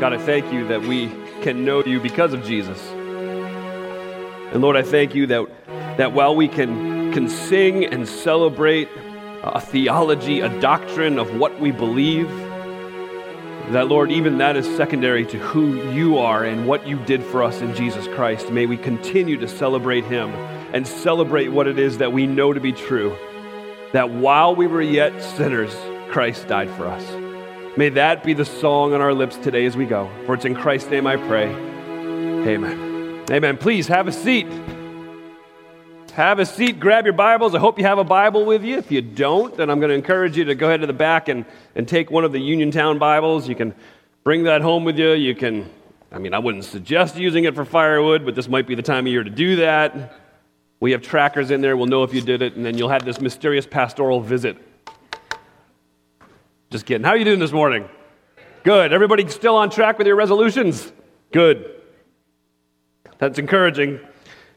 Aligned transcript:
God, 0.00 0.14
I 0.14 0.18
thank 0.18 0.50
you 0.50 0.66
that 0.68 0.80
we 0.80 1.08
can 1.42 1.66
know 1.66 1.84
you 1.84 2.00
because 2.00 2.32
of 2.32 2.42
Jesus. 2.42 2.80
And 4.50 4.62
Lord, 4.62 4.74
I 4.74 4.82
thank 4.82 5.14
you 5.14 5.26
that, 5.26 5.46
that 5.98 6.14
while 6.14 6.34
we 6.34 6.48
can, 6.48 7.12
can 7.12 7.28
sing 7.28 7.84
and 7.84 8.08
celebrate 8.08 8.88
a 9.42 9.60
theology, 9.60 10.40
a 10.40 10.48
doctrine 10.58 11.18
of 11.18 11.36
what 11.36 11.60
we 11.60 11.70
believe, 11.70 12.30
that 13.72 13.88
Lord, 13.88 14.10
even 14.10 14.38
that 14.38 14.56
is 14.56 14.64
secondary 14.74 15.26
to 15.26 15.38
who 15.38 15.92
you 15.92 16.16
are 16.16 16.44
and 16.44 16.66
what 16.66 16.86
you 16.86 16.98
did 17.04 17.22
for 17.22 17.42
us 17.42 17.60
in 17.60 17.74
Jesus 17.74 18.06
Christ. 18.06 18.50
May 18.50 18.64
we 18.64 18.78
continue 18.78 19.36
to 19.36 19.46
celebrate 19.46 20.06
him 20.06 20.30
and 20.72 20.88
celebrate 20.88 21.48
what 21.48 21.66
it 21.66 21.78
is 21.78 21.98
that 21.98 22.14
we 22.14 22.26
know 22.26 22.54
to 22.54 22.60
be 22.60 22.72
true 22.72 23.14
that 23.92 24.08
while 24.08 24.56
we 24.56 24.66
were 24.66 24.80
yet 24.80 25.22
sinners, 25.36 25.76
Christ 26.10 26.48
died 26.48 26.70
for 26.70 26.86
us. 26.86 27.29
May 27.76 27.88
that 27.90 28.24
be 28.24 28.34
the 28.34 28.44
song 28.44 28.94
on 28.94 29.00
our 29.00 29.14
lips 29.14 29.36
today 29.36 29.64
as 29.64 29.76
we 29.76 29.86
go. 29.86 30.10
For 30.26 30.34
it's 30.34 30.44
in 30.44 30.56
Christ's 30.56 30.90
name 30.90 31.06
I 31.06 31.16
pray. 31.16 31.46
Amen. 31.48 33.24
Amen. 33.30 33.56
Please 33.58 33.86
have 33.86 34.08
a 34.08 34.12
seat. 34.12 34.48
Have 36.14 36.40
a 36.40 36.46
seat, 36.46 36.80
grab 36.80 37.04
your 37.04 37.14
Bibles. 37.14 37.54
I 37.54 37.60
hope 37.60 37.78
you 37.78 37.84
have 37.84 37.98
a 37.98 38.04
Bible 38.04 38.44
with 38.44 38.64
you. 38.64 38.76
If 38.76 38.90
you 38.90 39.00
don't, 39.00 39.56
then 39.56 39.70
I'm 39.70 39.78
going 39.78 39.90
to 39.90 39.94
encourage 39.94 40.36
you 40.36 40.44
to 40.46 40.56
go 40.56 40.66
ahead 40.66 40.80
to 40.80 40.88
the 40.88 40.92
back 40.92 41.28
and, 41.28 41.44
and 41.76 41.86
take 41.86 42.10
one 42.10 42.24
of 42.24 42.32
the 42.32 42.40
Uniontown 42.40 42.98
Bibles. 42.98 43.48
You 43.48 43.54
can 43.54 43.72
bring 44.24 44.42
that 44.44 44.62
home 44.62 44.82
with 44.82 44.98
you. 44.98 45.12
You 45.12 45.36
can, 45.36 45.70
I 46.10 46.18
mean, 46.18 46.34
I 46.34 46.40
wouldn't 46.40 46.64
suggest 46.64 47.16
using 47.16 47.44
it 47.44 47.54
for 47.54 47.64
firewood, 47.64 48.24
but 48.24 48.34
this 48.34 48.48
might 48.48 48.66
be 48.66 48.74
the 48.74 48.82
time 48.82 49.06
of 49.06 49.12
year 49.12 49.22
to 49.22 49.30
do 49.30 49.56
that. 49.56 50.14
We 50.80 50.90
have 50.90 51.02
trackers 51.02 51.52
in 51.52 51.60
there. 51.60 51.76
We'll 51.76 51.86
know 51.86 52.02
if 52.02 52.12
you 52.12 52.20
did 52.20 52.42
it, 52.42 52.56
and 52.56 52.66
then 52.66 52.76
you'll 52.76 52.88
have 52.88 53.04
this 53.04 53.20
mysterious 53.20 53.66
pastoral 53.66 54.20
visit. 54.20 54.58
Just 56.70 56.86
kidding. 56.86 57.04
How 57.04 57.10
are 57.10 57.16
you 57.16 57.24
doing 57.24 57.40
this 57.40 57.50
morning? 57.50 57.88
Good. 58.62 58.92
Everybody 58.92 59.26
still 59.28 59.56
on 59.56 59.70
track 59.70 59.98
with 59.98 60.06
your 60.06 60.14
resolutions? 60.14 60.92
Good. 61.32 61.68
That's 63.18 63.40
encouraging 63.40 63.98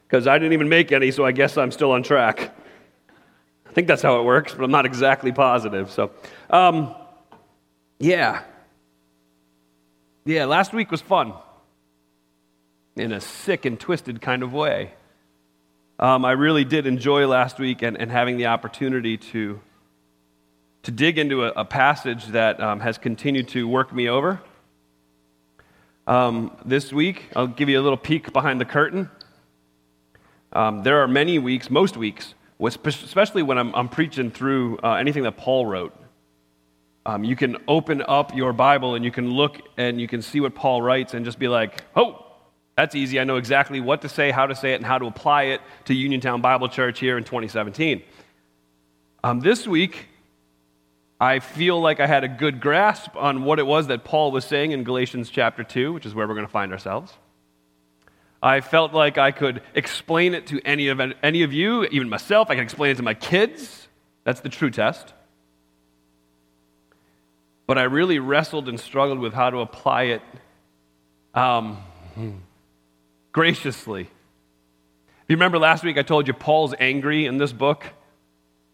because 0.08 0.28
I 0.28 0.38
didn't 0.38 0.54
even 0.54 0.70
make 0.70 0.92
any, 0.92 1.10
so 1.10 1.26
I 1.26 1.32
guess 1.32 1.58
I'm 1.58 1.72
still 1.72 1.92
on 1.92 2.04
track. 2.04 2.56
I 3.68 3.72
think 3.74 3.88
that's 3.88 4.04
how 4.04 4.20
it 4.20 4.26
works, 4.26 4.54
but 4.54 4.64
I'm 4.64 4.70
not 4.70 4.86
exactly 4.86 5.32
positive. 5.32 5.90
So, 5.90 6.12
um, 6.52 6.94
yeah. 7.98 8.44
Yeah, 10.24 10.46
last 10.46 10.72
week 10.72 10.92
was 10.92 11.02
fun 11.02 11.34
in 12.96 13.12
a 13.12 13.22
sick 13.22 13.66
and 13.66 13.80
twisted 13.80 14.22
kind 14.22 14.44
of 14.44 14.54
way. 14.54 14.94
Um, 15.98 16.26
I 16.26 16.34
really 16.34 16.64
did 16.64 16.86
enjoy 16.86 17.26
last 17.26 17.58
week 17.58 17.82
and, 17.82 17.98
and 17.98 18.12
having 18.12 18.38
the 18.38 18.46
opportunity 18.46 19.18
to, 19.18 19.60
to 20.84 20.92
dig 20.92 21.18
into 21.18 21.46
a, 21.46 21.50
a 21.56 21.66
passage 21.66 22.28
that 22.28 22.60
um, 22.62 22.82
has 22.82 22.98
continued 22.98 23.48
to 23.50 23.68
work 23.68 23.94
me 23.94 24.10
over. 24.10 24.42
Um, 26.06 26.56
this 26.66 26.92
week, 26.92 27.30
I'll 27.36 27.48
give 27.48 27.70
you 27.70 27.80
a 27.80 27.84
little 27.84 27.98
peek 27.98 28.34
behind 28.34 28.60
the 28.60 28.66
curtain. 28.66 29.10
Um, 30.52 30.84
there 30.84 31.02
are 31.02 31.08
many 31.08 31.40
weeks, 31.40 31.70
most 31.70 31.96
weeks, 31.96 32.34
especially 32.62 33.44
when 33.44 33.58
I'm, 33.58 33.74
I'm 33.74 33.88
preaching 33.88 34.30
through 34.30 34.78
uh, 34.84 34.96
anything 34.96 35.24
that 35.24 35.38
Paul 35.38 35.66
wrote. 35.66 35.96
Um, 37.06 37.24
you 37.24 37.36
can 37.36 37.58
open 37.68 38.04
up 38.08 38.36
your 38.36 38.54
Bible 38.54 38.96
and 38.96 39.04
you 39.04 39.12
can 39.12 39.32
look 39.32 39.60
and 39.78 40.00
you 40.00 40.08
can 40.08 40.22
see 40.22 40.40
what 40.40 40.54
Paul 40.54 40.82
writes 40.82 41.14
and 41.14 41.26
just 41.26 41.40
be 41.40 41.48
like, 41.48 41.84
oh, 41.96 42.26
that's 42.76 42.96
easy. 42.96 43.20
I 43.20 43.24
know 43.24 43.38
exactly 43.38 43.80
what 43.80 44.02
to 44.02 44.10
say, 44.10 44.32
how 44.32 44.48
to 44.48 44.56
say 44.56 44.74
it, 44.74 44.76
and 44.76 44.86
how 44.86 44.98
to 44.98 45.06
apply 45.06 45.44
it 45.44 45.62
to 45.86 45.94
Uniontown 45.94 46.42
Bible 46.42 46.68
Church 46.68 47.00
here 47.00 47.18
in 47.18 47.24
2017. 47.24 48.04
Um, 49.24 49.40
this 49.40 49.68
week, 49.68 50.08
I 51.24 51.40
feel 51.40 51.80
like 51.80 52.02
I 52.02 52.06
had 52.06 52.26
a 52.26 52.28
good 52.28 52.60
grasp 52.60 53.16
on 53.16 53.46
what 53.46 53.58
it 53.58 53.66
was 53.66 53.88
that 53.88 54.04
Paul 54.04 54.34
was 54.34 54.44
saying 54.44 54.72
in 54.72 54.84
Galatians 54.84 55.30
chapter 55.30 55.64
2, 55.64 55.94
which 55.94 56.06
is 56.06 56.14
where 56.14 56.28
we're 56.28 56.34
going 56.34 56.46
to 56.46 56.52
find 56.52 56.74
ourselves. 56.74 57.14
I 58.42 58.60
felt 58.60 58.92
like 58.92 59.18
I 59.18 59.32
could 59.32 59.62
explain 59.74 60.34
it 60.34 60.48
to 60.48 60.60
any 60.66 60.90
of, 60.90 61.00
any 61.00 61.44
of 61.44 61.54
you, 61.54 61.86
even 61.86 62.10
myself. 62.10 62.50
I 62.50 62.56
can 62.56 62.66
explain 62.66 62.92
it 62.92 62.96
to 62.96 63.04
my 63.04 63.14
kids. 63.14 63.88
That's 64.26 64.42
the 64.42 64.50
true 64.50 64.70
test. 64.70 65.14
But 67.68 67.78
I 67.78 67.84
really 67.84 68.20
wrestled 68.20 68.68
and 68.68 68.78
struggled 68.78 69.20
with 69.20 69.34
how 69.34 69.50
to 69.50 69.60
apply 69.60 70.04
it. 70.04 70.22
Um, 71.34 71.78
graciously. 73.32 74.02
If 74.02 75.30
you 75.30 75.38
remember 75.38 75.58
last 75.58 75.86
week, 75.86 75.98
I 75.98 76.02
told 76.02 76.28
you 76.28 76.34
Paul's 76.34 76.74
angry 76.82 77.28
in 77.28 77.38
this 77.38 77.54
book. 77.54 77.86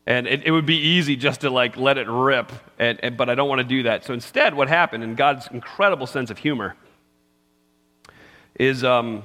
And 0.06 0.28
it, 0.28 0.44
it 0.46 0.52
would 0.52 0.66
be 0.66 0.78
easy 0.78 1.16
just 1.16 1.42
to 1.42 1.50
like 1.50 1.78
let 1.78 1.98
it 1.98 2.08
rip, 2.08 2.52
and, 2.80 3.00
and, 3.04 3.18
but 3.18 3.30
I 3.30 3.36
don't 3.36 3.50
want 3.50 3.60
to 3.60 3.68
do 3.68 3.84
that. 3.84 4.06
So 4.06 4.14
instead, 4.14 4.56
what 4.56 4.68
happened, 4.68 5.04
in 5.04 5.16
God's 5.16 5.48
incredible 5.48 6.08
sense 6.08 6.32
of 6.32 6.38
humor, 6.38 6.76
is 8.56 8.84
um, 8.84 9.24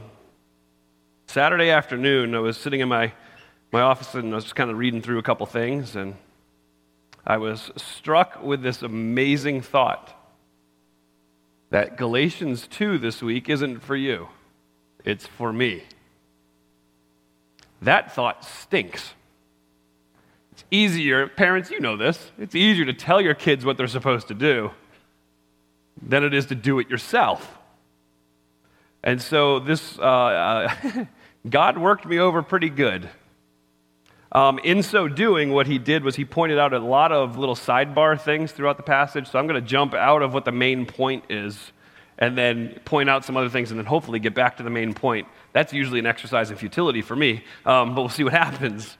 Saturday 1.26 1.70
afternoon, 1.70 2.34
I 2.34 2.40
was 2.40 2.56
sitting 2.56 2.80
in 2.80 2.88
my, 2.88 3.12
my 3.72 3.80
office 3.80 4.14
and 4.14 4.32
I 4.32 4.34
was 4.34 4.44
just 4.44 4.56
kind 4.56 4.70
of 4.70 4.76
reading 4.76 5.00
through 5.00 5.18
a 5.18 5.22
couple 5.22 5.46
things, 5.46 5.96
and 5.96 6.16
I 7.26 7.38
was 7.38 7.70
struck 7.76 8.42
with 8.42 8.62
this 8.62 8.82
amazing 8.82 9.62
thought 9.62 10.12
that 11.70 11.96
Galatians 11.96 12.66
2 12.66 12.98
this 12.98 13.22
week 13.22 13.48
isn't 13.48 13.80
for 13.80 13.96
you 13.96 14.28
it's 15.04 15.26
for 15.26 15.52
me. 15.52 15.82
That 17.82 18.14
thought 18.14 18.44
stinks. 18.44 19.12
It's 20.54 20.64
easier, 20.70 21.26
parents, 21.26 21.70
you 21.70 21.80
know 21.80 21.96
this, 21.96 22.30
it's 22.38 22.54
easier 22.54 22.84
to 22.84 22.92
tell 22.92 23.20
your 23.20 23.34
kids 23.34 23.64
what 23.64 23.76
they're 23.76 23.88
supposed 23.88 24.28
to 24.28 24.34
do 24.34 24.70
than 26.00 26.22
it 26.22 26.32
is 26.32 26.46
to 26.46 26.54
do 26.54 26.78
it 26.78 26.88
yourself. 26.88 27.58
And 29.02 29.20
so 29.20 29.58
this, 29.58 29.98
uh, 29.98 30.02
uh, 30.02 31.04
God 31.50 31.76
worked 31.76 32.06
me 32.06 32.20
over 32.20 32.40
pretty 32.40 32.70
good. 32.70 33.10
Um, 34.30 34.60
in 34.60 34.84
so 34.84 35.08
doing, 35.08 35.50
what 35.52 35.66
he 35.66 35.78
did 35.78 36.04
was 36.04 36.14
he 36.14 36.24
pointed 36.24 36.58
out 36.58 36.72
a 36.72 36.78
lot 36.78 37.10
of 37.10 37.36
little 37.36 37.56
sidebar 37.56 38.20
things 38.20 38.52
throughout 38.52 38.76
the 38.76 38.84
passage. 38.84 39.28
So 39.28 39.40
I'm 39.40 39.48
going 39.48 39.60
to 39.60 39.68
jump 39.68 39.92
out 39.94 40.22
of 40.22 40.32
what 40.32 40.44
the 40.44 40.52
main 40.52 40.86
point 40.86 41.24
is 41.28 41.72
and 42.18 42.38
then 42.38 42.80
point 42.84 43.10
out 43.10 43.24
some 43.24 43.36
other 43.36 43.48
things 43.48 43.70
and 43.70 43.78
then 43.78 43.86
hopefully 43.86 44.20
get 44.20 44.34
back 44.34 44.56
to 44.58 44.62
the 44.62 44.70
main 44.70 44.94
point. 44.94 45.26
That's 45.52 45.72
usually 45.72 45.98
an 45.98 46.06
exercise 46.06 46.50
in 46.50 46.56
futility 46.56 47.02
for 47.02 47.16
me, 47.16 47.44
um, 47.66 47.94
but 47.94 48.02
we'll 48.02 48.08
see 48.08 48.24
what 48.24 48.32
happens. 48.44 48.96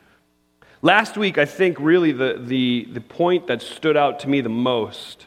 Last 0.84 1.16
week, 1.16 1.38
I 1.38 1.46
think 1.46 1.80
really 1.80 2.12
the, 2.12 2.38
the, 2.38 2.86
the 2.92 3.00
point 3.00 3.46
that 3.46 3.62
stood 3.62 3.96
out 3.96 4.20
to 4.20 4.28
me 4.28 4.42
the 4.42 4.50
most 4.50 5.24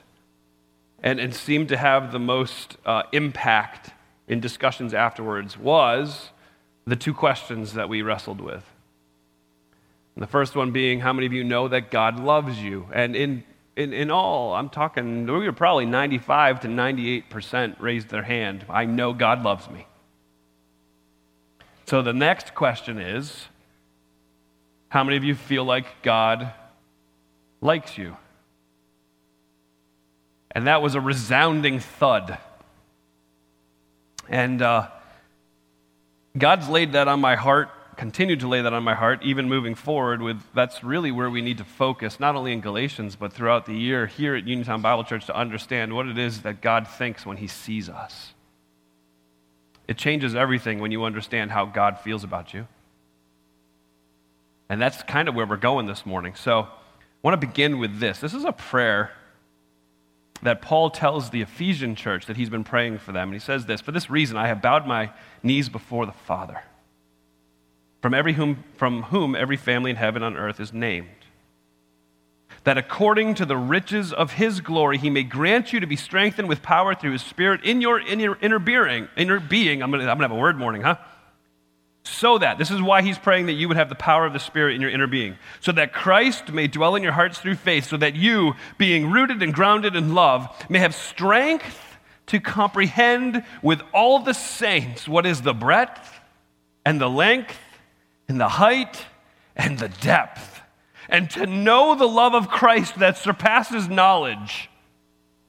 and, 1.01 1.19
and 1.19 1.34
seemed 1.34 1.69
to 1.69 1.78
have 1.78 2.12
the 2.12 2.19
most 2.19 2.78
uh, 2.85 3.01
impact 3.12 3.90
in 4.28 4.40
discussions 4.40 4.94
afterwards 4.94 5.57
was 5.57 6.29
the 6.85 6.95
two 6.95 7.12
questions 7.12 7.73
that 7.73 7.90
we 7.90 8.03
wrestled 8.03 8.40
with. 8.40 8.63
And 10.13 10.22
the 10.22 10.28
first 10.28 10.56
one 10.56 10.69
being, 10.69 11.00
how 11.00 11.12
many 11.12 11.25
of 11.25 11.34
you 11.34 11.44
know 11.44 11.68
that 11.69 11.89
God 11.89 12.19
loves 12.19 12.59
you? 12.59 12.88
And 12.94 13.16
in 13.16 13.44
in, 13.75 13.94
in 13.94 14.12
all, 14.12 14.53
I'm 14.53 14.69
talking, 14.69 15.25
we're 15.25 15.51
probably 15.51 15.88
95 15.88 16.59
to 16.62 16.68
98% 16.68 17.79
raised 17.79 18.09
their 18.09 18.24
hand. 18.24 18.63
I 18.69 18.85
know 18.85 19.12
God 19.13 19.44
loves 19.44 19.68
me. 19.72 19.88
So 21.88 22.03
the 22.03 22.13
next 22.13 22.53
question 22.53 23.00
is 23.00 23.47
how 24.90 25.03
many 25.03 25.18
of 25.18 25.24
you 25.24 25.36
feel 25.36 25.64
like 25.64 26.02
God 26.02 26.52
likes 27.62 27.98
you? 27.98 28.16
And 30.52 30.68
that 30.68 30.81
was 30.81 30.96
a 30.96 31.02
resounding 31.02 31.80
thud. 31.80 32.38
And 34.30 34.62
uh, 34.62 34.90
God's 36.38 36.68
laid 36.68 36.94
that 36.94 37.08
on 37.08 37.20
my 37.20 37.36
heart 37.36 37.70
continued 37.98 38.40
to 38.42 38.48
lay 38.48 38.62
that 38.62 38.74
on 38.74 38.84
my 38.84 38.94
heart, 38.94 39.24
even 39.24 39.50
moving 39.50 39.75
forward 39.75 40.22
with 40.22 40.42
that's 40.53 40.84
really 40.84 41.12
where 41.12 41.30
we 41.30 41.42
need 41.42 41.58
to 41.58 41.64
focus, 41.64 42.19
not 42.19 42.36
only 42.36 42.54
in 42.54 42.62
Galatians, 42.62 43.16
but 43.16 43.34
throughout 43.34 43.66
the 43.66 43.74
year 43.74 44.06
here 44.06 44.36
at 44.36 44.48
Uniontown 44.48 44.81
Bible 44.81 45.04
Church 45.04 45.25
to 45.25 45.36
understand 45.36 45.94
what 45.94 46.08
it 46.08 46.18
is 46.18 46.44
that 46.44 46.62
God 46.62 46.88
thinks 46.88 47.25
when 47.25 47.38
He 47.38 47.48
sees 47.48 47.90
us. 47.90 48.33
It 49.88 49.98
changes 49.98 50.36
everything 50.36 50.80
when 50.80 50.92
you 50.92 51.04
understand 51.04 51.51
how 51.51 51.66
God 51.66 52.00
feels 52.00 52.24
about 52.24 52.54
you. 52.54 52.68
And 54.69 54.81
that's 54.81 55.02
kind 55.04 55.30
of 55.30 55.36
where 55.36 55.46
we're 55.46 55.58
going 55.58 55.86
this 55.86 56.06
morning. 56.06 56.36
So 56.36 56.62
I 56.62 56.68
want 57.22 57.40
to 57.40 57.48
begin 57.48 57.80
with 57.80 58.00
this. 58.00 58.19
This 58.19 58.34
is 58.34 58.44
a 58.44 58.52
prayer 58.52 59.12
that 60.44 60.62
Paul 60.62 60.90
tells 60.90 61.30
the 61.30 61.42
Ephesian 61.42 61.96
church 61.96 62.25
that 62.28 62.38
he's 62.38 62.50
been 62.50 62.64
praying 62.64 63.00
for 63.00 63.12
them. 63.12 63.30
And 63.30 63.34
he 63.34 63.40
says 63.40 63.66
this 63.66 63.81
For 63.81 63.92
this 63.92 64.10
reason, 64.10 64.38
I 64.38 64.48
have 64.48 64.62
bowed 64.62 64.86
my 64.86 65.12
knees 65.42 65.69
before 65.69 66.06
the 66.06 66.12
Father 66.12 66.62
from, 68.02 68.14
every 68.14 68.34
whom, 68.34 68.64
from 68.75 69.04
whom 69.04 69.36
every 69.36 69.58
family 69.58 69.92
in 69.92 69.98
heaven 69.98 70.24
and 70.24 70.38
on 70.38 70.42
earth 70.42 70.60
is 70.60 70.74
named. 70.74 71.08
That 72.64 72.78
according 72.78 73.36
to 73.36 73.46
the 73.46 73.58
riches 73.58 74.12
of 74.12 74.34
his 74.34 74.60
glory, 74.60 74.98
he 74.98 75.10
may 75.10 75.24
grant 75.24 75.72
you 75.72 75.80
to 75.80 75.88
be 75.88 75.96
strengthened 75.96 76.50
with 76.50 76.62
power 76.62 76.94
through 76.94 77.14
his 77.14 77.22
spirit 77.22 77.64
in 77.64 77.81
your, 77.81 78.00
in 78.00 78.19
your 78.19 78.38
inner 78.42 78.60
being. 78.60 79.08
Inner 79.16 79.40
being. 79.40 79.81
I'm 79.81 79.90
going 79.90 80.06
to 80.06 80.10
have 80.10 80.31
a 80.31 80.36
word 80.36 80.58
morning, 80.58 80.81
huh? 80.81 80.98
So 82.07 82.38
that, 82.38 82.57
this 82.57 82.71
is 82.71 82.81
why 82.81 83.01
he's 83.01 83.18
praying 83.18 83.48
that 83.48 83.54
you 83.54 83.68
would 83.68 83.77
have 83.77 83.89
the 83.89 83.95
power 83.95 84.25
of 84.25 84.33
the 84.33 84.39
Spirit 84.39 84.75
in 84.75 84.81
your 84.81 84.89
inner 84.89 85.07
being. 85.07 85.38
So 85.59 85.71
that 85.74 85.94
Christ 85.94 86.51
may 86.51 86.68
dwell 86.68 86.95
in 86.95 87.04
your 87.04 87.12
hearts 87.12 87.39
through 87.39 87.56
faith, 87.56 87.88
so 87.88 87.98
that 87.98 88.15
you, 88.15 88.54
being 88.77 89.12
rooted 89.12 89.44
and 89.44 89.54
grounded 89.54 89.95
in 89.95 90.13
love, 90.13 90.48
may 90.69 90.80
have 90.80 90.95
strength 90.95 91.98
to 92.27 92.39
comprehend 92.39 93.44
with 93.62 93.81
all 93.94 94.19
the 94.19 94.33
saints 94.33 95.07
what 95.07 95.25
is 95.25 95.42
the 95.42 95.54
breadth 95.54 96.19
and 96.86 97.00
the 97.01 97.09
length 97.09 97.57
and 98.27 98.39
the 98.39 98.50
height 98.50 99.06
and 99.56 99.80
the 99.80 99.89
depth, 99.89 100.62
and 101.09 101.30
to 101.31 101.45
know 101.45 101.95
the 101.95 102.07
love 102.07 102.36
of 102.36 102.50
Christ 102.50 103.00
that 103.00 103.18
surpasses 103.18 103.88
knowledge, 103.88 104.69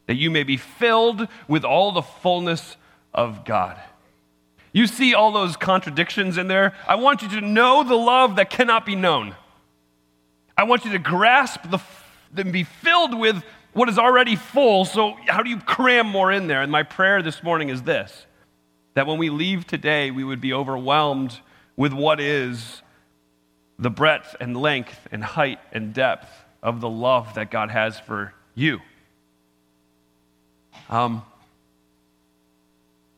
that 0.06 0.16
you 0.16 0.30
may 0.30 0.44
be 0.44 0.56
filled 0.56 1.28
with 1.46 1.64
all 1.64 1.92
the 1.92 2.02
fullness 2.02 2.76
of 3.12 3.44
God. 3.44 3.78
You 4.72 4.86
see 4.86 5.14
all 5.14 5.32
those 5.32 5.56
contradictions 5.56 6.36
in 6.38 6.48
there? 6.48 6.74
I 6.86 6.96
want 6.96 7.22
you 7.22 7.28
to 7.30 7.40
know 7.40 7.82
the 7.82 7.94
love 7.94 8.36
that 8.36 8.50
cannot 8.50 8.84
be 8.84 8.94
known. 8.94 9.34
I 10.56 10.64
want 10.64 10.84
you 10.84 10.92
to 10.92 10.98
grasp 10.98 11.70
the, 11.70 11.78
and 12.36 12.52
be 12.52 12.64
filled 12.64 13.18
with 13.18 13.42
what 13.72 13.88
is 13.88 13.98
already 13.98 14.36
full. 14.36 14.84
So, 14.84 15.14
how 15.26 15.42
do 15.42 15.50
you 15.50 15.58
cram 15.58 16.06
more 16.06 16.32
in 16.32 16.48
there? 16.48 16.62
And 16.62 16.72
my 16.72 16.82
prayer 16.82 17.22
this 17.22 17.42
morning 17.42 17.68
is 17.68 17.82
this 17.82 18.26
that 18.94 19.06
when 19.06 19.18
we 19.18 19.30
leave 19.30 19.64
today, 19.64 20.10
we 20.10 20.24
would 20.24 20.40
be 20.40 20.52
overwhelmed 20.52 21.38
with 21.76 21.92
what 21.92 22.20
is 22.20 22.82
the 23.78 23.90
breadth 23.90 24.34
and 24.40 24.56
length 24.56 25.06
and 25.12 25.22
height 25.22 25.60
and 25.72 25.94
depth 25.94 26.28
of 26.64 26.80
the 26.80 26.88
love 26.88 27.34
that 27.34 27.50
God 27.50 27.70
has 27.70 28.00
for 28.00 28.34
you. 28.56 28.80
Um, 30.90 31.22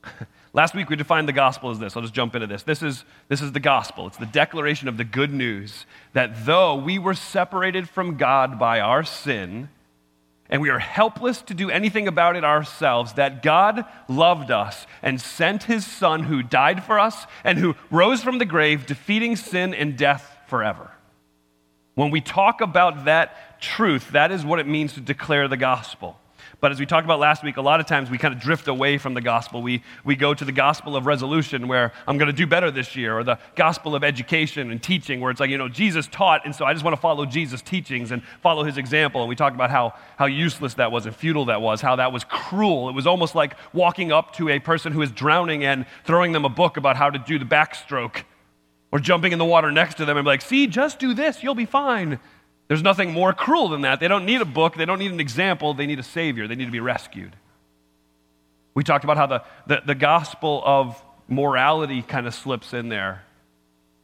last 0.52 0.75
week 0.75 0.88
we 0.88 0.97
defined 0.97 1.29
the 1.29 1.32
gospel 1.32 1.70
as 1.70 1.79
this. 1.79 1.97
I'll 1.97 2.02
just 2.02 2.14
jump 2.14 2.35
into 2.35 2.47
this. 2.47 2.62
This 2.62 2.82
is, 2.82 3.05
this 3.29 3.43
is 3.43 3.52
the 3.52 3.61
gospel. 3.61 4.06
It's 4.06 4.17
the 4.17 4.26
declaration 4.26 4.88
of 4.88 4.97
the 4.97 5.05
good 5.05 5.32
news 5.32 5.87
that 6.12 6.47
though 6.47 6.75
we 6.75 6.99
were 6.99 7.14
separated 7.14 7.88
from 7.88 8.17
God 8.17 8.58
by 8.58 8.81
our 8.81 9.05
sin, 9.05 9.69
and 10.50 10.61
we 10.61 10.69
are 10.69 10.81
helpless 10.81 11.43
to 11.43 11.55
do 11.55 11.70
anything 11.70 12.08
about 12.08 12.35
it 12.35 12.44
ourselves, 12.44 13.12
that 13.12 13.43
God 13.43 13.85
loved 14.08 14.50
us 14.50 14.87
and 15.00 15.20
sent 15.20 15.62
his 15.62 15.87
Son 15.87 16.25
who 16.25 16.43
died 16.43 16.82
for 16.82 16.99
us 16.99 17.26
and 17.44 17.56
who 17.56 17.76
rose 17.91 18.23
from 18.23 18.38
the 18.38 18.44
grave, 18.44 18.85
defeating 18.85 19.37
sin 19.37 19.73
and 19.73 19.97
death 19.97 20.37
forever. 20.49 20.91
When 21.94 22.11
we 22.11 22.20
talk 22.20 22.61
about 22.61 23.05
that 23.05 23.61
truth, 23.61 24.11
that 24.11 24.32
is 24.32 24.44
what 24.44 24.58
it 24.58 24.67
means 24.67 24.94
to 24.94 25.00
declare 25.00 25.47
the 25.47 25.56
gospel. 25.56 26.19
But 26.60 26.72
as 26.72 26.78
we 26.78 26.84
talked 26.84 27.06
about 27.06 27.20
last 27.20 27.42
week, 27.42 27.56
a 27.56 27.62
lot 27.62 27.80
of 27.80 27.86
times 27.86 28.10
we 28.10 28.18
kind 28.18 28.34
of 28.34 28.40
drift 28.40 28.68
away 28.68 28.98
from 28.98 29.14
the 29.14 29.22
gospel. 29.22 29.62
We, 29.62 29.82
we 30.04 30.14
go 30.14 30.34
to 30.34 30.44
the 30.44 30.52
gospel 30.52 30.94
of 30.94 31.06
resolution, 31.06 31.68
where 31.68 31.92
I'm 32.06 32.18
going 32.18 32.26
to 32.26 32.34
do 32.34 32.46
better 32.46 32.70
this 32.70 32.94
year, 32.94 33.18
or 33.18 33.24
the 33.24 33.38
gospel 33.56 33.94
of 33.94 34.04
education 34.04 34.70
and 34.70 34.82
teaching, 34.82 35.20
where 35.20 35.30
it's 35.30 35.40
like, 35.40 35.48
you 35.48 35.56
know, 35.56 35.68
Jesus 35.68 36.06
taught, 36.06 36.44
and 36.44 36.54
so 36.54 36.66
I 36.66 36.74
just 36.74 36.84
want 36.84 36.94
to 36.94 37.00
follow 37.00 37.24
Jesus' 37.24 37.62
teachings 37.62 38.10
and 38.10 38.22
follow 38.42 38.62
his 38.62 38.76
example. 38.76 39.22
And 39.22 39.28
we 39.28 39.36
talked 39.36 39.54
about 39.54 39.70
how, 39.70 39.94
how 40.18 40.26
useless 40.26 40.74
that 40.74 40.92
was 40.92 41.06
and 41.06 41.16
futile 41.16 41.46
that 41.46 41.62
was, 41.62 41.80
how 41.80 41.96
that 41.96 42.12
was 42.12 42.24
cruel. 42.24 42.90
It 42.90 42.94
was 42.94 43.06
almost 43.06 43.34
like 43.34 43.56
walking 43.72 44.12
up 44.12 44.34
to 44.34 44.50
a 44.50 44.58
person 44.58 44.92
who 44.92 45.00
is 45.00 45.10
drowning 45.10 45.64
and 45.64 45.86
throwing 46.04 46.32
them 46.32 46.44
a 46.44 46.50
book 46.50 46.76
about 46.76 46.96
how 46.96 47.08
to 47.08 47.18
do 47.18 47.38
the 47.38 47.46
backstroke, 47.46 48.24
or 48.92 48.98
jumping 48.98 49.32
in 49.32 49.38
the 49.38 49.44
water 49.44 49.70
next 49.70 49.94
to 49.94 50.04
them 50.04 50.18
and 50.18 50.24
be 50.24 50.28
like, 50.28 50.42
see, 50.42 50.66
just 50.66 50.98
do 50.98 51.14
this, 51.14 51.42
you'll 51.42 51.54
be 51.54 51.64
fine. 51.64 52.18
There's 52.70 52.84
nothing 52.84 53.12
more 53.12 53.32
cruel 53.32 53.69
than 53.70 53.81
that. 53.81 53.99
They 53.99 54.06
don't 54.06 54.25
need 54.25 54.40
a 54.40 54.44
book, 54.44 54.76
they 54.76 54.84
don't 54.84 55.00
need 55.00 55.11
an 55.11 55.19
example, 55.19 55.75
they 55.75 55.87
need 55.87 55.99
a 55.99 56.05
savior, 56.05 56.46
they 56.46 56.55
need 56.55 56.67
to 56.67 56.70
be 56.70 56.78
rescued. 56.78 57.34
We 58.75 58.84
talked 58.84 59.02
about 59.02 59.17
how 59.17 59.26
the, 59.26 59.43
the, 59.67 59.82
the 59.87 59.94
gospel 59.96 60.62
of 60.64 61.02
morality 61.26 62.02
kind 62.02 62.28
of 62.28 62.34
slips 62.34 62.72
in 62.72 62.88
there. 62.88 63.25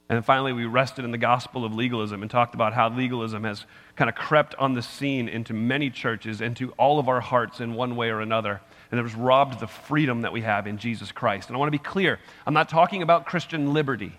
And 0.09 0.25
finally, 0.25 0.53
we 0.53 0.65
rested 0.65 1.05
in 1.05 1.13
the 1.13 1.17
gospel 1.17 1.65
of 1.65 1.75
legalism 1.75 2.23
and 2.23 2.29
talked 2.29 2.57
about 2.57 2.75
how 2.75 2.89
legalism 2.89 3.45
has 3.45 3.65
kind 3.95 4.09
of 4.09 4.17
crept 4.17 4.57
on 4.57 4.75
the 4.75 4.83
scene 4.83 5.29
into 5.29 5.55
many 5.55 5.89
churches, 5.89 6.41
into 6.41 6.73
all 6.73 6.99
of 6.99 7.09
our 7.09 7.21
hearts 7.21 7.61
in 7.61 7.75
one 7.75 7.95
way 7.95 8.09
or 8.09 8.21
another. 8.21 8.61
And 8.91 8.99
it 8.99 9.05
has 9.05 9.15
robbed 9.15 9.61
the 9.61 9.69
freedom 9.69 10.23
that 10.23 10.33
we 10.33 10.41
have 10.41 10.67
in 10.67 10.79
Jesus 10.79 11.13
Christ. 11.13 11.49
And 11.49 11.57
I 11.57 11.61
want 11.61 11.69
to 11.69 11.79
be 11.79 11.85
clear 11.85 12.19
I'm 12.45 12.55
not 12.55 12.69
talking 12.69 13.03
about 13.03 13.27
Christian 13.27 13.73
liberty. 13.73 14.19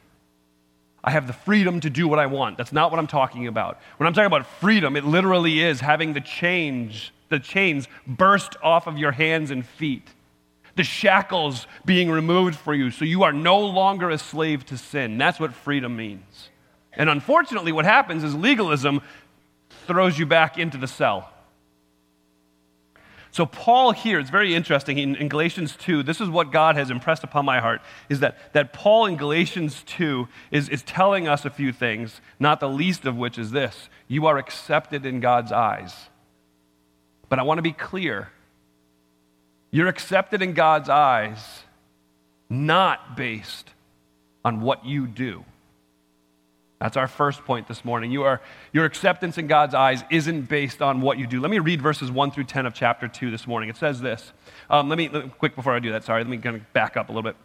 I 1.08 1.12
have 1.12 1.26
the 1.26 1.32
freedom 1.32 1.80
to 1.80 1.90
do 1.90 2.06
what 2.06 2.20
I 2.20 2.26
want. 2.26 2.58
That's 2.58 2.74
not 2.74 2.92
what 2.92 3.00
I'm 3.00 3.08
talking 3.08 3.48
about. 3.48 3.80
When 3.96 4.08
I'm 4.08 4.14
talking 4.14 4.28
about 4.28 4.46
freedom, 4.46 4.98
it 4.98 5.06
literally 5.06 5.62
is 5.62 5.80
having 5.80 6.12
the 6.12 6.20
change, 6.20 7.14
the 7.30 7.40
chains 7.40 7.88
burst 8.06 8.58
off 8.62 8.88
of 8.88 8.98
your 8.98 9.14
hands 9.14 9.50
and 9.50 9.66
feet. 9.66 10.06
The 10.76 10.84
shackles 10.84 11.66
being 11.86 12.12
removed 12.12 12.56
for 12.56 12.76
you 12.76 12.92
so 12.92 13.06
you 13.06 13.24
are 13.24 13.32
no 13.32 13.58
longer 13.58 14.10
a 14.10 14.18
slave 14.18 14.66
to 14.66 14.78
sin. 14.78 15.18
That's 15.18 15.40
what 15.40 15.54
freedom 15.54 15.96
means. 15.96 16.50
And 16.92 17.10
unfortunately, 17.10 17.72
what 17.72 17.86
happens 17.86 18.26
is 18.26 18.36
legalism 18.36 19.00
throws 19.88 20.20
you 20.20 20.26
back 20.26 20.58
into 20.58 20.78
the 20.78 20.88
cell. 20.88 21.32
So, 23.38 23.46
Paul 23.46 23.92
here, 23.92 24.18
it's 24.20 24.32
very 24.32 24.56
interesting. 24.56 24.98
In, 24.98 25.16
in, 25.16 25.30
Galatians 25.30 25.76
2, 25.76 26.02
this 26.02 26.20
is 26.20 26.28
what 26.28 26.52
God 26.52 26.76
has 26.76 26.90
impressed 26.90 27.24
upon 27.24 27.46
my 27.46 27.60
heart, 27.60 27.84
is 28.10 28.22
that, 28.22 28.36
that 28.54 28.74
Paul 28.74 29.06
in 29.06 29.16
Galatians 29.16 29.84
2 29.86 30.28
is, 30.50 30.70
is 30.70 30.82
telling 30.82 31.28
us 31.28 31.46
a 31.46 31.52
few 31.52 31.72
things, 31.72 32.20
not 32.40 32.60
the 32.60 32.68
least 32.68 33.06
of 33.06 33.16
which 33.16 33.38
is 33.38 33.52
this 33.52 33.90
you 34.08 34.26
are 34.26 34.40
accepted 34.40 35.06
in 35.06 35.20
God's 35.20 35.52
eyes. 35.52 35.94
But 37.30 37.38
I 37.38 37.44
want 37.44 37.60
to 37.60 37.62
be 37.62 37.74
clear 37.74 38.32
you're 39.70 39.88
accepted 39.88 40.42
in 40.42 40.54
God's 40.54 40.90
eyes 40.90 41.62
not 42.50 43.16
based 43.16 43.70
on 44.44 44.62
what 44.62 44.84
you 44.84 45.06
do. 45.06 45.46
That's 46.80 46.96
our 46.96 47.08
first 47.08 47.44
point 47.44 47.68
this 47.68 47.84
morning. 47.84 48.12
You 48.12 48.24
are, 48.24 48.40
your 48.72 48.86
acceptance 48.86 49.38
in 49.38 49.48
God's 49.48 49.74
eyes 49.74 50.04
isn't 50.12 50.44
based 50.44 50.82
on 50.82 51.02
what 51.02 51.18
you 51.18 51.26
do. 51.26 51.42
Let 51.42 51.50
me 51.50 51.60
read 51.60 51.82
verses 51.82 52.12
1 52.12 52.32
through 52.32 52.44
10 52.44 52.68
of 52.68 52.74
chapter 52.74 53.08
2 53.08 53.32
this 53.32 53.48
morning. 53.48 53.70
It 53.70 53.78
says 53.78 54.00
this. 54.00 54.32
Um, 54.70 54.88
let, 54.88 54.98
me, 54.98 55.10
let 55.10 55.26
me, 55.26 55.32
quick 55.40 55.56
before 55.56 55.74
I 55.76 55.80
do 55.80 55.92
that, 55.92 56.04
sorry, 56.04 56.24
let 56.24 56.30
me 56.30 56.38
kind 56.38 56.56
of 56.56 56.74
back 56.74 56.96
up 56.96 57.10
a 57.10 57.12
little 57.12 57.24
bit 57.24 57.36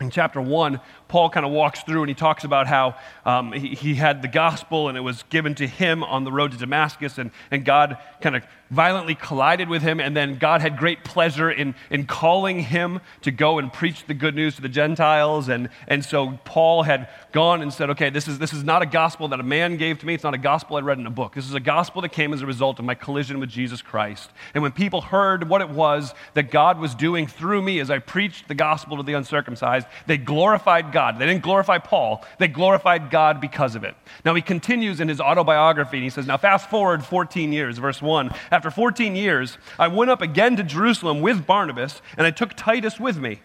in 0.00 0.10
chapter 0.10 0.40
1, 0.40 0.80
Paul 1.10 1.28
kind 1.28 1.44
of 1.44 1.50
walks 1.50 1.82
through 1.82 2.02
and 2.02 2.08
he 2.08 2.14
talks 2.14 2.44
about 2.44 2.68
how 2.68 2.94
um, 3.26 3.50
he, 3.50 3.74
he, 3.74 3.94
had 3.96 4.22
the 4.22 4.28
gospel 4.28 4.88
and 4.88 4.96
it 4.96 5.00
was 5.00 5.24
given 5.24 5.56
to 5.56 5.66
him 5.66 6.04
on 6.04 6.22
the 6.22 6.30
road 6.30 6.52
to 6.52 6.56
Damascus, 6.56 7.18
and, 7.18 7.32
and 7.50 7.64
God 7.64 7.98
kind 8.20 8.36
of 8.36 8.44
violently 8.70 9.16
collided 9.16 9.68
with 9.68 9.82
him, 9.82 9.98
and 9.98 10.16
then 10.16 10.38
God 10.38 10.60
had 10.60 10.78
great 10.78 11.02
pleasure 11.02 11.50
in, 11.50 11.74
in 11.90 12.06
calling 12.06 12.60
him 12.60 13.00
to 13.22 13.32
go 13.32 13.58
and 13.58 13.72
preach 13.72 14.06
the 14.06 14.14
good 14.14 14.36
news 14.36 14.54
to 14.56 14.62
the 14.62 14.68
Gentiles. 14.68 15.48
And, 15.48 15.68
and 15.88 16.04
so 16.04 16.38
Paul 16.44 16.84
had 16.84 17.08
gone 17.32 17.62
and 17.62 17.72
said, 17.72 17.90
Okay, 17.90 18.10
this 18.10 18.28
is, 18.28 18.38
this 18.38 18.52
is 18.52 18.62
not 18.62 18.82
a 18.82 18.86
gospel 18.86 19.28
that 19.28 19.40
a 19.40 19.44
man 19.44 19.76
gave 19.76 19.98
to 19.98 20.06
me, 20.06 20.14
it's 20.14 20.22
not 20.22 20.34
a 20.34 20.38
gospel 20.38 20.76
I 20.76 20.80
read 20.80 20.98
in 20.98 21.06
a 21.06 21.10
book. 21.10 21.34
This 21.34 21.48
is 21.48 21.54
a 21.54 21.60
gospel 21.60 22.02
that 22.02 22.10
came 22.10 22.32
as 22.32 22.42
a 22.42 22.46
result 22.46 22.78
of 22.78 22.84
my 22.84 22.94
collision 22.94 23.40
with 23.40 23.50
Jesus 23.50 23.82
Christ. 23.82 24.30
And 24.54 24.62
when 24.62 24.72
people 24.72 25.00
heard 25.00 25.48
what 25.48 25.60
it 25.60 25.70
was 25.70 26.14
that 26.34 26.50
God 26.50 26.78
was 26.78 26.94
doing 26.94 27.26
through 27.26 27.62
me 27.62 27.80
as 27.80 27.90
I 27.90 27.98
preached 27.98 28.46
the 28.46 28.54
gospel 28.54 28.96
to 28.98 29.02
the 29.02 29.14
uncircumcised, 29.14 29.88
they 30.06 30.16
glorified 30.16 30.92
God. 30.92 30.99
They 31.18 31.26
didn't 31.26 31.42
glorify 31.42 31.78
Paul, 31.78 32.24
they 32.38 32.48
glorified 32.48 33.10
God 33.10 33.40
because 33.40 33.74
of 33.74 33.84
it. 33.84 33.94
Now 34.24 34.34
he 34.34 34.42
continues 34.42 35.00
in 35.00 35.08
his 35.08 35.20
autobiography 35.20 35.96
and 35.96 36.04
he 36.04 36.10
says, 36.10 36.26
Now 36.26 36.36
fast 36.36 36.68
forward 36.68 37.04
14 37.04 37.52
years, 37.52 37.78
verse 37.78 38.02
1. 38.02 38.30
After 38.50 38.70
14 38.70 39.16
years, 39.16 39.58
I 39.78 39.88
went 39.88 40.10
up 40.10 40.22
again 40.22 40.56
to 40.56 40.62
Jerusalem 40.62 41.20
with 41.20 41.46
Barnabas, 41.46 42.02
and 42.16 42.26
I 42.26 42.30
took 42.30 42.54
Titus 42.54 43.00
with 43.00 43.18
me. 43.18 43.40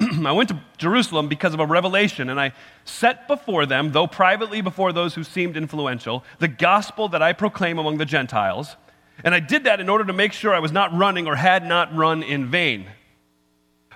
I 0.24 0.32
went 0.32 0.48
to 0.48 0.60
Jerusalem 0.78 1.28
because 1.28 1.54
of 1.54 1.60
a 1.60 1.66
revelation, 1.66 2.28
and 2.30 2.40
I 2.40 2.52
set 2.84 3.28
before 3.28 3.66
them, 3.66 3.92
though 3.92 4.06
privately 4.06 4.60
before 4.60 4.92
those 4.92 5.14
who 5.14 5.24
seemed 5.24 5.56
influential, 5.56 6.24
the 6.38 6.48
gospel 6.48 7.08
that 7.08 7.22
I 7.22 7.32
proclaim 7.32 7.78
among 7.78 7.98
the 7.98 8.04
Gentiles. 8.04 8.76
And 9.22 9.34
I 9.34 9.40
did 9.40 9.64
that 9.64 9.80
in 9.80 9.88
order 9.88 10.04
to 10.04 10.12
make 10.12 10.32
sure 10.32 10.54
I 10.54 10.58
was 10.58 10.72
not 10.72 10.94
running 10.96 11.26
or 11.26 11.36
had 11.36 11.66
not 11.66 11.94
run 11.94 12.22
in 12.22 12.50
vain. 12.50 12.86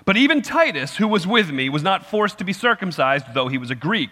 But 0.05 0.17
even 0.17 0.41
Titus, 0.41 0.97
who 0.97 1.07
was 1.07 1.27
with 1.27 1.51
me, 1.51 1.69
was 1.69 1.83
not 1.83 2.05
forced 2.05 2.37
to 2.39 2.43
be 2.43 2.53
circumcised, 2.53 3.33
though 3.33 3.47
he 3.47 3.57
was 3.57 3.71
a 3.71 3.75
Greek. 3.75 4.11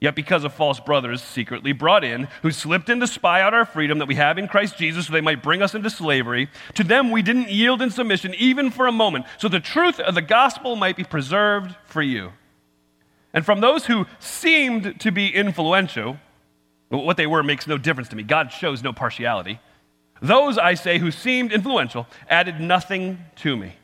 Yet, 0.00 0.14
because 0.14 0.44
of 0.44 0.52
false 0.52 0.80
brothers 0.80 1.22
secretly 1.22 1.72
brought 1.72 2.04
in, 2.04 2.28
who 2.42 2.50
slipped 2.50 2.90
in 2.90 3.00
to 3.00 3.06
spy 3.06 3.40
out 3.40 3.54
our 3.54 3.64
freedom 3.64 3.98
that 4.00 4.08
we 4.08 4.16
have 4.16 4.36
in 4.36 4.48
Christ 4.48 4.76
Jesus 4.76 5.06
so 5.06 5.12
they 5.12 5.20
might 5.22 5.42
bring 5.42 5.62
us 5.62 5.74
into 5.74 5.88
slavery, 5.88 6.50
to 6.74 6.84
them 6.84 7.10
we 7.10 7.22
didn't 7.22 7.48
yield 7.48 7.80
in 7.80 7.90
submission 7.90 8.34
even 8.34 8.70
for 8.70 8.86
a 8.86 8.92
moment, 8.92 9.24
so 9.38 9.48
the 9.48 9.60
truth 9.60 9.98
of 10.00 10.14
the 10.14 10.20
gospel 10.20 10.76
might 10.76 10.96
be 10.96 11.04
preserved 11.04 11.74
for 11.86 12.02
you. 12.02 12.32
And 13.32 13.46
from 13.46 13.60
those 13.60 13.86
who 13.86 14.06
seemed 14.18 15.00
to 15.00 15.10
be 15.10 15.34
influential, 15.34 16.18
what 16.88 17.16
they 17.16 17.26
were 17.26 17.42
makes 17.42 17.66
no 17.66 17.78
difference 17.78 18.08
to 18.10 18.16
me. 18.16 18.22
God 18.22 18.52
shows 18.52 18.82
no 18.82 18.92
partiality. 18.92 19.58
Those, 20.20 20.58
I 20.58 20.74
say, 20.74 20.98
who 20.98 21.10
seemed 21.10 21.52
influential 21.52 22.06
added 22.28 22.60
nothing 22.60 23.18
to 23.36 23.56
me. 23.56 23.74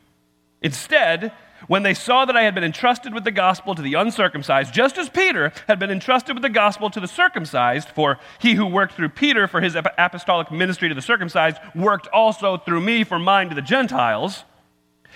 Instead, 0.61 1.31
when 1.67 1.83
they 1.83 1.93
saw 1.93 2.25
that 2.25 2.35
I 2.35 2.43
had 2.43 2.55
been 2.55 2.63
entrusted 2.63 3.13
with 3.13 3.23
the 3.23 3.31
gospel 3.31 3.75
to 3.75 3.81
the 3.81 3.93
uncircumcised, 3.93 4.73
just 4.73 4.97
as 4.97 5.09
Peter 5.09 5.51
had 5.67 5.79
been 5.79 5.91
entrusted 5.91 6.35
with 6.35 6.41
the 6.41 6.49
gospel 6.49 6.89
to 6.89 6.99
the 6.99 7.07
circumcised, 7.07 7.89
for 7.89 8.19
he 8.39 8.53
who 8.55 8.65
worked 8.65 8.93
through 8.93 9.09
Peter 9.09 9.47
for 9.47 9.61
his 9.61 9.75
apostolic 9.75 10.51
ministry 10.51 10.89
to 10.89 10.95
the 10.95 11.01
circumcised 11.01 11.57
worked 11.75 12.07
also 12.07 12.57
through 12.57 12.81
me 12.81 13.03
for 13.03 13.19
mine 13.19 13.49
to 13.49 13.55
the 13.55 13.61
Gentiles, 13.61 14.43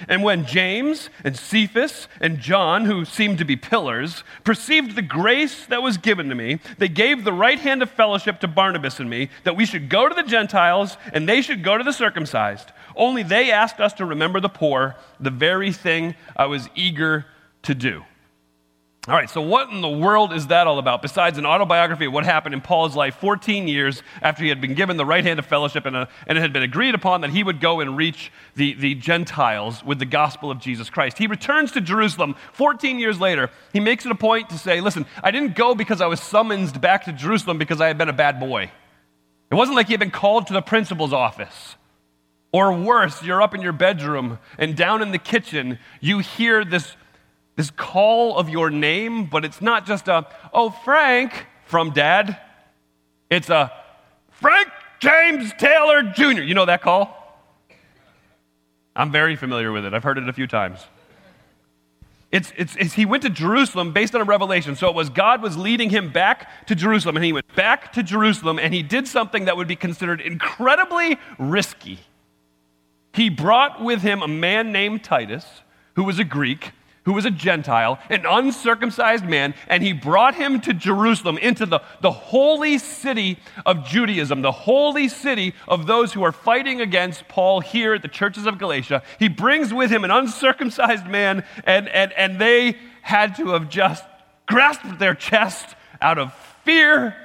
And 0.08 0.24
when 0.24 0.46
James 0.46 1.10
and 1.24 1.38
Cephas 1.38 2.08
and 2.20 2.40
John, 2.40 2.86
who 2.86 3.06
seemed 3.06 3.38
to 3.40 3.46
be 3.46 3.56
pillars, 3.56 4.24
perceived 4.44 4.96
the 4.96 5.02
grace 5.02 5.66
that 5.68 5.82
was 5.84 5.98
given 5.98 6.30
to 6.30 6.36
me, 6.36 6.60
they 6.78 6.88
gave 6.88 7.24
the 7.24 7.34
right 7.34 7.60
hand 7.60 7.82
of 7.82 7.90
fellowship 7.90 8.40
to 8.42 8.48
Barnabas 8.48 9.00
and 9.00 9.10
me, 9.10 9.30
that 9.44 9.56
we 9.56 9.66
should 9.66 9.90
go 9.90 10.08
to 10.08 10.16
the 10.16 10.24
Gentiles 10.24 10.98
and 11.14 11.28
they 11.28 11.42
should 11.42 11.64
go 11.64 11.78
to 11.78 11.84
the 11.84 11.94
circumcised. 11.94 12.72
Only 12.96 13.24
they 13.24 13.52
asked 13.52 13.80
us 13.80 13.94
to 13.94 14.06
remember 14.06 14.40
the 14.40 14.50
poor, 14.50 14.96
the 15.20 15.30
very 15.30 15.72
thing 15.72 16.16
I 16.36 16.46
was 16.46 16.70
eager 16.76 17.26
to 17.64 17.76
do. 17.76 18.04
All 19.08 19.14
right, 19.14 19.30
so 19.30 19.40
what 19.40 19.70
in 19.70 19.82
the 19.82 19.90
world 19.90 20.34
is 20.34 20.48
that 20.48 20.66
all 20.66 20.80
about 20.80 21.04
besides 21.04 21.38
an 21.38 21.46
autobiography 21.46 22.06
of 22.06 22.14
what 22.14 22.26
happened 22.26 22.56
in 22.56 22.62
Paul's 22.62 22.96
life 22.96 23.16
14 23.18 23.68
years 23.68 24.02
after 24.20 24.42
he 24.42 24.50
had 24.50 24.60
been 24.60 24.74
given 24.74 24.98
the 24.98 25.06
right 25.06 25.24
hand 25.24 25.38
of 25.38 25.46
fellowship 25.46 25.86
and, 25.86 25.96
a, 25.96 26.10
and 26.26 26.40
it 26.40 26.42
had 26.42 26.52
been 26.52 26.64
agreed 26.64 26.96
upon 26.96 27.22
that 27.22 27.30
he 27.30 27.44
would 27.44 27.62
go 27.62 27.82
and 27.82 27.96
reach 27.96 28.32
the, 28.56 28.74
the 28.74 28.96
Gentiles 28.96 29.84
with 29.84 30.00
the 30.00 30.06
gospel 30.06 30.50
of 30.50 30.58
Jesus 30.58 30.90
Christ? 30.90 31.20
He 31.20 31.28
returns 31.28 31.72
to 31.74 31.82
Jerusalem 31.82 32.36
14 32.54 32.98
years 32.98 33.20
later. 33.20 33.52
He 33.72 33.80
makes 33.80 34.08
it 34.08 34.12
a 34.12 34.16
point 34.16 34.50
to 34.50 34.58
say, 34.58 34.82
Listen, 34.82 35.06
I 35.22 35.30
didn't 35.30 35.56
go 35.56 35.76
because 35.76 36.02
I 36.02 36.08
was 36.08 36.20
summoned 36.20 36.82
back 36.82 37.06
to 37.06 37.14
Jerusalem 37.14 37.60
because 37.60 37.80
I 37.80 37.86
had 37.86 38.00
been 38.00 38.10
a 38.10 38.14
bad 38.14 38.40
boy. 38.40 38.72
It 39.52 39.56
wasn't 39.56 39.76
like 39.76 39.86
he 39.86 39.94
had 39.94 40.00
been 40.00 40.10
called 40.10 40.48
to 40.48 40.54
the 40.54 40.64
principal's 40.64 41.14
office. 41.14 41.76
Or 42.52 42.74
worse, 42.74 43.22
you're 43.22 43.44
up 43.44 43.54
in 43.54 43.62
your 43.62 43.74
bedroom 43.74 44.40
and 44.58 44.76
down 44.76 45.04
in 45.04 45.12
the 45.12 45.20
kitchen, 45.20 45.78
you 46.02 46.20
hear 46.20 46.66
this 46.66 46.96
this 47.56 47.72
call 47.72 48.38
of 48.38 48.50
your 48.50 48.70
name, 48.70 49.26
but 49.26 49.46
it's 49.46 49.62
not 49.62 49.86
just 49.86 50.08
a, 50.08 50.28
oh, 50.54 50.70
Frank 50.70 51.46
from 51.66 51.92
dad. 51.92 52.38
It's 53.30 53.50
a, 53.50 53.72
Frank 54.32 54.70
James 55.00 55.52
Taylor 55.58 56.04
Jr. 56.04 56.42
You 56.42 56.54
know 56.54 56.66
that 56.66 56.82
call? 56.82 57.22
I'm 58.96 59.12
very 59.12 59.36
familiar 59.36 59.72
with 59.72 59.86
it. 59.86 59.94
I've 59.94 60.04
heard 60.04 60.18
it 60.18 60.28
a 60.28 60.34
few 60.34 60.48
times. 60.48 60.86
It's, 62.32 62.52
it's, 62.58 62.76
it's, 62.78 62.94
he 62.94 63.06
went 63.06 63.24
to 63.24 63.30
Jerusalem 63.30 63.94
based 63.94 64.14
on 64.14 64.22
a 64.22 64.26
revelation. 64.26 64.76
So 64.76 64.90
it 64.90 64.96
was 64.96 65.10
God 65.10 65.42
was 65.42 65.56
leading 65.58 65.90
him 65.90 66.12
back 66.12 66.68
to 66.68 66.76
Jerusalem, 66.76 67.16
and 67.16 67.24
he 67.24 67.32
went 67.32 67.54
back 67.56 67.94
to 67.94 68.04
Jerusalem, 68.04 68.60
and 68.60 68.74
he 68.74 68.84
did 68.84 69.08
something 69.08 69.46
that 69.46 69.56
would 69.56 69.68
be 69.68 69.76
considered 69.76 70.20
incredibly 70.20 71.18
risky. 71.40 72.00
He 73.14 73.30
brought 73.30 73.82
with 73.82 74.02
him 74.02 74.22
a 74.22 74.28
man 74.28 74.74
named 74.74 75.04
Titus, 75.04 75.46
who 75.96 76.04
was 76.04 76.20
a 76.20 76.26
Greek, 76.26 76.72
who 77.06 77.14
was 77.14 77.26
a 77.26 77.32
Gentile, 77.32 78.00
an 78.10 78.26
uncircumcised 78.26 79.26
man, 79.26 79.54
and 79.68 79.82
he 79.82 79.94
brought 79.94 80.36
him 80.36 80.60
to 80.62 80.74
Jerusalem, 80.74 81.38
into 81.38 81.66
the, 81.66 81.82
the 82.02 82.12
holy 82.12 82.78
city 82.78 83.40
of 83.66 83.86
Judaism, 83.86 84.42
the 84.42 84.52
holy 84.52 85.08
city 85.08 85.54
of 85.68 85.88
those 85.88 86.14
who 86.14 86.24
are 86.24 86.32
fighting 86.32 86.82
against 86.82 87.28
Paul 87.28 87.62
here 87.62 87.94
at 87.94 88.02
the 88.02 88.08
churches 88.08 88.46
of 88.46 88.58
Galatia. 88.58 89.04
He 89.20 89.30
brings 89.30 89.74
with 89.74 89.92
him 89.92 90.04
an 90.04 90.12
uncircumcised 90.12 91.08
man, 91.08 91.44
and, 91.64 91.88
and, 91.90 92.12
and 92.14 92.40
they 92.40 92.78
had 93.02 93.36
to 93.38 93.50
have 93.50 93.70
just 93.70 94.04
grasped 94.48 95.00
their 95.00 95.16
chest 95.16 95.76
out 96.02 96.18
of 96.18 96.34
fear 96.64 97.16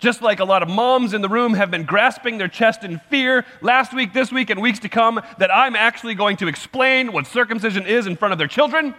just 0.00 0.22
like 0.22 0.40
a 0.40 0.44
lot 0.44 0.62
of 0.62 0.68
moms 0.68 1.12
in 1.14 1.20
the 1.20 1.28
room 1.28 1.54
have 1.54 1.70
been 1.70 1.84
grasping 1.84 2.38
their 2.38 2.48
chest 2.48 2.82
in 2.82 2.98
fear 3.10 3.44
last 3.60 3.94
week, 3.94 4.12
this 4.12 4.32
week, 4.32 4.50
and 4.50 4.60
weeks 4.60 4.80
to 4.80 4.88
come, 4.88 5.20
that 5.38 5.54
I'm 5.54 5.76
actually 5.76 6.14
going 6.14 6.38
to 6.38 6.48
explain 6.48 7.12
what 7.12 7.26
circumcision 7.26 7.86
is 7.86 8.06
in 8.06 8.16
front 8.16 8.32
of 8.32 8.38
their 8.38 8.48
children. 8.48 8.94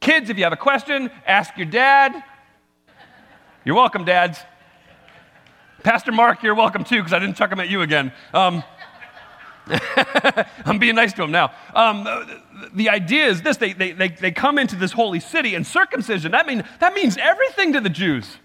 Kids, 0.00 0.30
if 0.30 0.36
you 0.36 0.44
have 0.44 0.52
a 0.52 0.56
question, 0.56 1.10
ask 1.26 1.56
your 1.56 1.66
dad. 1.66 2.22
You're 3.64 3.76
welcome, 3.76 4.04
dads. 4.04 4.38
Pastor 5.82 6.12
Mark, 6.12 6.42
you're 6.42 6.54
welcome 6.54 6.84
too, 6.84 6.98
because 6.98 7.12
I 7.12 7.18
didn't 7.18 7.36
chuck 7.36 7.50
him 7.50 7.58
at 7.58 7.68
you 7.68 7.82
again. 7.82 8.12
Um, 8.34 8.62
I'm 10.64 10.78
being 10.78 10.94
nice 10.94 11.12
to 11.14 11.22
him 11.22 11.30
now. 11.30 11.52
Um, 11.74 12.06
the 12.74 12.90
idea 12.90 13.26
is 13.26 13.42
this 13.42 13.56
they, 13.56 13.72
they, 13.72 13.92
they, 13.92 14.08
they 14.08 14.30
come 14.30 14.58
into 14.58 14.76
this 14.76 14.92
holy 14.92 15.20
city, 15.20 15.54
and 15.54 15.66
circumcision, 15.66 16.32
that, 16.32 16.46
mean, 16.46 16.64
that 16.80 16.94
means 16.94 17.16
everything 17.16 17.72
to 17.72 17.80
the 17.80 17.88
Jews. 17.88 18.38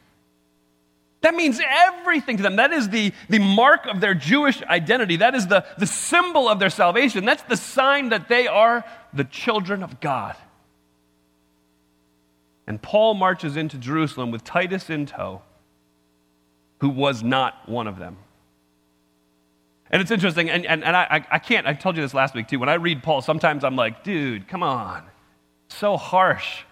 That 1.27 1.35
means 1.35 1.59
everything 1.61 2.37
to 2.37 2.43
them. 2.43 2.55
That 2.55 2.71
is 2.71 2.87
the, 2.87 3.11
the 3.27 3.39
mark 3.39 3.85
of 3.85 3.99
their 3.99 4.13
Jewish 4.13 4.63
identity. 4.63 5.17
That 5.17 5.35
is 5.35 5.45
the, 5.45 5.65
the 5.77 5.85
symbol 5.85 6.47
of 6.47 6.57
their 6.57 6.69
salvation. 6.69 7.25
That's 7.25 7.43
the 7.43 7.57
sign 7.57 8.07
that 8.09 8.29
they 8.29 8.47
are 8.47 8.85
the 9.11 9.25
children 9.25 9.83
of 9.83 9.99
God. 9.99 10.37
And 12.65 12.81
Paul 12.81 13.13
marches 13.13 13.57
into 13.57 13.77
Jerusalem 13.77 14.31
with 14.31 14.45
Titus 14.45 14.89
in 14.89 15.05
tow, 15.05 15.41
who 16.79 16.87
was 16.87 17.23
not 17.23 17.67
one 17.67 17.87
of 17.87 17.99
them. 17.99 18.15
And 19.91 20.01
it's 20.01 20.11
interesting, 20.11 20.49
and, 20.49 20.65
and, 20.65 20.81
and 20.81 20.95
I, 20.95 21.25
I 21.29 21.39
can't, 21.39 21.67
I 21.67 21.73
told 21.73 21.97
you 21.97 22.03
this 22.03 22.13
last 22.13 22.35
week 22.35 22.47
too. 22.47 22.57
When 22.57 22.69
I 22.69 22.75
read 22.75 23.03
Paul, 23.03 23.21
sometimes 23.21 23.65
I'm 23.65 23.75
like, 23.75 24.05
dude, 24.05 24.47
come 24.47 24.63
on. 24.63 25.03
So 25.67 25.97
harsh. 25.97 26.63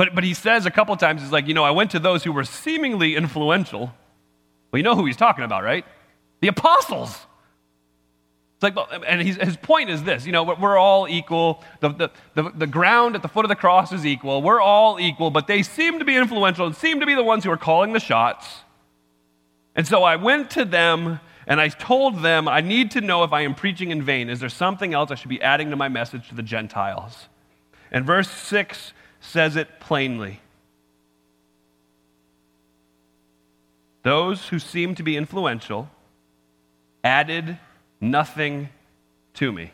But, 0.00 0.14
but 0.14 0.24
he 0.24 0.32
says 0.32 0.64
a 0.64 0.70
couple 0.70 0.96
times, 0.96 1.20
he's 1.20 1.30
like, 1.30 1.46
you 1.46 1.52
know, 1.52 1.62
I 1.62 1.72
went 1.72 1.90
to 1.90 1.98
those 1.98 2.24
who 2.24 2.32
were 2.32 2.44
seemingly 2.44 3.16
influential. 3.16 3.92
Well, 4.72 4.78
you 4.78 4.82
know 4.82 4.96
who 4.96 5.04
he's 5.04 5.18
talking 5.18 5.44
about, 5.44 5.62
right? 5.62 5.84
The 6.40 6.48
apostles. 6.48 7.10
It's 7.10 8.62
like, 8.62 8.78
and 9.06 9.20
his 9.20 9.58
point 9.58 9.90
is 9.90 10.02
this 10.02 10.24
you 10.24 10.32
know, 10.32 10.56
we're 10.58 10.78
all 10.78 11.06
equal. 11.06 11.62
The, 11.80 11.90
the, 11.90 12.10
the, 12.32 12.50
the 12.50 12.66
ground 12.66 13.14
at 13.14 13.20
the 13.20 13.28
foot 13.28 13.44
of 13.44 13.50
the 13.50 13.56
cross 13.56 13.92
is 13.92 14.06
equal. 14.06 14.40
We're 14.40 14.62
all 14.62 14.98
equal, 14.98 15.30
but 15.30 15.46
they 15.46 15.62
seem 15.62 15.98
to 15.98 16.06
be 16.06 16.16
influential 16.16 16.64
and 16.64 16.74
seem 16.74 17.00
to 17.00 17.06
be 17.06 17.14
the 17.14 17.22
ones 17.22 17.44
who 17.44 17.50
are 17.50 17.58
calling 17.58 17.92
the 17.92 18.00
shots. 18.00 18.46
And 19.76 19.86
so 19.86 20.02
I 20.02 20.16
went 20.16 20.48
to 20.52 20.64
them 20.64 21.20
and 21.46 21.60
I 21.60 21.68
told 21.68 22.22
them, 22.22 22.48
I 22.48 22.62
need 22.62 22.92
to 22.92 23.02
know 23.02 23.22
if 23.22 23.34
I 23.34 23.42
am 23.42 23.54
preaching 23.54 23.90
in 23.90 24.00
vain. 24.00 24.30
Is 24.30 24.40
there 24.40 24.48
something 24.48 24.94
else 24.94 25.10
I 25.10 25.16
should 25.16 25.28
be 25.28 25.42
adding 25.42 25.68
to 25.68 25.76
my 25.76 25.90
message 25.90 26.30
to 26.30 26.34
the 26.34 26.42
Gentiles? 26.42 27.28
And 27.92 28.06
verse 28.06 28.30
6 28.30 28.94
says 29.20 29.56
it 29.56 29.80
plainly. 29.80 30.40
Those 34.02 34.48
who 34.48 34.58
seemed 34.58 34.96
to 34.96 35.02
be 35.02 35.16
influential 35.16 35.90
added 37.04 37.58
nothing 38.00 38.70
to 39.34 39.52
me. 39.52 39.72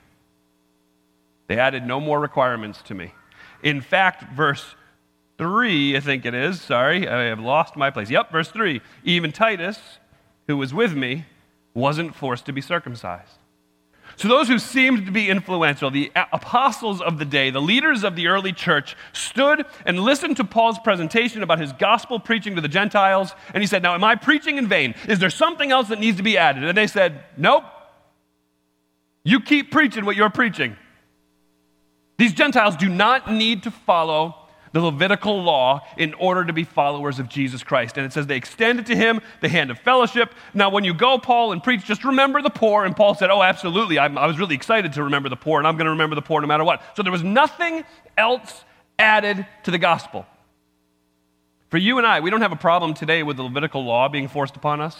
They 1.46 1.58
added 1.58 1.86
no 1.86 2.00
more 2.00 2.18
requirements 2.18 2.82
to 2.82 2.94
me. 2.94 3.12
In 3.62 3.80
fact, 3.80 4.32
verse 4.34 4.74
3, 5.38 5.96
I 5.96 6.00
think 6.00 6.24
it 6.24 6.34
is, 6.34 6.60
sorry, 6.60 7.08
I 7.08 7.24
have 7.24 7.40
lost 7.40 7.76
my 7.76 7.90
place. 7.90 8.10
Yep, 8.10 8.32
verse 8.32 8.48
3. 8.48 8.80
Even 9.04 9.32
Titus, 9.32 9.78
who 10.48 10.56
was 10.56 10.74
with 10.74 10.94
me, 10.94 11.24
wasn't 11.74 12.14
forced 12.14 12.46
to 12.46 12.52
be 12.52 12.60
circumcised. 12.60 13.38
So, 14.16 14.28
those 14.28 14.48
who 14.48 14.58
seemed 14.58 15.04
to 15.04 15.12
be 15.12 15.28
influential, 15.28 15.90
the 15.90 16.10
apostles 16.32 17.02
of 17.02 17.18
the 17.18 17.26
day, 17.26 17.50
the 17.50 17.60
leaders 17.60 18.02
of 18.02 18.16
the 18.16 18.28
early 18.28 18.52
church, 18.52 18.96
stood 19.12 19.66
and 19.84 20.00
listened 20.00 20.38
to 20.38 20.44
Paul's 20.44 20.78
presentation 20.78 21.42
about 21.42 21.60
his 21.60 21.72
gospel 21.74 22.18
preaching 22.18 22.54
to 22.54 22.62
the 22.62 22.68
Gentiles. 22.68 23.34
And 23.52 23.62
he 23.62 23.66
said, 23.66 23.82
Now, 23.82 23.94
am 23.94 24.04
I 24.04 24.14
preaching 24.14 24.56
in 24.56 24.68
vain? 24.68 24.94
Is 25.06 25.18
there 25.18 25.28
something 25.28 25.70
else 25.70 25.88
that 25.88 26.00
needs 26.00 26.16
to 26.16 26.22
be 26.22 26.38
added? 26.38 26.64
And 26.64 26.76
they 26.76 26.86
said, 26.86 27.24
Nope. 27.36 27.64
You 29.22 29.40
keep 29.40 29.70
preaching 29.70 30.06
what 30.06 30.16
you're 30.16 30.30
preaching. 30.30 30.76
These 32.16 32.32
Gentiles 32.32 32.76
do 32.76 32.88
not 32.88 33.30
need 33.30 33.64
to 33.64 33.70
follow 33.70 34.45
the 34.72 34.80
Levitical 34.80 35.42
law 35.42 35.86
in 35.96 36.14
order 36.14 36.44
to 36.44 36.52
be 36.52 36.64
followers 36.64 37.18
of 37.18 37.28
Jesus 37.28 37.62
Christ. 37.62 37.96
And 37.96 38.06
it 38.06 38.12
says 38.12 38.26
they 38.26 38.36
extended 38.36 38.86
to 38.86 38.96
him 38.96 39.20
the 39.40 39.48
hand 39.48 39.70
of 39.70 39.78
fellowship. 39.78 40.34
Now, 40.54 40.70
when 40.70 40.84
you 40.84 40.94
go, 40.94 41.18
Paul, 41.18 41.52
and 41.52 41.62
preach, 41.62 41.84
just 41.84 42.04
remember 42.04 42.42
the 42.42 42.50
poor. 42.50 42.84
And 42.84 42.96
Paul 42.96 43.14
said, 43.14 43.30
Oh, 43.30 43.42
absolutely. 43.42 43.98
I'm, 43.98 44.18
i 44.18 44.26
was 44.26 44.38
really 44.38 44.54
excited 44.54 44.92
to 44.94 45.04
remember 45.04 45.28
the 45.28 45.36
poor, 45.36 45.58
and 45.58 45.66
I'm 45.66 45.76
going 45.76 45.86
to 45.86 45.92
remember 45.92 46.14
the 46.14 46.22
poor 46.22 46.40
no 46.40 46.46
matter 46.46 46.64
what. 46.64 46.82
So 46.96 47.02
there 47.02 47.12
was 47.12 47.22
nothing 47.22 47.84
else 48.18 48.64
added 48.98 49.46
to 49.64 49.70
the 49.70 49.78
gospel. 49.78 50.26
For 51.68 51.78
you 51.78 51.98
and 51.98 52.06
I, 52.06 52.20
we 52.20 52.30
don't 52.30 52.42
have 52.42 52.52
a 52.52 52.56
problem 52.56 52.94
today 52.94 53.22
with 53.22 53.36
the 53.36 53.42
Levitical 53.42 53.84
law 53.84 54.08
being 54.08 54.28
forced 54.28 54.56
upon 54.56 54.80
us. 54.80 54.96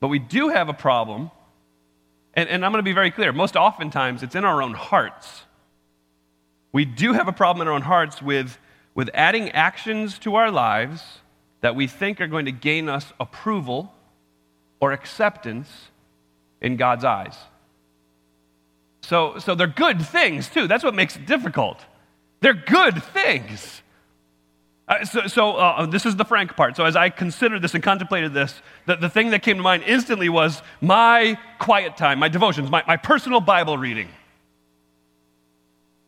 But 0.00 0.08
we 0.08 0.18
do 0.18 0.48
have 0.48 0.68
a 0.68 0.72
problem, 0.72 1.30
and, 2.34 2.48
and 2.48 2.64
I'm 2.64 2.72
going 2.72 2.80
to 2.80 2.88
be 2.88 2.94
very 2.94 3.10
clear. 3.10 3.32
Most 3.32 3.54
oftentimes, 3.54 4.22
it's 4.22 4.34
in 4.34 4.44
our 4.44 4.62
own 4.62 4.74
hearts 4.74 5.42
we 6.72 6.84
do 6.84 7.12
have 7.12 7.28
a 7.28 7.32
problem 7.32 7.62
in 7.62 7.68
our 7.68 7.74
own 7.74 7.82
hearts 7.82 8.22
with, 8.22 8.58
with 8.94 9.10
adding 9.14 9.50
actions 9.50 10.18
to 10.20 10.34
our 10.36 10.50
lives 10.50 11.20
that 11.60 11.76
we 11.76 11.86
think 11.86 12.20
are 12.20 12.26
going 12.26 12.46
to 12.46 12.52
gain 12.52 12.88
us 12.88 13.12
approval 13.20 13.92
or 14.80 14.92
acceptance 14.92 15.68
in 16.60 16.76
God's 16.76 17.04
eyes. 17.04 17.36
So, 19.02 19.38
so 19.38 19.54
they're 19.54 19.66
good 19.66 20.04
things, 20.04 20.48
too. 20.48 20.66
That's 20.66 20.84
what 20.84 20.94
makes 20.94 21.16
it 21.16 21.26
difficult. 21.26 21.84
They're 22.40 22.54
good 22.54 23.02
things. 23.02 23.82
Uh, 24.88 25.04
so, 25.04 25.26
so 25.26 25.56
uh, 25.56 25.86
this 25.86 26.06
is 26.06 26.16
the 26.16 26.24
frank 26.24 26.56
part. 26.56 26.76
So, 26.76 26.84
as 26.84 26.96
I 26.96 27.08
considered 27.10 27.62
this 27.62 27.74
and 27.74 27.82
contemplated 27.82 28.32
this, 28.32 28.60
the, 28.86 28.96
the 28.96 29.08
thing 29.08 29.30
that 29.30 29.42
came 29.42 29.56
to 29.56 29.62
mind 29.62 29.84
instantly 29.86 30.28
was 30.28 30.62
my 30.80 31.38
quiet 31.58 31.96
time, 31.96 32.18
my 32.18 32.28
devotions, 32.28 32.70
my, 32.70 32.82
my 32.86 32.96
personal 32.96 33.40
Bible 33.40 33.78
reading. 33.78 34.08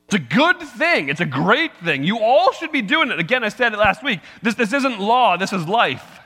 It's 0.07 0.15
a 0.15 0.19
good 0.19 0.61
thing. 0.61 1.09
It's 1.09 1.21
a 1.21 1.27
great 1.27 1.77
thing. 1.79 2.05
You 2.05 2.21
all 2.21 2.53
should 2.53 2.73
be 2.73 2.83
doing 2.83 3.11
it. 3.11 3.19
Again, 3.19 3.43
I 3.43 3.49
said 3.49 3.73
it 3.73 3.79
last 3.79 4.03
week. 4.03 4.21
This, 4.43 4.55
this 4.55 4.73
isn't 4.73 5.01
law, 5.01 5.37
this 5.37 5.53
is 5.53 5.67
life. 5.67 6.21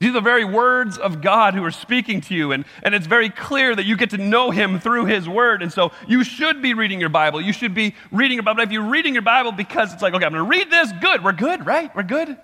These 0.00 0.10
are 0.10 0.14
the 0.14 0.20
very 0.22 0.46
words 0.46 0.96
of 0.96 1.20
God 1.20 1.52
who 1.52 1.62
are 1.62 1.70
speaking 1.70 2.22
to 2.22 2.34
you, 2.34 2.52
and, 2.52 2.64
and 2.82 2.94
it's 2.94 3.06
very 3.06 3.28
clear 3.28 3.76
that 3.76 3.84
you 3.84 3.98
get 3.98 4.10
to 4.10 4.18
know 4.18 4.50
Him 4.50 4.80
through 4.80 5.04
His 5.04 5.28
Word. 5.28 5.62
And 5.62 5.70
so 5.70 5.92
you 6.08 6.24
should 6.24 6.62
be 6.62 6.72
reading 6.72 7.00
your 7.00 7.10
Bible. 7.10 7.38
You 7.38 7.52
should 7.52 7.74
be 7.74 7.94
reading 8.10 8.36
your 8.36 8.42
Bible. 8.42 8.62
If 8.62 8.72
you're 8.72 8.88
reading 8.88 9.12
your 9.12 9.22
Bible 9.22 9.52
because 9.52 9.92
it's 9.92 10.00
like, 10.00 10.14
okay, 10.14 10.24
I'm 10.24 10.32
going 10.32 10.42
to 10.42 10.48
read 10.48 10.70
this, 10.70 10.90
good, 11.02 11.22
we're 11.22 11.32
good, 11.32 11.66
right? 11.66 11.94
We're 11.94 12.02
good. 12.02 12.34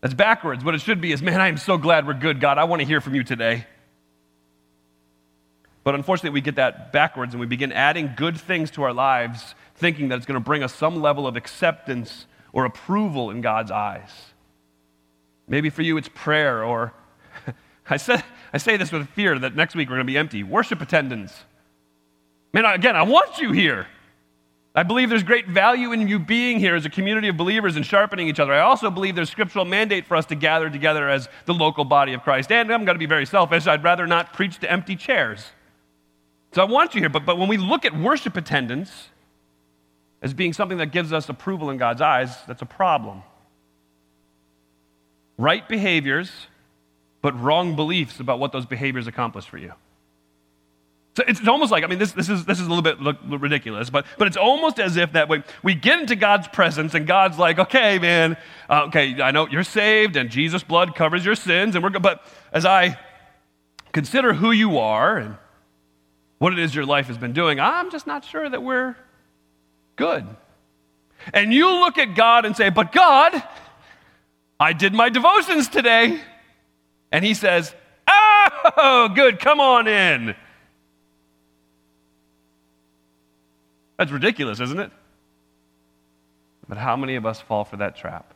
That's 0.00 0.14
backwards. 0.14 0.64
What 0.64 0.76
it 0.76 0.80
should 0.80 1.00
be 1.00 1.10
is, 1.10 1.22
man, 1.22 1.40
I 1.40 1.48
am 1.48 1.56
so 1.56 1.76
glad 1.76 2.06
we're 2.06 2.14
good, 2.14 2.40
God. 2.40 2.56
I 2.56 2.64
want 2.64 2.80
to 2.80 2.86
hear 2.86 3.00
from 3.00 3.16
you 3.16 3.24
today. 3.24 3.66
But 5.84 5.94
unfortunately, 5.94 6.30
we 6.30 6.40
get 6.40 6.56
that 6.56 6.92
backwards 6.92 7.34
and 7.34 7.40
we 7.40 7.46
begin 7.46 7.72
adding 7.72 8.12
good 8.16 8.38
things 8.38 8.70
to 8.72 8.82
our 8.82 8.92
lives, 8.92 9.54
thinking 9.74 10.08
that 10.08 10.16
it's 10.16 10.26
going 10.26 10.38
to 10.38 10.44
bring 10.44 10.62
us 10.62 10.74
some 10.74 11.02
level 11.02 11.26
of 11.26 11.36
acceptance 11.36 12.26
or 12.52 12.64
approval 12.64 13.30
in 13.30 13.40
God's 13.40 13.70
eyes. 13.70 14.10
Maybe 15.48 15.70
for 15.70 15.82
you 15.82 15.96
it's 15.96 16.08
prayer, 16.08 16.62
or 16.62 16.92
I, 17.90 17.96
say, 17.96 18.22
I 18.52 18.58
say 18.58 18.76
this 18.76 18.92
with 18.92 19.08
fear 19.10 19.38
that 19.38 19.56
next 19.56 19.74
week 19.74 19.88
we're 19.88 19.96
going 19.96 20.06
to 20.06 20.12
be 20.12 20.18
empty. 20.18 20.42
Worship 20.44 20.80
attendance. 20.80 21.32
Man, 22.52 22.64
again, 22.64 22.94
I 22.94 23.02
want 23.02 23.38
you 23.38 23.50
here. 23.52 23.86
I 24.74 24.84
believe 24.84 25.10
there's 25.10 25.22
great 25.22 25.48
value 25.48 25.92
in 25.92 26.08
you 26.08 26.18
being 26.18 26.58
here 26.58 26.74
as 26.74 26.86
a 26.86 26.90
community 26.90 27.28
of 27.28 27.36
believers 27.36 27.76
and 27.76 27.84
sharpening 27.84 28.28
each 28.28 28.40
other. 28.40 28.54
I 28.54 28.60
also 28.60 28.90
believe 28.90 29.14
there's 29.14 29.30
scriptural 29.30 29.66
mandate 29.66 30.06
for 30.06 30.16
us 30.16 30.24
to 30.26 30.34
gather 30.34 30.70
together 30.70 31.10
as 31.10 31.28
the 31.44 31.52
local 31.52 31.84
body 31.84 32.14
of 32.14 32.22
Christ. 32.22 32.50
And 32.50 32.72
I'm 32.72 32.86
going 32.86 32.94
to 32.94 32.98
be 32.98 33.06
very 33.06 33.26
selfish. 33.26 33.66
I'd 33.66 33.84
rather 33.84 34.06
not 34.06 34.32
preach 34.32 34.58
to 34.60 34.70
empty 34.70 34.96
chairs. 34.96 35.50
So 36.52 36.62
I 36.62 36.64
want 36.64 36.94
you 36.94 37.00
here. 37.00 37.08
But, 37.08 37.24
but 37.24 37.38
when 37.38 37.48
we 37.48 37.56
look 37.56 37.84
at 37.84 37.96
worship 37.96 38.36
attendance 38.36 39.08
as 40.20 40.34
being 40.34 40.52
something 40.52 40.78
that 40.78 40.92
gives 40.92 41.12
us 41.12 41.28
approval 41.28 41.70
in 41.70 41.78
God's 41.78 42.00
eyes, 42.00 42.36
that's 42.46 42.62
a 42.62 42.66
problem 42.66 43.22
right 45.38 45.66
behaviors, 45.68 46.30
but 47.20 47.38
wrong 47.40 47.74
beliefs 47.74 48.20
about 48.20 48.38
what 48.38 48.52
those 48.52 48.66
behaviors 48.66 49.06
accomplish 49.06 49.44
for 49.44 49.58
you. 49.58 49.72
So 51.16 51.24
it's 51.26 51.46
almost 51.46 51.70
like, 51.70 51.84
I 51.84 51.88
mean, 51.88 51.98
this, 51.98 52.12
this, 52.12 52.30
is, 52.30 52.46
this 52.46 52.58
is 52.58 52.66
a 52.66 52.72
little 52.72 52.82
bit 52.82 52.96
ridiculous, 53.28 53.90
but, 53.90 54.06
but 54.16 54.28
it's 54.28 54.36
almost 54.36 54.78
as 54.78 54.96
if 54.96 55.12
that 55.12 55.28
way 55.28 55.42
we 55.62 55.74
get 55.74 56.00
into 56.00 56.16
God's 56.16 56.48
presence 56.48 56.94
and 56.94 57.06
God's 57.06 57.38
like, 57.38 57.58
okay, 57.58 57.98
man, 57.98 58.36
uh, 58.70 58.84
okay, 58.84 59.20
I 59.20 59.30
know 59.30 59.46
you're 59.46 59.62
saved 59.62 60.16
and 60.16 60.30
Jesus' 60.30 60.62
blood 60.62 60.94
covers 60.94 61.22
your 61.24 61.34
sins, 61.34 61.74
and 61.74 61.84
we're 61.84 61.90
good. 61.90 62.02
But 62.02 62.24
as 62.50 62.64
I 62.64 62.98
consider 63.92 64.32
who 64.32 64.52
you 64.52 64.78
are 64.78 65.18
and 65.18 65.36
what 66.42 66.52
it 66.52 66.58
is 66.58 66.74
your 66.74 66.84
life 66.84 67.06
has 67.06 67.16
been 67.16 67.32
doing, 67.32 67.60
I'm 67.60 67.92
just 67.92 68.04
not 68.04 68.24
sure 68.24 68.50
that 68.50 68.60
we're 68.60 68.96
good. 69.94 70.26
And 71.32 71.54
you 71.54 71.70
look 71.70 71.98
at 71.98 72.16
God 72.16 72.44
and 72.44 72.56
say, 72.56 72.68
but 72.68 72.90
God, 72.90 73.40
I 74.58 74.72
did 74.72 74.92
my 74.92 75.08
devotions 75.08 75.68
today. 75.68 76.20
And 77.12 77.24
he 77.24 77.34
says, 77.34 77.72
Oh, 78.08 79.08
good, 79.14 79.38
come 79.38 79.60
on 79.60 79.86
in. 79.86 80.34
That's 83.96 84.10
ridiculous, 84.10 84.58
isn't 84.58 84.80
it? 84.80 84.90
But 86.68 86.76
how 86.76 86.96
many 86.96 87.14
of 87.14 87.24
us 87.24 87.40
fall 87.40 87.64
for 87.64 87.76
that 87.76 87.94
trap? 87.94 88.34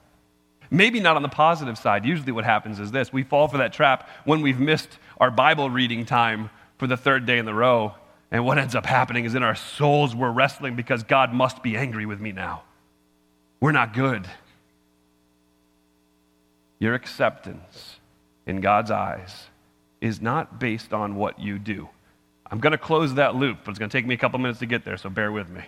Maybe 0.71 1.01
not 1.01 1.17
on 1.17 1.23
the 1.23 1.29
positive 1.29 1.77
side. 1.77 2.05
Usually, 2.05 2.31
what 2.31 2.45
happens 2.45 2.79
is 2.79 2.93
this 2.93 3.13
we 3.13 3.25
fall 3.25 3.49
for 3.49 3.59
that 3.59 3.73
trap 3.73 4.09
when 4.25 4.43
we've 4.43 4.61
missed 4.61 5.01
our 5.19 5.33
Bible 5.33 5.71
reading 5.71 6.07
time 6.07 6.51
for 6.79 6.87
the 6.87 6.97
third 6.97 7.27
day 7.27 7.39
in 7.39 7.45
the 7.45 7.55
row. 7.55 7.95
And 8.31 8.45
what 8.45 8.59
ends 8.59 8.75
up 8.75 8.87
happening 8.87 9.25
is 9.25 9.35
in 9.35 9.43
our 9.43 9.55
souls, 9.55 10.15
we're 10.15 10.31
wrestling 10.31 10.75
because 10.77 11.03
God 11.03 11.33
must 11.33 11.63
be 11.63 11.77
angry 11.77 12.07
with 12.07 12.21
me 12.21 12.33
now. 12.33 12.63
We're 13.61 13.73
not 13.73 13.95
good. 13.95 14.27
Your 16.79 16.95
acceptance 16.95 17.97
in 18.47 18.61
God's 18.61 18.91
eyes 18.91 19.47
is 20.01 20.21
not 20.21 20.61
based 20.61 20.93
on 20.93 21.17
what 21.17 21.39
you 21.39 21.59
do. 21.59 21.89
I'm 22.51 22.61
going 22.61 22.73
to 22.73 22.79
close 22.79 23.15
that 23.15 23.35
loop, 23.35 23.59
but 23.65 23.71
it's 23.71 23.79
going 23.79 23.91
to 23.91 23.97
take 23.97 24.07
me 24.07 24.15
a 24.15 24.19
couple 24.19 24.39
minutes 24.39 24.61
to 24.61 24.67
get 24.67 24.85
there, 24.85 24.97
so 24.97 25.09
bear 25.09 25.33
with 25.33 25.49
me. 25.49 25.63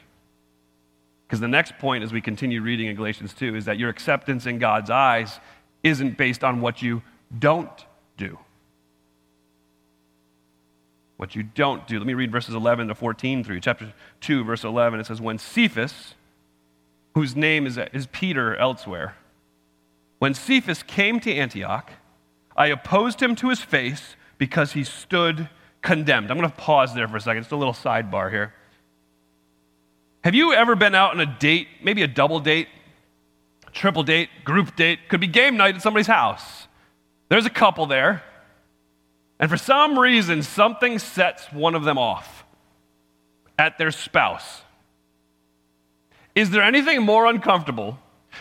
Because 1.27 1.41
the 1.41 1.49
next 1.49 1.79
point, 1.79 2.05
as 2.05 2.12
we 2.12 2.21
continue 2.21 2.62
reading 2.62 2.87
in 2.87 2.97
Galatians 2.97 3.35
2, 3.35 3.57
is 3.57 3.65
that 3.67 3.79
your 3.79 3.91
acceptance 3.91 4.47
in 4.47 4.59
God's 4.59 4.91
eyes 4.91 5.41
isn't 5.83 6.17
based 6.17 6.45
on 6.45 6.61
what 6.61 6.81
you 6.83 7.03
don't 7.37 7.85
do. 8.17 8.38
What 11.19 11.35
you 11.35 11.43
don't 11.43 11.87
do. 11.87 11.99
Let 11.99 12.07
me 12.07 12.15
read 12.15 12.31
verses 12.31 12.55
11 12.55 12.89
to 12.89 12.95
14 12.95 13.43
through 13.43 13.61
chapter 13.61 13.93
2, 14.21 14.45
verse 14.45 14.63
11. 14.63 15.01
It 15.01 15.07
says, 15.07 15.21
When 15.21 15.37
Cephas, 15.37 16.14
whose 17.14 17.35
name 17.35 17.66
is, 17.66 17.77
is 17.92 18.07
Peter 18.07 18.57
elsewhere, 18.57 19.16
when 20.21 20.33
Cephas 20.33 20.85
came 20.85 21.19
to 21.21 21.35
Antioch, 21.35 21.90
I 22.57 22.69
opposed 22.69 23.21
him 23.21 23.35
to 23.37 23.49
his 23.49 23.61
face 23.61 24.14
because 24.38 24.73
he 24.73 24.85
stood 24.85 25.49
condemned. 25.83 26.31
I'm 26.31 26.38
going 26.38 26.49
to 26.49 26.57
pause 26.57 26.95
there 26.95 27.09
for 27.09 27.16
a 27.16 27.21
second. 27.21 27.42
It's 27.42 27.51
a 27.51 27.57
little 27.57 27.75
sidebar 27.75 28.31
here. 28.31 28.55
Have 30.23 30.37
you 30.37 30.53
ever 30.53 30.77
been 30.77 30.95
out 30.95 31.14
on 31.14 31.21
a 31.21 31.27
date, 31.27 31.66
maybe 31.83 32.03
a 32.03 32.09
double 32.09 32.38
date, 32.38 32.69
triple 33.73 34.05
date, 34.05 34.29
group 34.45 34.77
date? 34.77 35.01
Could 35.09 35.21
be 35.21 35.27
game 35.27 35.57
night 35.57 35.75
at 35.75 35.83
somebody's 35.83 36.07
house. 36.07 36.69
There's 37.29 37.47
a 37.47 37.51
couple 37.51 37.87
there, 37.87 38.23
and 39.38 39.51
for 39.51 39.57
some 39.57 39.98
reason, 39.98 40.42
something 40.42 40.98
sets 40.98 41.53
one 41.53 41.74
of 41.74 41.85
them 41.85 41.98
off 41.98 42.44
at 43.59 43.79
their 43.79 43.90
spouse. 43.90 44.62
Is 46.35 46.51
there 46.51 46.62
anything 46.62 47.03
more 47.03 47.27
uncomfortable 47.27 47.98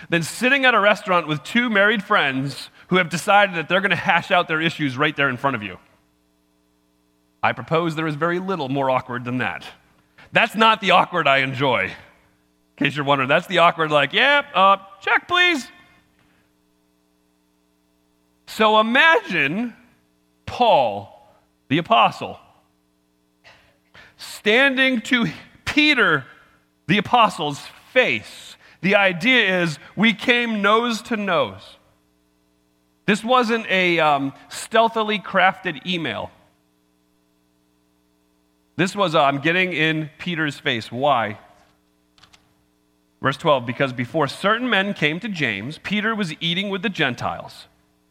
than 0.10 0.24
sitting 0.24 0.66
at 0.66 0.76
a 0.76 0.80
restaurant 0.80 1.28
with 1.28 1.44
two 1.44 1.70
married 1.70 2.04
friends 2.04 2.70
who 2.88 2.98
have 2.98 3.10
decided 3.10 3.56
that 3.56 3.70
they're 3.70 3.82
going 3.82 3.92
to 3.92 3.96
hash 3.96 4.32
out 4.32 4.48
their 4.48 4.62
issues 4.62 4.98
right 4.98 5.16
there 5.16 5.30
in 5.30 5.38
front 5.38 5.56
of 5.56 5.64
you. 5.64 5.78
I 7.44 7.54
propose 7.54 7.96
there 7.96 8.08
is 8.08 8.16
very 8.16 8.40
little 8.40 8.70
more 8.70 8.90
awkward 8.90 9.26
than 9.26 9.40
that. 9.40 9.66
That's 10.32 10.56
not 10.56 10.82
the 10.82 10.92
awkward 10.92 11.28
I 11.28 11.38
enjoy. 11.40 11.86
In 11.86 12.86
case 12.86 12.96
you're 12.96 13.06
wondering, 13.06 13.30
that's 13.30 13.48
the 13.48 13.60
awkward, 13.60 13.92
like, 13.92 14.14
yeah, 14.14 14.44
uh, 14.54 14.78
check, 15.02 15.28
please. 15.28 15.68
So 18.48 18.80
imagine 18.80 19.74
Paul, 20.48 21.30
the 21.68 21.78
apostle, 21.78 22.40
standing 24.18 25.02
to 25.02 25.28
Peter, 25.66 26.26
the 26.88 26.98
apostle's 26.98 27.60
face 27.94 28.48
the 28.82 28.96
idea 28.96 29.64
is 29.64 29.80
we 29.96 30.14
came 30.14 30.62
nose 30.62 31.02
to 31.04 31.18
nose. 31.18 31.78
This 33.06 33.24
wasn't 33.24 33.66
a 33.70 34.00
um, 34.00 34.34
stealthily 34.50 35.20
crafted 35.20 35.86
email. 35.86 36.30
This 38.76 38.96
was, 38.96 39.16
uh, 39.16 39.24
I'm 39.24 39.40
getting 39.40 39.74
in 39.74 40.10
Peter's 40.20 40.60
face. 40.60 40.92
Why? 40.92 41.40
Verse 43.22 43.38
12, 43.38 43.66
because 43.66 43.94
before 43.94 44.28
certain 44.28 44.70
men 44.70 44.94
came 44.94 45.20
to 45.22 45.30
James, 45.30 45.80
Peter 45.80 46.14
was 46.14 46.34
eating 46.40 46.70
with 46.70 46.84
the 46.84 46.90
Gentiles. 46.90 47.68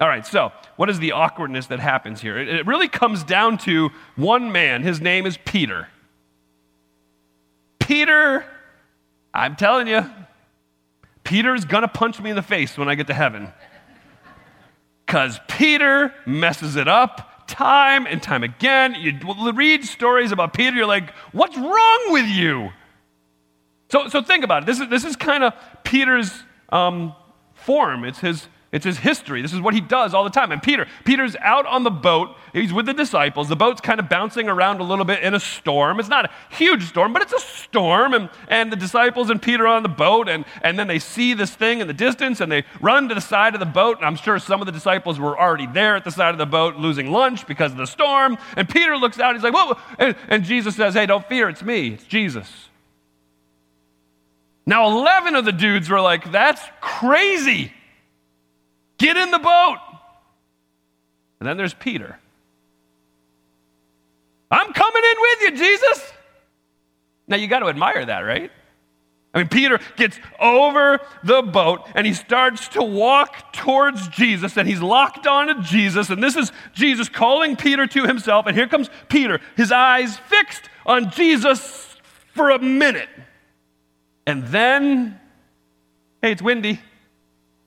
All 0.00 0.08
right, 0.08 0.26
so 0.26 0.50
what 0.76 0.88
is 0.88 0.98
the 0.98 1.12
awkwardness 1.12 1.66
that 1.66 1.78
happens 1.78 2.22
here? 2.22 2.38
It 2.38 2.66
really 2.66 2.88
comes 2.88 3.22
down 3.22 3.58
to 3.58 3.90
one 4.16 4.50
man. 4.50 4.82
His 4.82 4.98
name 4.98 5.26
is 5.26 5.36
Peter. 5.44 5.88
Peter, 7.78 8.46
I'm 9.34 9.56
telling 9.56 9.88
you, 9.88 10.10
Peter's 11.22 11.66
gonna 11.66 11.88
punch 11.88 12.18
me 12.18 12.30
in 12.30 12.36
the 12.36 12.42
face 12.42 12.78
when 12.78 12.88
I 12.88 12.94
get 12.94 13.08
to 13.08 13.14
heaven. 13.14 13.52
Because 15.04 15.38
Peter 15.48 16.14
messes 16.24 16.76
it 16.76 16.88
up 16.88 17.46
time 17.46 18.06
and 18.06 18.22
time 18.22 18.42
again. 18.42 18.94
You 18.94 19.52
read 19.52 19.84
stories 19.84 20.32
about 20.32 20.54
Peter, 20.54 20.76
you're 20.76 20.86
like, 20.86 21.10
what's 21.32 21.58
wrong 21.58 22.06
with 22.08 22.26
you? 22.26 22.70
So, 23.90 24.08
so 24.08 24.22
think 24.22 24.44
about 24.44 24.62
it. 24.62 24.66
This 24.66 24.80
is, 24.80 24.88
this 24.88 25.04
is 25.04 25.16
kind 25.16 25.44
of 25.44 25.52
Peter's 25.84 26.32
um, 26.70 27.14
form, 27.52 28.04
it's 28.04 28.20
his 28.20 28.46
It's 28.72 28.84
his 28.84 28.98
history. 28.98 29.42
This 29.42 29.52
is 29.52 29.60
what 29.60 29.74
he 29.74 29.80
does 29.80 30.14
all 30.14 30.22
the 30.22 30.30
time. 30.30 30.52
And 30.52 30.62
Peter, 30.62 30.86
Peter's 31.04 31.34
out 31.36 31.66
on 31.66 31.82
the 31.82 31.90
boat. 31.90 32.36
He's 32.52 32.72
with 32.72 32.86
the 32.86 32.94
disciples. 32.94 33.48
The 33.48 33.56
boat's 33.56 33.80
kind 33.80 33.98
of 33.98 34.08
bouncing 34.08 34.48
around 34.48 34.80
a 34.80 34.84
little 34.84 35.04
bit 35.04 35.24
in 35.24 35.34
a 35.34 35.40
storm. 35.40 35.98
It's 35.98 36.08
not 36.08 36.26
a 36.26 36.30
huge 36.54 36.84
storm, 36.84 37.12
but 37.12 37.20
it's 37.22 37.32
a 37.32 37.40
storm. 37.40 38.14
And, 38.14 38.30
and 38.46 38.70
the 38.70 38.76
disciples 38.76 39.28
and 39.28 39.42
Peter 39.42 39.64
are 39.64 39.74
on 39.74 39.82
the 39.82 39.88
boat. 39.88 40.28
And, 40.28 40.44
and 40.62 40.78
then 40.78 40.86
they 40.86 41.00
see 41.00 41.34
this 41.34 41.52
thing 41.52 41.80
in 41.80 41.88
the 41.88 41.92
distance 41.92 42.40
and 42.40 42.50
they 42.50 42.62
run 42.80 43.08
to 43.08 43.14
the 43.14 43.20
side 43.20 43.54
of 43.54 43.60
the 43.60 43.66
boat. 43.66 43.96
And 43.96 44.06
I'm 44.06 44.14
sure 44.14 44.38
some 44.38 44.60
of 44.60 44.66
the 44.66 44.72
disciples 44.72 45.18
were 45.18 45.36
already 45.36 45.66
there 45.66 45.96
at 45.96 46.04
the 46.04 46.12
side 46.12 46.32
of 46.32 46.38
the 46.38 46.46
boat 46.46 46.76
losing 46.76 47.10
lunch 47.10 47.48
because 47.48 47.72
of 47.72 47.78
the 47.78 47.88
storm. 47.88 48.38
And 48.56 48.68
Peter 48.68 48.96
looks 48.96 49.18
out. 49.18 49.34
He's 49.34 49.42
like, 49.42 49.54
whoa. 49.54 49.76
And, 49.98 50.14
and 50.28 50.44
Jesus 50.44 50.76
says, 50.76 50.94
hey, 50.94 51.06
don't 51.06 51.26
fear. 51.26 51.48
It's 51.48 51.64
me. 51.64 51.94
It's 51.94 52.04
Jesus. 52.04 52.68
Now, 54.64 54.96
11 54.96 55.34
of 55.34 55.44
the 55.44 55.50
dudes 55.50 55.90
were 55.90 56.00
like, 56.00 56.30
that's 56.30 56.62
crazy. 56.80 57.72
Get 59.00 59.16
in 59.16 59.30
the 59.30 59.38
boat. 59.38 59.78
And 61.40 61.48
then 61.48 61.56
there's 61.56 61.72
Peter. 61.72 62.18
I'm 64.50 64.72
coming 64.74 65.02
in 65.02 65.16
with 65.20 65.40
you, 65.40 65.56
Jesus. 65.56 66.12
Now 67.26 67.36
you 67.36 67.48
got 67.48 67.60
to 67.60 67.68
admire 67.68 68.04
that, 68.04 68.20
right? 68.20 68.50
I 69.32 69.38
mean, 69.38 69.48
Peter 69.48 69.80
gets 69.96 70.18
over 70.38 71.00
the 71.24 71.40
boat 71.40 71.88
and 71.94 72.06
he 72.06 72.12
starts 72.12 72.68
to 72.68 72.82
walk 72.82 73.54
towards 73.54 74.06
Jesus 74.08 74.58
and 74.58 74.68
he's 74.68 74.82
locked 74.82 75.26
onto 75.26 75.62
Jesus. 75.62 76.10
And 76.10 76.22
this 76.22 76.36
is 76.36 76.52
Jesus 76.74 77.08
calling 77.08 77.56
Peter 77.56 77.86
to 77.86 78.06
himself. 78.06 78.46
And 78.46 78.54
here 78.54 78.68
comes 78.68 78.90
Peter, 79.08 79.40
his 79.56 79.72
eyes 79.72 80.18
fixed 80.18 80.68
on 80.84 81.10
Jesus 81.10 81.96
for 82.34 82.50
a 82.50 82.58
minute. 82.58 83.08
And 84.26 84.44
then, 84.48 85.18
hey, 86.20 86.32
it's 86.32 86.42
windy. 86.42 86.80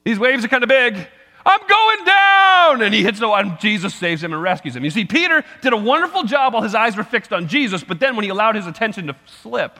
These 0.04 0.20
waves 0.20 0.46
are 0.46 0.50
kind 0.50 0.64
of 0.64 0.70
big. 0.70 1.08
I'm 1.46 1.60
going 1.68 2.06
down. 2.06 2.82
And 2.82 2.94
he 2.94 3.04
hits 3.04 3.20
the 3.20 3.28
water, 3.28 3.50
and 3.50 3.60
Jesus 3.60 3.94
saves 3.94 4.24
him 4.24 4.34
and 4.34 4.42
rescues 4.42 4.76
him. 4.76 4.84
You 4.84 4.90
see, 4.90 5.06
Peter 5.06 5.44
did 5.62 5.74
a 5.74 5.78
wonderful 5.78 6.24
job 6.24 6.54
while 6.54 6.64
his 6.64 6.76
eyes 6.76 6.96
were 6.96 7.04
fixed 7.04 7.34
on 7.34 7.48
Jesus, 7.48 7.84
but 7.84 8.00
then 8.00 8.16
when 8.16 8.24
he 8.24 8.30
allowed 8.30 8.56
his 8.56 8.68
attention 8.68 9.08
to 9.08 9.16
slip 9.42 9.80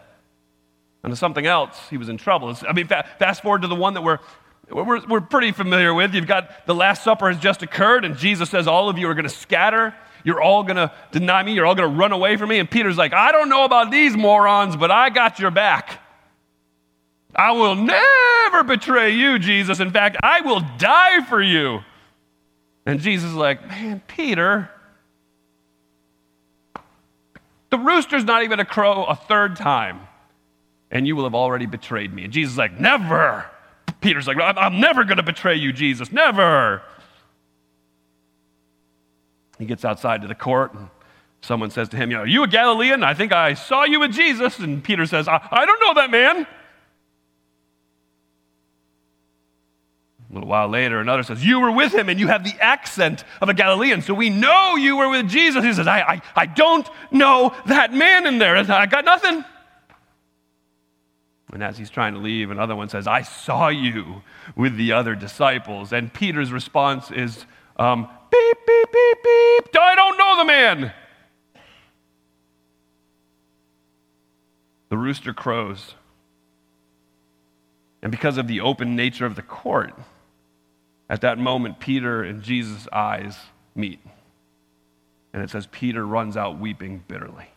onto 1.04 1.16
something 1.16 1.46
else, 1.46 1.78
he 1.90 1.98
was 1.98 2.10
in 2.10 2.18
trouble. 2.18 2.56
I 2.68 2.74
mean, 2.74 2.88
fast 2.88 3.42
forward 3.42 3.62
to 3.64 3.68
the 3.68 3.76
one 3.76 3.94
that 3.96 4.02
we're, 4.02 4.20
we're, 4.70 5.06
we're 5.08 5.22
pretty 5.22 5.52
familiar 5.52 5.94
with. 5.94 6.14
You've 6.14 6.28
got 6.28 6.66
the 6.66 6.76
Last 6.76 7.04
Supper 7.04 7.30
has 7.30 7.40
just 7.40 7.62
occurred, 7.64 8.06
and 8.06 8.18
Jesus 8.18 8.50
says, 8.50 8.68
All 8.68 8.90
of 8.90 8.98
you 8.98 9.08
are 9.08 9.14
going 9.14 9.24
to 9.24 9.30
scatter. 9.30 9.94
You're 10.24 10.42
all 10.42 10.64
going 10.64 10.78
to 10.78 10.92
deny 11.12 11.44
me. 11.44 11.54
You're 11.54 11.66
all 11.66 11.76
going 11.76 11.90
to 11.90 11.98
run 11.98 12.14
away 12.14 12.38
from 12.38 12.50
me. 12.50 12.60
And 12.60 12.70
Peter's 12.70 12.98
like, 12.98 13.14
I 13.14 13.34
don't 13.34 13.50
know 13.50 13.66
about 13.66 13.92
these 13.92 14.16
morons, 14.16 14.78
but 14.78 14.90
I 14.90 15.10
got 15.10 15.38
your 15.38 15.52
back. 15.52 16.00
I 17.36 17.52
will 17.52 17.76
never 17.76 18.64
betray 18.64 19.12
you, 19.12 19.40
Jesus. 19.40 19.80
In 19.80 19.92
fact, 19.92 20.18
I 20.22 20.42
will 20.42 20.62
die 20.78 21.24
for 21.26 21.42
you. 21.42 21.80
And 22.86 23.00
Jesus 23.00 23.32
is 23.32 23.36
like, 23.36 23.68
Man, 23.68 24.02
Peter, 24.08 24.70
the 27.70 27.80
rooster's 27.80 28.24
not 28.24 28.44
even 28.44 28.60
a 28.60 28.66
crow 28.66 29.06
a 29.06 29.16
third 29.16 29.56
time, 29.56 30.02
and 30.92 31.08
you 31.08 31.16
will 31.16 31.24
have 31.24 31.36
already 31.36 31.66
betrayed 31.66 32.14
me. 32.14 32.26
And 32.26 32.34
Jesus 32.34 32.54
is 32.54 32.58
like, 32.58 32.80
Never. 32.80 33.46
Peter's 34.02 34.28
like, 34.28 34.38
I'm 34.40 34.82
never 34.82 35.06
going 35.06 35.18
to 35.18 35.24
betray 35.24 35.56
you, 35.56 35.72
Jesus. 35.72 36.12
Never. 36.12 36.82
He 39.58 39.66
gets 39.66 39.86
outside 39.86 40.22
to 40.24 40.28
the 40.28 40.36
court, 40.36 40.74
and 40.74 40.90
someone 41.42 41.72
says 41.72 41.88
to 41.90 41.98
him, 41.98 42.12
You 42.12 42.18
know, 42.18 42.24
Are 42.24 42.28
you 42.28 42.44
a 42.44 42.48
Galilean? 42.48 43.02
I 43.02 43.14
think 43.14 43.32
I 43.32 43.54
saw 43.54 43.86
you 43.86 44.02
with 44.02 44.12
Jesus. 44.12 44.60
And 44.60 44.84
Peter 44.84 45.06
says, 45.06 45.28
I, 45.30 45.48
I 45.50 45.66
don't 45.66 45.80
know 45.80 45.94
that 45.96 46.12
man. 46.12 46.46
A 50.34 50.38
little 50.38 50.50
while 50.50 50.68
later, 50.68 51.00
another 51.00 51.22
says, 51.22 51.46
You 51.46 51.60
were 51.60 51.72
with 51.72 51.94
him 51.94 52.10
and 52.10 52.20
you 52.20 52.28
have 52.28 52.44
the 52.44 52.56
accent 52.60 53.24
of 53.40 53.50
a 53.50 53.54
Galilean, 53.54 54.02
so 54.02 54.16
we 54.16 54.32
know 54.32 54.76
you 54.76 54.98
were 54.98 55.08
with 55.08 55.30
Jesus. 55.30 55.64
He 55.64 55.72
says, 55.72 55.86
I, 55.86 56.00
I, 56.00 56.22
I 56.36 56.46
don't 56.48 56.90
know 57.12 57.56
that 57.68 57.94
man 57.94 58.26
in 58.26 58.40
there. 58.40 58.58
I 58.58 58.88
got 58.88 59.06
nothing. 59.06 59.46
And 61.54 61.64
as 61.64 61.78
he's 61.78 61.92
trying 61.92 62.16
to 62.16 62.20
leave, 62.20 62.50
another 62.50 62.76
one 62.76 62.90
says, 62.90 63.06
I 63.06 63.22
saw 63.22 63.68
you 63.68 64.24
with 64.56 64.76
the 64.76 64.94
other 64.94 65.14
disciples. 65.14 65.94
And 65.94 66.12
Peter's 66.12 66.52
response 66.52 67.12
is, 67.12 67.46
um, 67.78 68.10
Beep, 68.32 68.58
beep, 68.66 68.92
beep, 68.92 69.18
beep. 69.24 69.78
I 69.80 69.94
don't 69.96 70.18
know 70.18 70.38
the 70.38 70.46
man. 70.46 70.94
The 74.90 74.98
rooster 74.98 75.32
crows. 75.32 75.94
And 78.02 78.12
because 78.12 78.40
of 78.40 78.48
the 78.48 78.62
open 78.62 78.96
nature 78.96 79.28
of 79.28 79.36
the 79.36 79.44
court, 79.44 79.94
at 81.10 81.22
that 81.22 81.38
moment, 81.38 81.80
Peter 81.80 82.24
and 82.24 82.42
Jesus' 82.42 82.88
eyes 82.92 83.38
meet. 83.76 84.00
And 85.34 85.44
it 85.44 85.50
says, 85.50 85.68
Peter 85.68 86.06
runs 86.06 86.38
out 86.38 86.60
weeping 86.60 87.04
bitterly. 87.08 87.48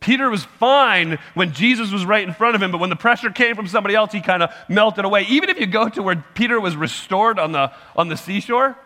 Peter 0.00 0.30
was 0.30 0.44
fine 0.44 1.18
when 1.34 1.52
Jesus 1.52 1.90
was 1.90 2.06
right 2.06 2.22
in 2.22 2.32
front 2.32 2.54
of 2.54 2.62
him, 2.62 2.70
but 2.70 2.78
when 2.78 2.90
the 2.90 2.96
pressure 2.96 3.28
came 3.30 3.56
from 3.56 3.66
somebody 3.66 3.94
else, 3.96 4.12
he 4.12 4.20
kind 4.20 4.40
of 4.40 4.54
melted 4.68 5.04
away. 5.04 5.22
Even 5.22 5.50
if 5.50 5.58
you 5.58 5.66
go 5.66 5.88
to 5.88 6.00
where 6.00 6.24
Peter 6.34 6.60
was 6.60 6.76
restored 6.76 7.40
on 7.40 7.50
the, 7.50 7.72
on 7.96 8.06
the 8.06 8.16
seashore, 8.16 8.78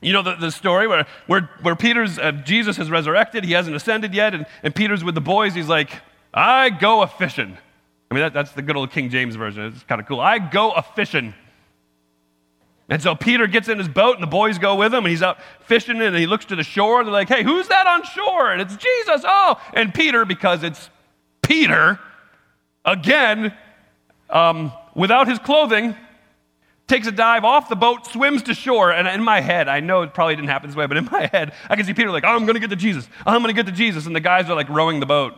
you 0.00 0.12
know 0.12 0.22
the, 0.22 0.34
the 0.34 0.50
story 0.50 0.88
where, 0.88 1.06
where, 1.28 1.48
where 1.62 1.76
Peter's, 1.76 2.18
uh, 2.18 2.32
Jesus 2.32 2.76
has 2.76 2.90
resurrected, 2.90 3.44
he 3.44 3.52
hasn't 3.52 3.76
ascended 3.76 4.14
yet, 4.14 4.34
and, 4.34 4.46
and 4.64 4.74
Peter's 4.74 5.04
with 5.04 5.14
the 5.14 5.20
boys. 5.20 5.54
He's 5.54 5.68
like, 5.68 5.90
I 6.34 6.70
go 6.70 7.02
a 7.02 7.06
fishing. 7.06 7.56
I 8.10 8.14
mean, 8.14 8.22
that, 8.22 8.32
that's 8.32 8.52
the 8.52 8.62
good 8.62 8.76
old 8.76 8.90
King 8.90 9.10
James 9.10 9.34
version. 9.34 9.64
It's 9.64 9.82
kind 9.82 10.00
of 10.00 10.06
cool. 10.06 10.20
I 10.20 10.38
go 10.38 10.70
a 10.70 10.82
fishing. 10.82 11.34
And 12.88 13.02
so 13.02 13.16
Peter 13.16 13.48
gets 13.48 13.68
in 13.68 13.78
his 13.78 13.88
boat, 13.88 14.14
and 14.14 14.22
the 14.22 14.28
boys 14.28 14.58
go 14.58 14.76
with 14.76 14.94
him, 14.94 15.04
and 15.04 15.08
he's 15.08 15.22
out 15.22 15.38
fishing, 15.64 16.00
and 16.00 16.14
he 16.14 16.26
looks 16.26 16.44
to 16.46 16.56
the 16.56 16.62
shore, 16.62 17.00
and 17.00 17.08
they're 17.08 17.12
like, 17.12 17.28
hey, 17.28 17.42
who's 17.42 17.66
that 17.68 17.86
on 17.86 18.04
shore? 18.04 18.52
And 18.52 18.62
it's 18.62 18.76
Jesus. 18.76 19.22
Oh, 19.24 19.60
and 19.74 19.92
Peter, 19.92 20.24
because 20.24 20.62
it's 20.62 20.88
Peter, 21.42 21.98
again, 22.84 23.52
um, 24.30 24.72
without 24.94 25.26
his 25.26 25.40
clothing, 25.40 25.96
takes 26.86 27.08
a 27.08 27.12
dive 27.12 27.44
off 27.44 27.68
the 27.68 27.74
boat, 27.74 28.06
swims 28.06 28.42
to 28.44 28.54
shore. 28.54 28.92
And 28.92 29.08
in 29.08 29.22
my 29.22 29.40
head, 29.40 29.68
I 29.68 29.80
know 29.80 30.02
it 30.02 30.14
probably 30.14 30.36
didn't 30.36 30.48
happen 30.48 30.70
this 30.70 30.76
way, 30.76 30.86
but 30.86 30.96
in 30.96 31.08
my 31.10 31.26
head, 31.32 31.52
I 31.68 31.74
can 31.74 31.84
see 31.84 31.94
Peter 31.94 32.10
like, 32.10 32.24
oh, 32.24 32.28
I'm 32.28 32.44
going 32.44 32.54
to 32.54 32.60
get 32.60 32.70
to 32.70 32.76
Jesus. 32.76 33.08
I'm 33.26 33.42
going 33.42 33.54
to 33.54 33.60
get 33.60 33.66
to 33.66 33.76
Jesus. 33.76 34.06
And 34.06 34.14
the 34.14 34.20
guys 34.20 34.48
are 34.48 34.54
like 34.54 34.68
rowing 34.68 35.00
the 35.00 35.06
boat. 35.06 35.34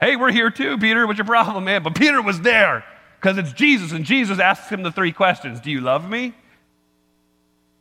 Hey, 0.00 0.16
we're 0.16 0.30
here 0.30 0.50
too, 0.50 0.78
Peter. 0.78 1.06
What's 1.06 1.18
your 1.18 1.26
problem, 1.26 1.64
man? 1.64 1.82
But 1.82 1.94
Peter 1.94 2.22
was 2.22 2.40
there 2.40 2.84
because 3.20 3.36
it's 3.36 3.52
Jesus, 3.52 3.92
and 3.92 4.04
Jesus 4.04 4.38
asks 4.38 4.70
him 4.70 4.82
the 4.82 4.92
three 4.92 5.12
questions 5.12 5.60
Do 5.60 5.70
you 5.70 5.80
love 5.80 6.08
me? 6.08 6.34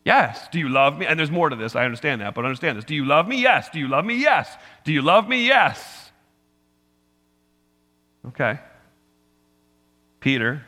Yes. 0.03 0.47
Do 0.51 0.59
you 0.59 0.69
love 0.69 0.97
me? 0.97 1.05
And 1.05 1.19
there's 1.19 1.29
more 1.29 1.49
to 1.49 1.55
this. 1.55 1.75
I 1.75 1.83
understand 1.83 2.21
that, 2.21 2.33
but 2.33 2.45
understand 2.45 2.77
this. 2.77 2.85
Do 2.85 2.95
you 2.95 3.05
love 3.05 3.27
me? 3.27 3.41
Yes. 3.41 3.69
Do 3.69 3.79
you 3.79 3.89
love 3.89 4.05
me? 4.05 4.15
Yes. 4.15 4.49
Do 4.85 4.93
you 4.93 5.01
love 5.01 5.27
me? 5.27 5.45
Yes. 5.45 6.11
Okay. 8.25 8.57
Peter, 10.21 10.63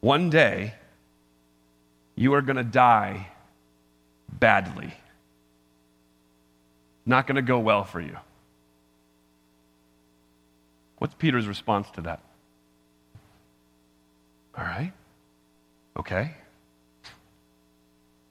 one 0.00 0.30
day 0.30 0.74
you 2.14 2.34
are 2.34 2.40
going 2.40 2.56
to 2.56 2.64
die 2.64 3.28
badly. 4.32 4.94
Not 7.04 7.26
going 7.26 7.36
to 7.36 7.42
go 7.42 7.58
well 7.58 7.84
for 7.84 8.00
you. 8.00 8.16
What's 10.98 11.14
Peter's 11.14 11.46
response 11.46 11.90
to 11.92 12.02
that? 12.02 12.20
All 14.56 14.64
right. 14.64 14.92
Okay. 15.98 16.34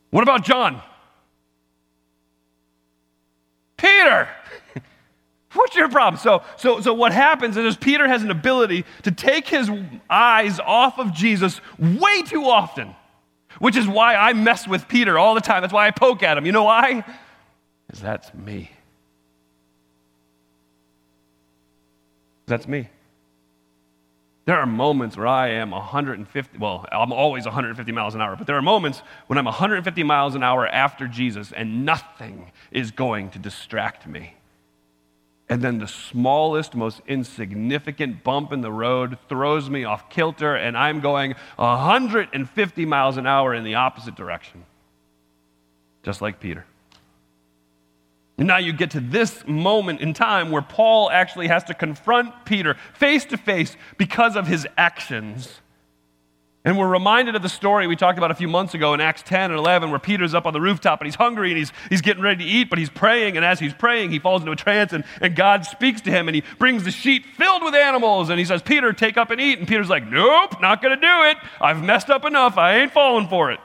What 0.09 0.23
about 0.23 0.43
John? 0.43 0.81
Peter! 3.77 4.27
What's 5.53 5.75
your 5.75 5.89
problem? 5.89 6.19
So, 6.19 6.43
so, 6.57 6.81
so 6.81 6.93
what 6.93 7.11
happens 7.11 7.57
is 7.57 7.77
Peter 7.77 8.07
has 8.07 8.23
an 8.23 8.31
ability 8.31 8.85
to 9.03 9.11
take 9.11 9.47
his 9.47 9.69
eyes 10.09 10.59
off 10.59 10.99
of 10.99 11.13
Jesus 11.13 11.61
way 11.79 12.23
too 12.23 12.45
often, 12.45 12.95
which 13.59 13.75
is 13.75 13.87
why 13.87 14.15
I 14.15 14.33
mess 14.33 14.67
with 14.67 14.87
Peter 14.87 15.17
all 15.17 15.35
the 15.35 15.41
time. 15.41 15.61
That's 15.61 15.73
why 15.73 15.87
I 15.87 15.91
poke 15.91 16.23
at 16.23 16.37
him. 16.37 16.45
You 16.45 16.51
know 16.51 16.63
why? 16.63 17.05
Because 17.87 18.01
that's 18.01 18.33
me. 18.33 18.71
That's 22.45 22.67
me. 22.67 22.89
There 24.45 24.57
are 24.57 24.67
moments 24.67 25.17
where 25.17 25.25
I 25.25 25.49
am 25.49 25.71
150, 25.71 26.59
well, 26.59 26.85
I'm 26.91 27.11
always 27.11 27.45
150 27.45 27.91
miles 27.91 28.13
an 28.13 28.21
hour, 28.21 28.35
but 28.35 28.45
there 28.45 28.55
are 28.55 28.61
moments 28.61 29.01
when 29.25 29.39
I'm 29.39 29.45
150 29.45 30.03
miles 30.03 30.35
an 30.35 30.43
hour 30.43 30.67
after 30.67 31.07
Jesus 31.07 31.51
and 31.51 31.83
nothing 31.83 32.51
is 32.71 32.91
going 32.91 33.31
to 33.31 33.39
distract 33.39 34.05
me. 34.05 34.35
And 35.49 35.61
then 35.61 35.79
the 35.79 35.87
smallest, 35.87 36.75
most 36.75 37.01
insignificant 37.07 38.23
bump 38.23 38.51
in 38.51 38.61
the 38.61 38.71
road 38.71 39.17
throws 39.29 39.69
me 39.69 39.83
off 39.83 40.09
kilter, 40.09 40.55
and 40.55 40.75
I'm 40.75 41.01
going 41.01 41.35
150 41.57 42.85
miles 42.85 43.17
an 43.17 43.27
hour 43.27 43.53
in 43.53 43.63
the 43.63 43.75
opposite 43.75 44.15
direction. 44.15 44.65
Just 46.01 46.21
like 46.21 46.39
Peter. 46.39 46.65
And 48.37 48.47
now 48.47 48.57
you 48.57 48.73
get 48.73 48.91
to 48.91 48.99
this 48.99 49.45
moment 49.47 50.01
in 50.01 50.13
time 50.13 50.51
where 50.51 50.61
Paul 50.61 51.09
actually 51.09 51.47
has 51.47 51.63
to 51.65 51.73
confront 51.73 52.45
Peter 52.45 52.75
face 52.93 53.23
to 53.25 53.37
face 53.37 53.77
because 53.97 54.35
of 54.35 54.45
his 54.47 54.67
actions. 54.77 55.61
And 56.65 56.79
we're 56.79 56.89
reminded 56.89 57.35
of 57.35 57.43
the 57.43 57.49
story 57.49 57.85
we 57.85 57.95
talked 57.95 58.17
about 58.17 58.31
a 58.31 58.35
few 58.35 58.47
months 58.47 58.73
ago 58.73 58.95
in 58.95 58.99
Acts 58.99 59.21
10 59.21 59.51
and 59.51 59.59
11, 59.59 59.91
where 59.91 59.99
Peter's 59.99 60.33
up 60.33 60.47
on 60.47 60.53
the 60.53 60.59
rooftop 60.59 60.99
and 60.99 61.05
he's 61.05 61.15
hungry 61.15 61.51
and 61.51 61.59
he's, 61.59 61.71
he's 61.89 62.01
getting 62.01 62.23
ready 62.23 62.43
to 62.43 62.49
eat, 62.49 62.71
but 62.71 62.79
he's 62.79 62.89
praying. 62.89 63.37
And 63.37 63.45
as 63.45 63.59
he's 63.59 63.73
praying, 63.73 64.09
he 64.09 64.17
falls 64.17 64.41
into 64.41 64.51
a 64.51 64.55
trance 64.55 64.91
and, 64.91 65.03
and 65.21 65.35
God 65.35 65.63
speaks 65.65 66.01
to 66.01 66.11
him 66.11 66.27
and 66.27 66.33
he 66.33 66.43
brings 66.57 66.83
the 66.83 66.89
sheet 66.89 67.23
filled 67.37 67.61
with 67.61 67.75
animals. 67.75 68.31
And 68.31 68.39
he 68.39 68.45
says, 68.45 68.63
Peter, 68.63 68.93
take 68.93 69.15
up 69.15 69.29
and 69.29 69.39
eat. 69.39 69.59
And 69.59 69.67
Peter's 69.67 69.89
like, 69.89 70.09
Nope, 70.09 70.59
not 70.59 70.81
going 70.81 70.99
to 70.99 71.01
do 71.01 71.23
it. 71.29 71.37
I've 71.61 71.83
messed 71.83 72.09
up 72.09 72.25
enough. 72.25 72.57
I 72.57 72.79
ain't 72.79 72.91
falling 72.91 73.27
for 73.27 73.51
it. 73.51 73.59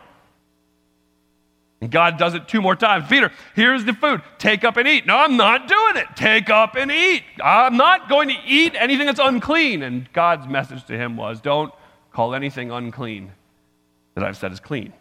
And 1.81 1.91
God 1.91 2.19
does 2.19 2.35
it 2.35 2.47
two 2.47 2.61
more 2.61 2.77
times. 2.77 3.09
Peter, 3.09 3.33
here's 3.55 3.85
the 3.85 3.95
food. 3.95 4.21
Take 4.39 4.65
up 4.65 4.77
and 4.77 4.87
eat. 4.87 5.07
No, 5.07 5.17
I'm 5.17 5.37
not 5.37 5.67
doing 5.67 5.97
it. 5.97 6.09
Take 6.15 6.51
up 6.51 6.77
and 6.77 6.91
eat. 6.91 7.23
I'm 7.43 7.77
not 7.79 8.09
going 8.09 8.29
to 8.29 8.35
eat 8.47 8.75
anything 8.79 9.07
that's 9.07 9.21
unclean. 9.21 9.83
And 9.83 10.13
God's 10.13 10.47
message 10.47 10.85
to 10.87 10.97
him 10.97 11.17
was 11.17 11.41
don't 11.41 11.73
call 12.13 12.35
anything 12.35 12.71
unclean 12.71 13.33
that 14.15 14.25
I've 14.25 14.37
said 14.37 14.53
is 14.53 14.61
clean. 14.61 14.93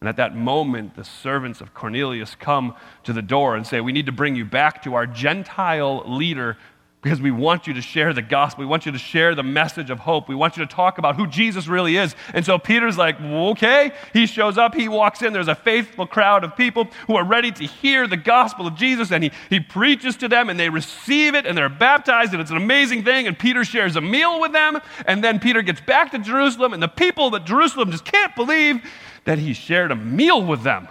And 0.00 0.08
at 0.08 0.16
that 0.16 0.36
moment, 0.36 0.94
the 0.94 1.04
servants 1.04 1.60
of 1.60 1.74
Cornelius 1.74 2.34
come 2.34 2.76
to 3.04 3.12
the 3.12 3.22
door 3.22 3.56
and 3.56 3.66
say, 3.66 3.80
We 3.80 3.92
need 3.92 4.06
to 4.06 4.12
bring 4.12 4.36
you 4.36 4.44
back 4.44 4.82
to 4.82 4.94
our 4.94 5.06
Gentile 5.06 6.04
leader 6.06 6.56
because 7.00 7.20
we 7.20 7.30
want 7.30 7.68
you 7.68 7.74
to 7.74 7.80
share 7.80 8.12
the 8.12 8.22
gospel. 8.22 8.62
We 8.62 8.66
want 8.66 8.84
you 8.84 8.90
to 8.90 8.98
share 8.98 9.36
the 9.36 9.44
message 9.44 9.88
of 9.88 10.00
hope. 10.00 10.28
We 10.28 10.34
want 10.34 10.56
you 10.56 10.66
to 10.66 10.74
talk 10.74 10.98
about 10.98 11.14
who 11.14 11.28
Jesus 11.28 11.68
really 11.68 11.96
is. 11.96 12.16
And 12.34 12.44
so 12.44 12.58
Peter's 12.58 12.98
like, 12.98 13.20
okay. 13.20 13.92
He 14.12 14.26
shows 14.26 14.58
up, 14.58 14.74
he 14.74 14.88
walks 14.88 15.22
in. 15.22 15.32
There's 15.32 15.48
a 15.48 15.54
faithful 15.54 16.06
crowd 16.06 16.42
of 16.42 16.56
people 16.56 16.88
who 17.06 17.14
are 17.14 17.24
ready 17.24 17.52
to 17.52 17.64
hear 17.64 18.08
the 18.08 18.16
gospel 18.16 18.66
of 18.66 18.74
Jesus. 18.74 19.12
And 19.12 19.22
he, 19.22 19.30
he 19.48 19.60
preaches 19.60 20.16
to 20.16 20.28
them, 20.28 20.50
and 20.50 20.58
they 20.58 20.68
receive 20.70 21.36
it, 21.36 21.46
and 21.46 21.56
they're 21.56 21.68
baptized, 21.68 22.32
and 22.32 22.40
it's 22.40 22.50
an 22.50 22.56
amazing 22.56 23.04
thing. 23.04 23.28
And 23.28 23.38
Peter 23.38 23.64
shares 23.64 23.94
a 23.94 24.00
meal 24.00 24.40
with 24.40 24.50
them. 24.52 24.80
And 25.06 25.22
then 25.22 25.38
Peter 25.38 25.62
gets 25.62 25.80
back 25.80 26.10
to 26.10 26.18
Jerusalem, 26.18 26.72
and 26.72 26.82
the 26.82 26.88
people 26.88 27.34
at 27.36 27.44
Jerusalem 27.44 27.92
just 27.92 28.04
can't 28.04 28.34
believe 28.34 28.82
that 29.24 29.38
he 29.38 29.52
shared 29.52 29.92
a 29.92 29.96
meal 29.96 30.44
with 30.44 30.64
them. 30.64 30.88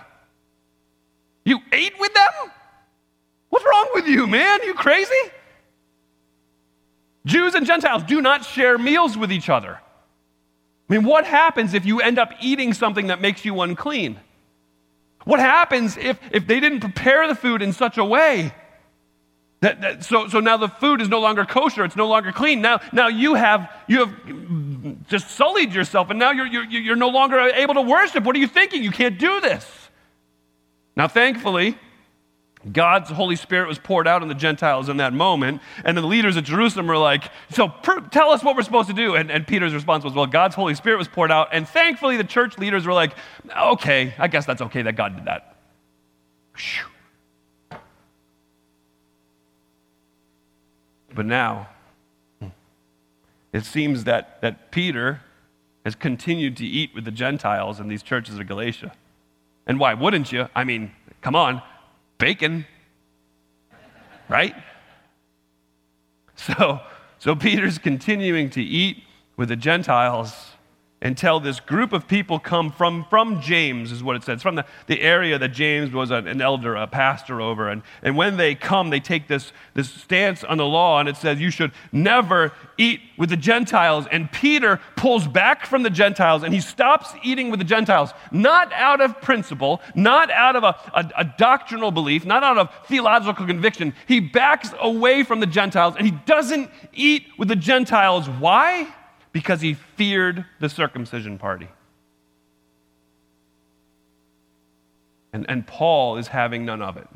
You 1.44 1.60
ate 1.74 2.00
with 2.00 2.14
them? 2.14 2.52
What's 3.50 3.66
wrong 3.66 3.90
with 3.94 4.08
you, 4.08 4.26
man? 4.26 4.60
You 4.64 4.74
crazy? 4.74 5.14
Jews 7.28 7.56
and 7.56 7.66
Gentiles 7.66 8.04
do 8.04 8.22
not 8.22 8.46
share 8.46 8.78
meals 8.78 9.18
with 9.18 9.32
each 9.32 9.50
other. 9.50 9.80
I 10.90 10.94
mean, 10.94 11.04
what 11.04 11.26
happens 11.26 11.74
if 11.74 11.86
you 11.86 12.00
end 12.00 12.18
up 12.18 12.32
eating 12.42 12.74
something 12.74 13.08
that 13.08 13.20
makes 13.20 13.44
you 13.44 13.60
unclean? 13.62 14.20
What 15.26 15.42
happens 15.42 15.98
if, 15.98 16.18
if 16.32 16.48
they 16.48 16.62
didn't 16.62 16.80
prepare 16.80 17.28
the 17.28 17.36
food 17.36 17.62
in 17.62 17.74
such 17.74 17.98
a 17.98 18.06
way 18.06 18.54
that, 19.60 19.82
that, 19.82 20.06
so, 20.06 20.28
so 20.30 20.40
now 20.40 20.56
the 20.56 20.70
food 20.70 21.02
is 21.02 21.10
no 21.10 21.20
longer 21.20 21.44
kosher, 21.44 21.84
it's 21.84 21.96
no 21.96 22.08
longer 22.08 22.32
clean. 22.32 22.62
Now, 22.62 22.80
now 22.94 23.08
you, 23.08 23.34
have, 23.34 23.70
you 23.88 24.06
have 24.06 25.08
just 25.08 25.32
sullied 25.32 25.74
yourself, 25.74 26.10
and 26.10 26.20
now 26.20 26.32
you're, 26.32 26.46
you're, 26.46 26.64
you're 26.64 26.96
no 26.96 27.10
longer 27.10 27.40
able 27.40 27.74
to 27.74 27.82
worship. 27.82 28.24
What 28.24 28.36
are 28.36 28.40
you 28.40 28.48
thinking? 28.48 28.84
You 28.84 28.92
can't 28.92 29.20
do 29.20 29.42
this. 29.42 29.66
Now, 30.96 31.08
thankfully, 31.08 31.78
God's 32.72 33.10
Holy 33.10 33.36
Spirit 33.36 33.68
was 33.68 33.78
poured 33.78 34.08
out 34.08 34.22
on 34.22 34.28
the 34.28 34.36
Gentiles 34.36 34.90
in 34.90 34.98
that 34.98 35.14
moment. 35.14 35.62
And 35.86 35.98
the 35.98 36.02
leaders 36.02 36.36
of 36.36 36.44
Jerusalem 36.44 36.88
were 36.88 36.98
like, 36.98 37.32
So 37.50 37.68
per- 37.68 38.02
tell 38.02 38.32
us 38.32 38.44
what 38.44 38.56
we're 38.56 38.64
supposed 38.64 38.90
to 38.90 38.96
do. 38.96 39.16
And, 39.16 39.32
and 39.32 39.46
Peter's 39.46 39.74
response 39.74 40.04
was, 40.04 40.14
Well, 40.14 40.26
God's 40.26 40.56
Holy 40.56 40.76
Spirit 40.76 40.98
was 40.98 41.08
poured 41.08 41.32
out. 41.32 41.50
And 41.52 41.68
thankfully, 41.68 42.18
the 42.18 42.24
church 42.24 42.58
leaders 42.58 42.86
were 42.86 42.94
like, 42.94 43.14
Okay, 43.56 44.14
I 44.18 44.28
guess 44.28 44.46
that's 44.46 44.62
okay 44.62 44.82
that 44.82 44.96
God 44.96 45.16
did 45.16 45.26
that. 45.26 45.56
But 51.14 51.26
now, 51.26 51.70
it 53.54 53.66
seems 53.66 54.04
that, 54.04 54.42
that 54.42 54.72
Peter 54.72 55.22
has 55.84 55.96
continued 55.96 56.58
to 56.58 56.66
eat 56.66 56.94
with 56.94 57.06
the 57.06 57.12
Gentiles 57.12 57.80
in 57.80 57.88
these 57.88 58.04
churches 58.04 58.38
of 58.38 58.48
Galatia. 58.48 58.94
And 59.66 59.80
why 59.80 59.94
wouldn't 59.94 60.32
you? 60.32 60.50
I 60.56 60.64
mean, 60.64 60.92
come 61.22 61.36
on 61.36 61.62
bacon, 62.18 62.66
right? 64.30 64.56
So, 66.36 66.80
so 67.20 67.36
Peter's 67.36 67.78
continuing 67.78 68.50
to 68.52 68.62
eat 68.62 69.04
with 69.38 69.50
the 69.50 69.56
Gentiles 69.56 70.52
until 71.00 71.40
this 71.40 71.60
group 71.60 71.94
of 71.94 72.08
people 72.08 72.40
come 72.40 72.72
from, 72.72 73.06
from 73.08 73.40
James, 73.40 73.92
is 73.92 74.04
what 74.04 74.16
it 74.16 74.24
says, 74.24 74.42
from 74.42 74.56
the, 74.56 74.66
the 74.88 75.02
area 75.02 75.38
that 75.38 75.50
James 75.50 75.92
was 75.94 76.10
an, 76.10 76.28
an 76.28 76.42
elder, 76.42 76.76
a 76.76 76.88
pastor 76.88 77.40
over. 77.40 77.70
And, 77.70 77.84
and 78.02 78.18
when 78.18 78.38
they 78.38 78.56
come, 78.56 78.90
they 78.90 79.00
take 79.00 79.28
this, 79.28 79.52
this 79.76 79.92
stance 79.92 80.44
on 80.44 80.58
the 80.58 80.66
law, 80.66 81.00
and 81.00 81.08
it 81.08 81.16
says, 81.16 81.40
You 81.40 81.52
should 81.52 81.72
never 81.92 82.52
eat 82.80 83.02
with 83.16 83.30
the 83.30 83.38
Gentiles. 83.38 84.08
And 84.12 84.32
Peter 84.32 84.80
pulls 84.96 85.28
back 85.28 85.68
from 85.68 85.84
the 85.84 85.90
Gentiles 85.92 86.42
and 86.42 86.54
he 86.54 86.62
stops 86.62 87.14
eating 87.24 87.52
with 87.52 87.60
the 87.60 87.66
Gentiles, 87.66 88.12
not 88.32 88.74
out 88.74 89.00
of 89.00 89.22
principle, 89.22 89.82
not 89.94 90.32
out 90.32 90.56
of 90.56 90.64
a, 90.64 90.76
a, 90.94 91.12
a 91.20 91.34
doctrinal 91.38 91.92
belief, 91.92 92.26
not 92.26 92.44
out 92.44 92.58
of 92.58 92.70
theological 92.88 93.46
conviction. 93.46 93.94
He 94.08 94.20
backs 94.20 94.72
away 94.80 95.24
from 95.24 95.40
the 95.40 95.48
Gentiles 95.48 95.96
and 95.96 96.08
he 96.08 96.14
doesn't 96.26 96.72
eat 96.94 97.28
with 97.38 97.50
the 97.50 97.56
Gentiles. 97.56 98.28
Why? 98.30 98.88
Because 99.32 99.62
he 99.62 99.74
feared 99.74 100.46
the 100.60 100.70
circumcision 100.70 101.38
party. 101.38 101.68
And, 105.34 105.46
and 105.50 105.68
Paul 105.68 106.18
is 106.18 106.30
having 106.30 106.66
none 106.66 106.82
of 106.82 106.98
it. 106.98 107.08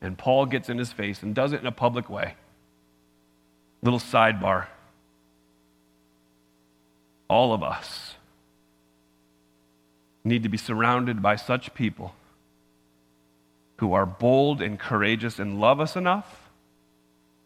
And 0.00 0.18
Paul 0.18 0.46
gets 0.46 0.68
in 0.68 0.78
his 0.78 0.92
face 0.92 1.22
and 1.22 1.34
does 1.34 1.52
it 1.52 1.60
in 1.60 1.66
a 1.66 1.72
public 1.72 2.10
way. 2.10 2.34
Little 3.82 4.00
sidebar. 4.00 4.66
All 7.28 7.52
of 7.52 7.62
us 7.62 8.14
need 10.24 10.42
to 10.42 10.48
be 10.48 10.56
surrounded 10.56 11.22
by 11.22 11.36
such 11.36 11.74
people 11.74 12.14
who 13.76 13.92
are 13.92 14.06
bold 14.06 14.62
and 14.62 14.78
courageous 14.78 15.38
and 15.38 15.60
love 15.60 15.80
us 15.80 15.96
enough 15.96 16.50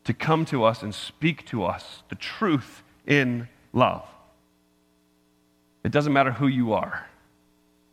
to 0.05 0.15
come 0.15 0.45
to 0.47 0.65
us 0.65 0.83
and 0.83 0.95
speak 0.95 1.45
to 1.47 1.65
us 1.65 2.03
the 2.09 2.15
truth 2.15 2.83
in 3.09 3.49
love. 3.73 4.07
It 5.83 5.91
doesn't 5.91 6.13
matter 6.13 6.31
who 6.31 6.47
you 6.47 6.75
are, 6.75 7.07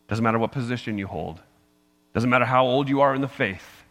it 0.05 0.09
doesn't 0.09 0.23
matter 0.23 0.37
what 0.37 0.51
position 0.51 0.99
you 0.99 1.07
hold, 1.07 1.37
it 1.37 2.13
doesn't 2.13 2.29
matter 2.29 2.45
how 2.45 2.65
old 2.65 2.87
you 2.87 3.01
are 3.01 3.15
in 3.15 3.21
the 3.21 3.27
faith. 3.27 3.83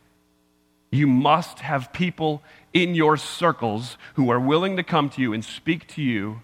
You 0.93 1.09
must 1.09 1.59
have 1.59 1.93
people 1.93 2.41
in 2.73 2.95
your 2.95 3.17
circles 3.17 3.99
who 4.15 4.31
are 4.31 4.39
willing 4.39 4.77
to 4.77 4.85
come 4.85 5.11
to 5.11 5.21
you 5.21 5.33
and 5.33 5.45
speak 5.45 5.89
to 5.89 6.03
you 6.03 6.41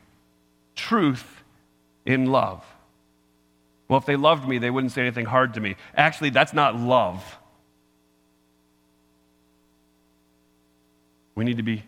truth 0.74 1.44
in 2.04 2.26
love. 2.26 2.64
Well, 3.86 3.98
if 3.98 4.06
they 4.06 4.16
loved 4.16 4.48
me, 4.48 4.58
they 4.58 4.70
wouldn't 4.70 4.92
say 4.92 5.02
anything 5.02 5.26
hard 5.26 5.54
to 5.54 5.60
me. 5.60 5.76
Actually, 5.94 6.30
that's 6.30 6.52
not 6.52 6.76
love. 6.76 7.38
We 11.36 11.44
need 11.44 11.58
to 11.58 11.62
be 11.62 11.84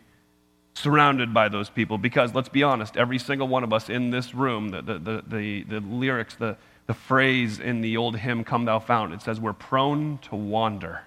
surrounded 0.75 1.35
by 1.35 1.49
those 1.49 1.69
people 1.69 1.99
because 1.99 2.35
let's 2.35 2.49
be 2.49 2.63
honest 2.63 2.97
every 2.97 3.19
single 3.19 3.47
one 3.47 3.63
of 3.63 3.73
us 3.73 3.91
in 3.91 4.11
this 4.11 4.35
room 4.35 4.71
the, 4.71 4.83
the, 4.83 4.99
the, 4.99 5.23
the, 5.27 5.63
the 5.65 5.81
lyrics 5.81 6.35
the, 6.37 6.57
the 6.87 6.95
phrase 6.95 7.61
in 7.61 7.83
the 7.83 7.97
old 7.97 8.17
hymn 8.17 8.43
come 8.43 8.65
thou 8.65 8.79
fount 8.79 9.13
it 9.13 9.21
says 9.21 9.39
we're 9.39 9.53
prone 9.53 10.19
to 10.19 10.35
wander. 10.35 11.03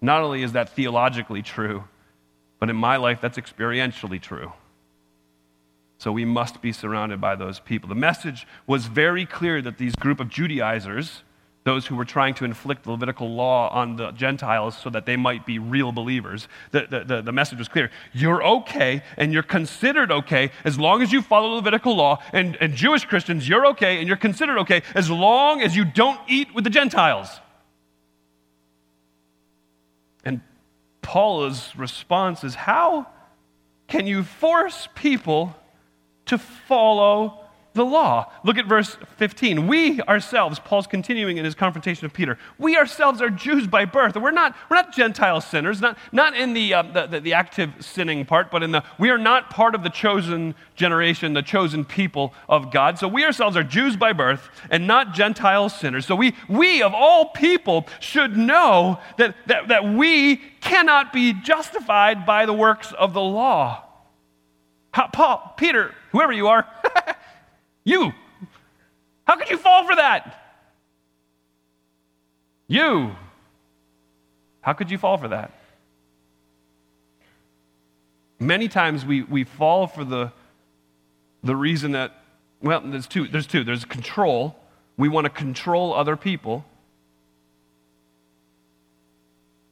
Not 0.00 0.22
only 0.22 0.42
is 0.42 0.52
that 0.52 0.70
theologically 0.70 1.42
true 1.42 1.84
but 2.58 2.68
in 2.68 2.76
my 2.76 2.96
life 2.96 3.20
that's 3.20 3.38
experientially 3.38 4.20
true. 4.20 4.52
So 5.98 6.12
we 6.12 6.24
must 6.24 6.62
be 6.62 6.72
surrounded 6.72 7.20
by 7.20 7.34
those 7.34 7.58
people. 7.58 7.88
The 7.88 7.94
message 7.96 8.46
was 8.66 8.86
very 8.86 9.26
clear 9.26 9.60
that 9.62 9.78
these 9.78 9.96
group 9.96 10.20
of 10.20 10.28
judaizers 10.28 11.22
those 11.68 11.86
who 11.86 11.94
were 11.94 12.04
trying 12.06 12.32
to 12.32 12.46
inflict 12.46 12.84
the 12.84 12.90
Levitical 12.90 13.30
law 13.30 13.68
on 13.68 13.96
the 13.96 14.10
Gentiles 14.12 14.74
so 14.74 14.88
that 14.88 15.04
they 15.04 15.16
might 15.16 15.44
be 15.44 15.58
real 15.58 15.92
believers. 15.92 16.48
The, 16.70 16.86
the, 16.88 17.04
the, 17.04 17.22
the, 17.22 17.32
message 17.32 17.58
was 17.58 17.68
clear. 17.68 17.90
You're 18.14 18.42
okay 18.42 19.02
and 19.18 19.34
you're 19.34 19.42
considered 19.42 20.10
okay 20.10 20.50
as 20.64 20.78
long 20.78 21.02
as 21.02 21.12
you 21.12 21.20
follow 21.20 21.56
Levitical 21.56 21.94
law. 21.94 22.22
And, 22.32 22.56
and 22.62 22.74
Jewish 22.74 23.04
Christians, 23.04 23.46
you're 23.46 23.66
okay 23.66 23.98
and 23.98 24.08
you're 24.08 24.16
considered 24.16 24.56
okay 24.60 24.82
as 24.94 25.10
long 25.10 25.60
as 25.60 25.76
you 25.76 25.84
don't 25.84 26.18
eat 26.26 26.54
with 26.54 26.64
the 26.64 26.70
Gentiles. 26.70 27.28
And 30.24 30.40
Paul's 31.02 31.76
response 31.76 32.44
is 32.44 32.54
how 32.54 33.08
can 33.88 34.06
you 34.06 34.22
force 34.22 34.88
people 34.94 35.54
to 36.24 36.38
follow 36.38 37.44
the 37.78 37.84
law. 37.84 38.30
Look 38.44 38.58
at 38.58 38.66
verse 38.66 38.98
15. 39.16 39.66
We 39.66 40.02
ourselves, 40.02 40.58
Paul's 40.58 40.86
continuing 40.86 41.38
in 41.38 41.44
his 41.46 41.54
confrontation 41.54 42.04
of 42.04 42.12
Peter, 42.12 42.36
we 42.58 42.76
ourselves 42.76 43.22
are 43.22 43.30
Jews 43.30 43.66
by 43.66 43.86
birth. 43.86 44.16
We're 44.16 44.30
not, 44.30 44.54
we're 44.68 44.76
not 44.76 44.94
Gentile 44.94 45.40
sinners, 45.40 45.80
not, 45.80 45.96
not 46.12 46.36
in 46.36 46.52
the, 46.52 46.74
uh, 46.74 46.82
the, 46.82 47.06
the, 47.06 47.20
the, 47.20 47.32
active 47.32 47.72
sinning 47.80 48.26
part, 48.26 48.50
but 48.50 48.62
in 48.62 48.72
the, 48.72 48.84
we 48.98 49.08
are 49.10 49.18
not 49.18 49.48
part 49.48 49.74
of 49.74 49.82
the 49.82 49.88
chosen 49.88 50.54
generation, 50.74 51.32
the 51.32 51.42
chosen 51.42 51.84
people 51.84 52.34
of 52.48 52.70
God. 52.70 52.98
So 52.98 53.08
we 53.08 53.24
ourselves 53.24 53.56
are 53.56 53.64
Jews 53.64 53.96
by 53.96 54.12
birth 54.12 54.48
and 54.70 54.86
not 54.86 55.14
Gentile 55.14 55.68
sinners. 55.68 56.04
So 56.04 56.14
we, 56.14 56.34
we 56.48 56.82
of 56.82 56.92
all 56.92 57.26
people 57.26 57.86
should 58.00 58.36
know 58.36 58.98
that, 59.16 59.34
that, 59.46 59.68
that 59.68 59.84
we 59.84 60.36
cannot 60.60 61.12
be 61.12 61.32
justified 61.32 62.26
by 62.26 62.44
the 62.44 62.52
works 62.52 62.92
of 62.92 63.14
the 63.14 63.20
law. 63.20 63.84
How, 64.92 65.06
Paul, 65.06 65.54
Peter, 65.56 65.94
whoever 66.10 66.32
you 66.32 66.48
are, 66.48 66.66
you. 67.88 68.12
How 69.24 69.36
could 69.36 69.50
you 69.50 69.58
fall 69.58 69.86
for 69.86 69.96
that? 69.96 70.62
You. 72.66 73.14
How 74.60 74.72
could 74.74 74.90
you 74.90 74.98
fall 74.98 75.16
for 75.16 75.28
that? 75.28 75.52
Many 78.38 78.68
times 78.68 79.04
we, 79.04 79.22
we 79.22 79.44
fall 79.44 79.86
for 79.86 80.04
the, 80.04 80.32
the 81.42 81.56
reason 81.56 81.92
that, 81.92 82.22
well, 82.62 82.80
there's 82.84 83.06
two. 83.06 83.26
There's 83.26 83.46
two. 83.46 83.64
There's 83.64 83.84
control. 83.84 84.56
We 84.96 85.08
want 85.08 85.24
to 85.24 85.30
control 85.30 85.94
other 85.94 86.16
people. 86.16 86.64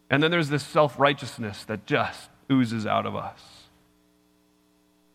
And 0.09 0.23
then 0.23 0.31
there's 0.31 0.49
this 0.49 0.65
self 0.65 0.99
righteousness 0.99 1.65
that 1.65 1.87
just 1.87 2.29
oozes 2.51 2.87
out 2.87 3.07
of 3.07 3.17
us. 3.17 3.41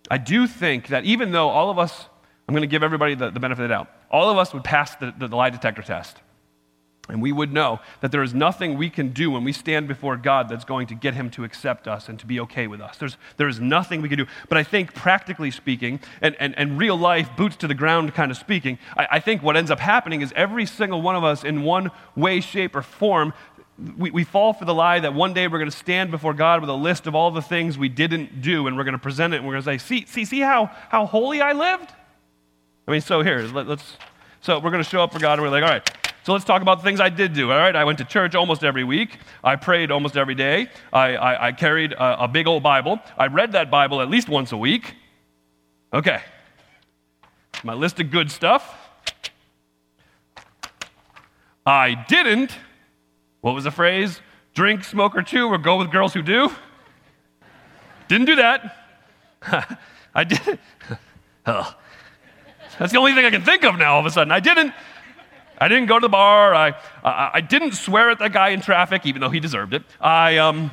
I 0.10 0.18
do 0.18 0.48
think 0.48 0.88
that 0.88 1.06
even 1.06 1.32
though 1.32 1.50
all 1.50 1.70
of 1.70 1.80
us, 1.80 2.08
I'm 2.52 2.54
going 2.54 2.64
to 2.64 2.68
give 2.68 2.84
everybody 2.84 3.16
the, 3.16 3.30
the 3.30 3.40
benefit 3.40 3.64
of 3.64 3.70
the 3.70 3.74
doubt, 3.74 3.88
all 4.10 4.30
of 4.30 4.38
us 4.38 4.54
would 4.54 4.66
pass 4.66 4.94
the, 4.96 5.14
the, 5.18 5.30
the 5.30 5.38
lie 5.38 5.52
detector 5.52 5.82
test. 5.82 6.18
And 7.08 7.22
we 7.22 7.32
would 7.32 7.54
know 7.54 7.80
that 8.02 8.12
there 8.12 8.24
is 8.24 8.34
nothing 8.34 8.78
we 8.78 8.90
can 8.90 9.14
do 9.14 9.32
when 9.32 9.46
we 9.46 9.54
stand 9.54 9.88
before 9.88 10.18
God 10.18 10.50
that's 10.50 10.66
going 10.66 10.88
to 10.88 10.94
get 10.94 11.14
Him 11.14 11.30
to 11.32 11.46
accept 11.46 11.88
us 11.88 12.10
and 12.10 12.20
to 12.20 12.26
be 12.26 12.42
okay 12.42 12.68
with 12.68 12.82
us. 12.82 12.98
There's, 12.98 13.16
there 13.38 13.48
is 13.48 13.62
nothing 13.62 14.02
we 14.02 14.10
can 14.10 14.18
do. 14.18 14.26
But 14.50 14.58
I 14.58 14.64
think, 14.64 14.94
practically 14.94 15.50
speaking, 15.50 16.02
and, 16.20 16.36
and, 16.42 16.54
and 16.58 16.78
real 16.78 16.98
life, 16.98 17.30
boots 17.38 17.56
to 17.58 17.70
the 17.70 17.74
ground 17.74 18.14
kind 18.16 18.32
of 18.32 18.36
speaking, 18.36 18.80
I, 18.98 19.08
I 19.12 19.20
think 19.22 19.42
what 19.42 19.56
ends 19.56 19.72
up 19.72 19.80
happening 19.80 20.20
is 20.20 20.34
every 20.36 20.66
single 20.66 21.02
one 21.02 21.16
of 21.16 21.24
us, 21.24 21.46
in 21.46 21.64
one 21.64 21.90
way, 22.18 22.42
shape, 22.42 22.76
or 22.76 22.82
form, 22.82 23.34
we, 23.98 24.12
we 24.12 24.26
fall 24.26 24.52
for 24.52 24.66
the 24.66 24.74
lie 24.74 25.00
that 25.00 25.14
one 25.14 25.34
day 25.34 25.48
we're 25.48 25.60
going 25.60 25.72
to 25.72 25.78
stand 25.78 26.12
before 26.12 26.34
God 26.34 26.60
with 26.60 26.70
a 26.70 26.74
list 26.74 27.08
of 27.08 27.16
all 27.16 27.32
the 27.32 27.42
things 27.42 27.78
we 27.78 27.88
didn't 27.88 28.42
do, 28.42 28.68
and 28.68 28.76
we're 28.76 28.84
going 28.84 28.92
to 28.92 29.00
present 29.00 29.34
it, 29.34 29.38
and 29.38 29.48
we're 29.48 29.54
going 29.54 29.64
to 29.64 29.70
say, 29.70 29.78
see, 29.78 30.06
see, 30.06 30.26
see 30.26 30.42
how, 30.42 30.70
how 30.90 31.06
holy 31.06 31.40
I 31.40 31.54
lived? 31.54 31.94
I 32.88 32.92
mean, 32.92 33.02
so 33.02 33.22
here, 33.22 33.40
let, 33.54 33.68
us 33.68 33.98
so 34.42 34.60
we're 34.60 34.72
going 34.72 34.84
to 34.84 34.90
show 34.90 35.04
up 35.04 35.14
for 35.14 35.20
God, 35.20 35.34
and 35.34 35.42
we're 35.42 35.50
like, 35.50 35.64
all 35.64 35.70
right, 35.70 35.88
so 36.24 36.34
let's 36.34 36.46
talk 36.46 36.62
about 36.62 36.80
the 36.80 36.84
things 36.84 37.00
I 37.00 37.10
did 37.10 37.34
do. 37.34 37.52
All 37.52 37.58
right, 37.58 37.76
I 37.76 37.84
went 37.84 37.98
to 38.00 38.06
church 38.06 38.36
almost 38.36 38.64
every 38.64 38.84
week. 38.84 39.18
I 39.44 39.56
prayed 39.56 39.92
almost 39.92 40.18
every 40.18 40.36
day. 40.36 40.68
I, 40.92 41.16
I, 41.16 41.48
I 41.48 41.52
carried 41.52 41.94
a, 41.94 42.24
a 42.24 42.28
big 42.28 42.48
old 42.48 42.64
Bible. 42.64 43.00
I 43.18 43.28
read 43.28 43.52
that 43.54 43.70
Bible 43.70 44.02
at 44.02 44.10
least 44.10 44.30
once 44.30 44.52
a 44.52 44.58
week. 44.58 44.96
Okay, 45.94 46.22
my 47.64 47.74
list 47.74 48.00
of 48.00 48.12
good 48.12 48.32
stuff. 48.32 48.78
I 51.66 52.06
didn't 52.08 52.58
what 53.42 53.56
was 53.56 53.64
the 53.64 53.72
phrase? 53.72 54.22
Drink, 54.54 54.84
smoke, 54.84 55.16
or 55.16 55.24
chew, 55.24 55.48
or 55.48 55.58
go 55.58 55.78
with 55.78 55.92
girls 55.92 56.14
who 56.14 56.22
do? 56.22 56.52
Didn't 58.08 58.28
do 58.28 58.36
that. 58.36 58.78
I 60.16 60.24
did. 60.24 60.60
oh. 61.46 61.76
That's 62.82 62.94
the 62.94 62.98
only 62.98 63.14
thing 63.14 63.26
I 63.26 63.30
can 63.30 63.44
think 63.44 63.64
of 63.64 63.78
now 63.78 63.94
all 63.94 64.00
of 64.00 64.08
a 64.08 64.10
sudden. 64.10 64.32
I 64.32 64.40
didn't. 64.40 64.74
I 65.60 65.68
didn't 65.68 65.86
go 65.86 66.00
to 66.00 66.02
the 66.02 66.10
bar. 66.10 66.56
I, 66.56 66.70
I, 67.04 67.30
I 67.36 67.42
didn't 67.42 67.74
swear 67.74 68.10
at 68.10 68.18
that 68.18 68.34
guy 68.34 68.50
in 68.50 68.62
traffic, 68.62 69.06
even 69.06 69.22
though 69.22 69.30
he 69.30 69.40
deserved 69.40 69.76
it. 69.76 69.84
I, 70.00 70.38
um, 70.38 70.72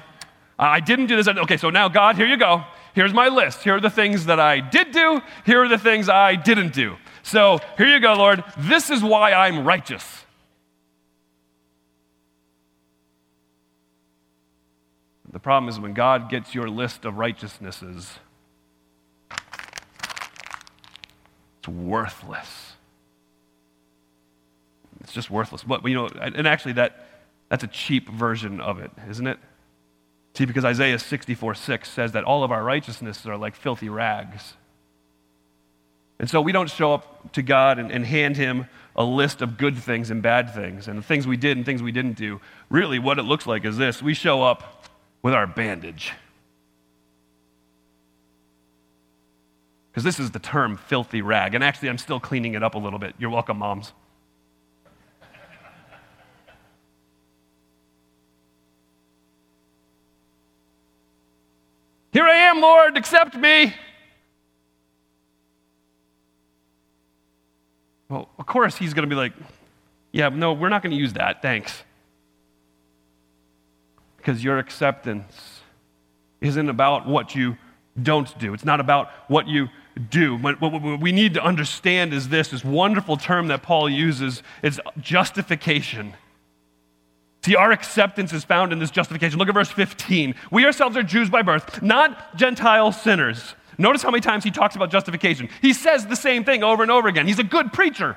I 0.58 0.80
didn't 0.80 1.08
do 1.08 1.16
this. 1.16 1.28
Okay, 1.28 1.58
so 1.58 1.68
now, 1.68 1.88
God, 1.88 2.16
here 2.16 2.24
you 2.24 2.38
go. 2.38 2.64
Here's 2.94 3.12
my 3.12 3.28
list. 3.28 3.62
Here 3.62 3.76
are 3.76 3.80
the 3.80 3.90
things 3.90 4.24
that 4.24 4.40
I 4.40 4.60
did 4.60 4.92
do. 4.92 5.20
Here 5.44 5.62
are 5.62 5.68
the 5.68 5.76
things 5.76 6.08
I 6.08 6.34
didn't 6.34 6.72
do. 6.72 6.96
So 7.22 7.60
here 7.76 7.88
you 7.88 8.00
go, 8.00 8.14
Lord. 8.14 8.42
This 8.56 8.88
is 8.88 9.02
why 9.02 9.34
I'm 9.34 9.66
righteous. 9.66 10.24
The 15.30 15.40
problem 15.40 15.68
is 15.68 15.78
when 15.78 15.92
God 15.92 16.30
gets 16.30 16.54
your 16.54 16.70
list 16.70 17.04
of 17.04 17.18
righteousnesses, 17.18 18.18
worthless. 21.68 22.72
It's 25.00 25.12
just 25.12 25.30
worthless. 25.30 25.62
But, 25.62 25.84
you 25.86 25.94
know, 25.94 26.08
and 26.08 26.46
actually, 26.46 26.72
that, 26.74 27.06
that's 27.48 27.64
a 27.64 27.68
cheap 27.68 28.08
version 28.08 28.60
of 28.60 28.78
it, 28.78 28.90
isn't 29.08 29.26
it? 29.26 29.38
See, 30.34 30.44
because 30.44 30.64
Isaiah 30.64 30.98
64 30.98 31.54
6 31.54 31.90
says 31.90 32.12
that 32.12 32.24
all 32.24 32.44
of 32.44 32.52
our 32.52 32.62
righteousnesses 32.62 33.26
are 33.26 33.36
like 33.36 33.56
filthy 33.56 33.88
rags. 33.88 34.54
And 36.20 36.28
so 36.28 36.40
we 36.40 36.52
don't 36.52 36.70
show 36.70 36.94
up 36.94 37.32
to 37.32 37.42
God 37.42 37.78
and, 37.78 37.90
and, 37.92 38.04
hand 38.04 38.36
Him 38.36 38.66
a 38.96 39.04
list 39.04 39.40
of 39.40 39.56
good 39.56 39.78
things 39.78 40.10
and 40.10 40.20
bad 40.20 40.52
things 40.52 40.88
and 40.88 40.98
the 40.98 41.02
things 41.02 41.26
we 41.26 41.36
did 41.36 41.56
and 41.56 41.64
things 41.64 41.82
we 41.82 41.92
didn't 41.92 42.16
do. 42.16 42.40
Really, 42.70 42.98
what 42.98 43.18
it 43.18 43.22
looks 43.22 43.46
like 43.46 43.64
is 43.64 43.76
this 43.76 44.02
we 44.02 44.14
show 44.14 44.42
up 44.42 44.86
with 45.22 45.34
our 45.34 45.46
bandage. 45.46 46.12
Because 49.98 50.16
this 50.16 50.20
is 50.20 50.30
the 50.30 50.38
term 50.38 50.76
filthy 50.76 51.22
rag. 51.22 51.56
And 51.56 51.64
actually, 51.64 51.88
I'm 51.88 51.98
still 51.98 52.20
cleaning 52.20 52.54
it 52.54 52.62
up 52.62 52.76
a 52.76 52.78
little 52.78 53.00
bit. 53.00 53.16
You're 53.18 53.30
welcome, 53.30 53.58
moms. 53.58 53.92
Here 62.12 62.22
I 62.22 62.36
am, 62.36 62.60
Lord, 62.60 62.96
accept 62.96 63.34
me. 63.34 63.74
Well, 68.08 68.28
of 68.38 68.46
course, 68.46 68.76
he's 68.76 68.94
going 68.94 69.02
to 69.02 69.12
be 69.12 69.18
like, 69.18 69.32
yeah, 70.12 70.28
no, 70.28 70.52
we're 70.52 70.68
not 70.68 70.84
going 70.84 70.92
to 70.92 70.96
use 70.96 71.14
that. 71.14 71.42
Thanks 71.42 71.82
because 74.18 74.44
your 74.44 74.58
acceptance 74.58 75.62
isn't 76.40 76.68
about 76.68 77.08
what 77.08 77.34
you 77.34 77.56
don't 78.00 78.38
do. 78.38 78.54
It's 78.54 78.64
not 78.64 78.78
about 78.78 79.10
what 79.26 79.48
you 79.48 79.66
do. 79.98 80.36
What, 80.36 80.60
what, 80.60 81.00
we 81.00 81.12
need 81.12 81.34
to 81.34 81.42
understand 81.42 82.12
is 82.12 82.28
this 82.28 82.48
this 82.48 82.64
wonderful 82.64 83.16
term 83.16 83.48
that 83.48 83.62
Paul 83.62 83.88
uses 83.88 84.42
is 84.62 84.80
justification. 85.00 86.14
See, 87.44 87.56
our 87.56 87.72
acceptance 87.72 88.32
is 88.32 88.44
found 88.44 88.72
in 88.72 88.78
this 88.78 88.90
justification. 88.90 89.38
Look 89.38 89.48
at 89.48 89.54
verse 89.54 89.70
15. 89.70 90.34
We 90.50 90.64
ourselves 90.64 90.96
are 90.96 91.02
Jews 91.02 91.30
by 91.30 91.42
birth, 91.42 91.82
not 91.82 92.36
Gentile 92.36 92.92
sinners. 92.92 93.54
Notice 93.78 94.02
how 94.02 94.10
many 94.10 94.20
times 94.20 94.42
he 94.42 94.50
talks 94.50 94.74
about 94.74 94.90
justification. 94.90 95.48
He 95.62 95.72
says 95.72 96.06
the 96.06 96.16
same 96.16 96.44
thing 96.44 96.64
over 96.64 96.82
and 96.82 96.90
over 96.90 97.06
again. 97.06 97.26
He's 97.26 97.38
a 97.38 97.44
good 97.44 97.72
preacher. 97.72 98.16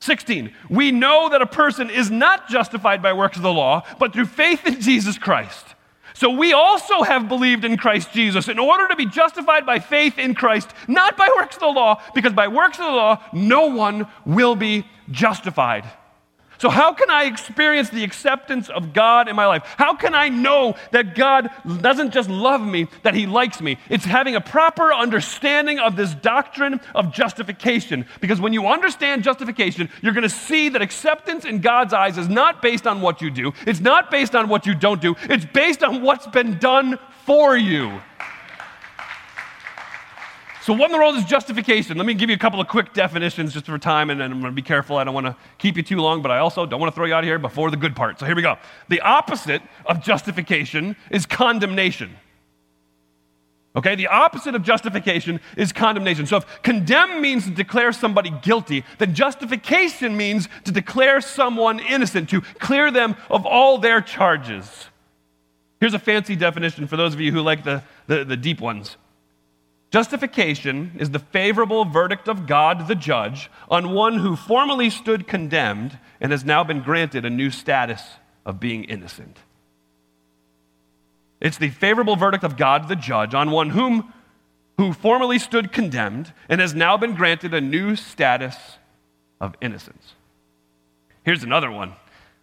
16, 0.00 0.52
we 0.68 0.92
know 0.92 1.30
that 1.30 1.40
a 1.40 1.46
person 1.46 1.88
is 1.88 2.10
not 2.10 2.48
justified 2.48 3.02
by 3.02 3.14
works 3.14 3.38
of 3.38 3.42
the 3.42 3.52
law, 3.52 3.82
but 3.98 4.12
through 4.12 4.26
faith 4.26 4.66
in 4.66 4.80
Jesus 4.80 5.16
Christ. 5.16 5.74
So 6.16 6.30
we 6.30 6.54
also 6.54 7.02
have 7.02 7.28
believed 7.28 7.66
in 7.66 7.76
Christ 7.76 8.10
Jesus 8.10 8.48
in 8.48 8.58
order 8.58 8.88
to 8.88 8.96
be 8.96 9.04
justified 9.04 9.66
by 9.66 9.80
faith 9.80 10.18
in 10.18 10.34
Christ, 10.34 10.70
not 10.88 11.14
by 11.14 11.28
works 11.36 11.56
of 11.56 11.60
the 11.60 11.66
law, 11.66 12.00
because 12.14 12.32
by 12.32 12.48
works 12.48 12.78
of 12.78 12.86
the 12.86 12.90
law, 12.90 13.22
no 13.34 13.66
one 13.66 14.06
will 14.24 14.56
be 14.56 14.86
justified. 15.10 15.84
So, 16.58 16.70
how 16.70 16.92
can 16.92 17.10
I 17.10 17.24
experience 17.24 17.90
the 17.90 18.04
acceptance 18.04 18.68
of 18.68 18.92
God 18.92 19.28
in 19.28 19.36
my 19.36 19.46
life? 19.46 19.62
How 19.76 19.94
can 19.94 20.14
I 20.14 20.28
know 20.28 20.74
that 20.92 21.14
God 21.14 21.50
doesn't 21.80 22.12
just 22.12 22.30
love 22.30 22.60
me, 22.60 22.88
that 23.02 23.14
He 23.14 23.26
likes 23.26 23.60
me? 23.60 23.78
It's 23.88 24.04
having 24.04 24.36
a 24.36 24.40
proper 24.40 24.92
understanding 24.92 25.78
of 25.78 25.96
this 25.96 26.14
doctrine 26.14 26.80
of 26.94 27.12
justification. 27.12 28.06
Because 28.20 28.40
when 28.40 28.52
you 28.52 28.66
understand 28.66 29.22
justification, 29.22 29.90
you're 30.02 30.14
going 30.14 30.22
to 30.22 30.28
see 30.28 30.68
that 30.70 30.82
acceptance 30.82 31.44
in 31.44 31.60
God's 31.60 31.92
eyes 31.92 32.18
is 32.18 32.28
not 32.28 32.62
based 32.62 32.86
on 32.86 33.00
what 33.00 33.20
you 33.20 33.30
do, 33.30 33.52
it's 33.66 33.80
not 33.80 34.10
based 34.10 34.34
on 34.34 34.48
what 34.48 34.66
you 34.66 34.74
don't 34.74 35.00
do, 35.00 35.14
it's 35.24 35.44
based 35.44 35.82
on 35.82 36.02
what's 36.02 36.26
been 36.26 36.58
done 36.58 36.98
for 37.24 37.56
you. 37.56 38.00
So, 40.66 40.72
what 40.72 40.86
in 40.86 40.92
the 40.92 40.98
world 40.98 41.14
is 41.14 41.24
justification? 41.24 41.96
Let 41.96 42.08
me 42.08 42.14
give 42.14 42.28
you 42.28 42.34
a 42.34 42.38
couple 42.40 42.60
of 42.60 42.66
quick 42.66 42.92
definitions 42.92 43.52
just 43.52 43.66
for 43.66 43.78
time, 43.78 44.10
and, 44.10 44.20
and 44.20 44.34
I'm 44.34 44.40
going 44.40 44.50
to 44.50 44.56
be 44.56 44.66
careful. 44.66 44.96
I 44.96 45.04
don't 45.04 45.14
want 45.14 45.26
to 45.26 45.36
keep 45.58 45.76
you 45.76 45.84
too 45.84 45.98
long, 45.98 46.22
but 46.22 46.32
I 46.32 46.38
also 46.38 46.66
don't 46.66 46.80
want 46.80 46.92
to 46.92 46.96
throw 46.96 47.04
you 47.04 47.14
out 47.14 47.22
of 47.22 47.28
here 47.28 47.38
before 47.38 47.70
the 47.70 47.76
good 47.76 47.94
part. 47.94 48.18
So, 48.18 48.26
here 48.26 48.34
we 48.34 48.42
go. 48.42 48.56
The 48.88 49.00
opposite 49.00 49.62
of 49.84 50.02
justification 50.02 50.96
is 51.08 51.24
condemnation. 51.24 52.16
Okay, 53.76 53.94
the 53.94 54.08
opposite 54.08 54.56
of 54.56 54.64
justification 54.64 55.38
is 55.56 55.72
condemnation. 55.72 56.26
So, 56.26 56.38
if 56.38 56.62
condemn 56.64 57.22
means 57.22 57.44
to 57.44 57.52
declare 57.52 57.92
somebody 57.92 58.30
guilty, 58.42 58.82
then 58.98 59.14
justification 59.14 60.16
means 60.16 60.48
to 60.64 60.72
declare 60.72 61.20
someone 61.20 61.78
innocent, 61.78 62.28
to 62.30 62.40
clear 62.40 62.90
them 62.90 63.14
of 63.30 63.46
all 63.46 63.78
their 63.78 64.00
charges. 64.00 64.86
Here's 65.78 65.94
a 65.94 66.00
fancy 66.00 66.34
definition 66.34 66.88
for 66.88 66.96
those 66.96 67.14
of 67.14 67.20
you 67.20 67.30
who 67.30 67.40
like 67.40 67.62
the, 67.62 67.84
the, 68.08 68.24
the 68.24 68.36
deep 68.36 68.60
ones 68.60 68.96
Justification 69.90 70.92
is 70.98 71.10
the 71.10 71.18
favorable 71.18 71.84
verdict 71.84 72.28
of 72.28 72.46
God, 72.46 72.88
the 72.88 72.94
judge, 72.94 73.50
on 73.70 73.92
one 73.92 74.18
who 74.18 74.36
formerly 74.36 74.90
stood 74.90 75.26
condemned 75.26 75.98
and 76.20 76.32
has 76.32 76.44
now 76.44 76.64
been 76.64 76.82
granted 76.82 77.24
a 77.24 77.30
new 77.30 77.50
status 77.50 78.02
of 78.44 78.58
being 78.60 78.84
innocent. 78.84 79.38
It's 81.40 81.58
the 81.58 81.70
favorable 81.70 82.16
verdict 82.16 82.44
of 82.44 82.56
God, 82.56 82.88
the 82.88 82.96
judge, 82.96 83.34
on 83.34 83.50
one 83.50 83.70
whom 83.70 84.12
who 84.78 84.92
formerly 84.92 85.38
stood 85.38 85.72
condemned 85.72 86.32
and 86.48 86.60
has 86.60 86.74
now 86.74 86.96
been 86.96 87.14
granted 87.14 87.54
a 87.54 87.60
new 87.60 87.96
status 87.96 88.56
of 89.40 89.54
innocence. 89.60 90.14
Here's 91.24 91.42
another 91.42 91.70
one. 91.70 91.94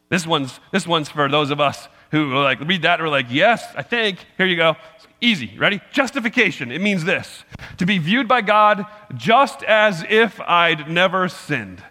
This 0.10 0.26
one's, 0.28 0.60
this 0.72 0.88
one's 0.88 1.10
for 1.10 1.30
those 1.30 1.52
of 1.52 1.60
us 1.60 1.88
who 2.12 2.36
like 2.36 2.60
read 2.60 2.84
that 2.84 3.00
and 3.00 3.08
are 3.08 3.12
like, 3.12 3.28
yes, 3.30 3.64
I 3.76 3.82
think. 3.82 4.26
Here 4.38 4.46
you 4.46 4.56
go. 4.56 4.76
Easy. 5.24 5.58
Ready? 5.58 5.80
Justification. 5.94 6.70
It 6.70 6.82
means 6.82 7.06
this 7.06 7.46
to 7.78 7.86
be 7.86 7.98
viewed 7.98 8.28
by 8.28 8.42
God 8.42 8.86
just 9.16 9.64
as 9.64 10.04
if 10.10 10.42
I'd 10.42 10.90
never 10.90 11.30
sinned. 11.30 11.82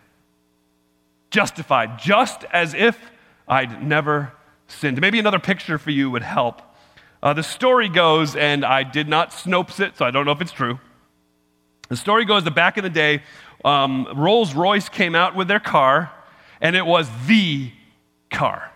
Justified, 1.31 1.99
just 1.99 2.45
as 2.53 2.75
if 2.75 2.99
I'd 3.49 3.83
never 3.83 4.35
sinned. 4.69 5.01
Maybe 5.01 5.19
another 5.19 5.39
picture 5.39 5.79
for 5.79 5.91
you 5.91 6.11
would 6.11 6.23
help. 6.23 6.61
Uh, 7.23 7.33
the 7.33 7.43
story 7.43 7.89
goes, 7.89 8.37
and 8.37 8.67
I 8.67 8.83
did 8.83 9.09
not 9.09 9.31
Snopes 9.31 9.81
it, 9.81 9.97
so 9.97 10.05
I 10.05 10.11
don't 10.11 10.27
know 10.27 10.33
if 10.33 10.43
it's 10.43 10.53
true. 10.53 10.79
The 11.89 11.97
story 11.97 12.27
goes 12.27 12.45
that 12.45 12.55
back 12.55 12.77
in 12.77 12.85
the 12.85 12.91
day, 12.91 13.23
um, 13.65 14.09
Rolls 14.15 14.53
Royce 14.55 14.91
came 14.91 15.15
out 15.15 15.35
with 15.35 15.49
their 15.49 15.61
car, 15.61 16.13
and 16.61 16.77
it 16.77 16.85
was 16.85 17.09
the 17.27 17.73
car. 18.31 18.72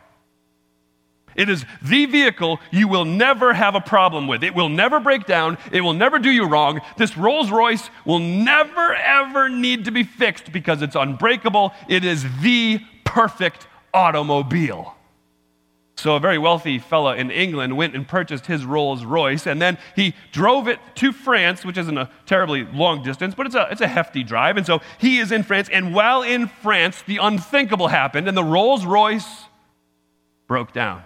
It 1.36 1.48
is 1.48 1.64
the 1.82 2.06
vehicle 2.06 2.60
you 2.70 2.88
will 2.88 3.04
never 3.04 3.52
have 3.52 3.74
a 3.74 3.80
problem 3.80 4.26
with. 4.26 4.42
It 4.42 4.54
will 4.54 4.68
never 4.68 4.98
break 4.98 5.26
down. 5.26 5.58
It 5.70 5.82
will 5.82 5.92
never 5.92 6.18
do 6.18 6.30
you 6.30 6.46
wrong. 6.46 6.80
This 6.96 7.16
Rolls 7.16 7.50
Royce 7.50 7.90
will 8.04 8.18
never, 8.18 8.94
ever 8.94 9.48
need 9.48 9.84
to 9.84 9.90
be 9.90 10.02
fixed 10.02 10.52
because 10.52 10.82
it's 10.82 10.96
unbreakable. 10.96 11.72
It 11.88 12.04
is 12.04 12.24
the 12.40 12.80
perfect 13.04 13.66
automobile. 13.92 14.94
So, 15.98 16.14
a 16.14 16.20
very 16.20 16.36
wealthy 16.36 16.78
fellow 16.78 17.12
in 17.12 17.30
England 17.30 17.74
went 17.74 17.94
and 17.94 18.06
purchased 18.06 18.44
his 18.44 18.66
Rolls 18.66 19.02
Royce, 19.02 19.46
and 19.46 19.62
then 19.62 19.78
he 19.94 20.14
drove 20.30 20.68
it 20.68 20.78
to 20.96 21.10
France, 21.10 21.64
which 21.64 21.78
isn't 21.78 21.96
a 21.96 22.10
terribly 22.26 22.64
long 22.64 23.02
distance, 23.02 23.34
but 23.34 23.46
it's 23.46 23.54
a, 23.54 23.66
it's 23.70 23.80
a 23.80 23.88
hefty 23.88 24.22
drive. 24.22 24.58
And 24.58 24.66
so 24.66 24.82
he 24.98 25.18
is 25.18 25.32
in 25.32 25.42
France, 25.42 25.70
and 25.72 25.94
while 25.94 26.22
in 26.22 26.48
France, 26.48 27.02
the 27.06 27.16
unthinkable 27.16 27.88
happened, 27.88 28.28
and 28.28 28.36
the 28.36 28.44
Rolls 28.44 28.84
Royce 28.84 29.44
broke 30.46 30.74
down. 30.74 31.02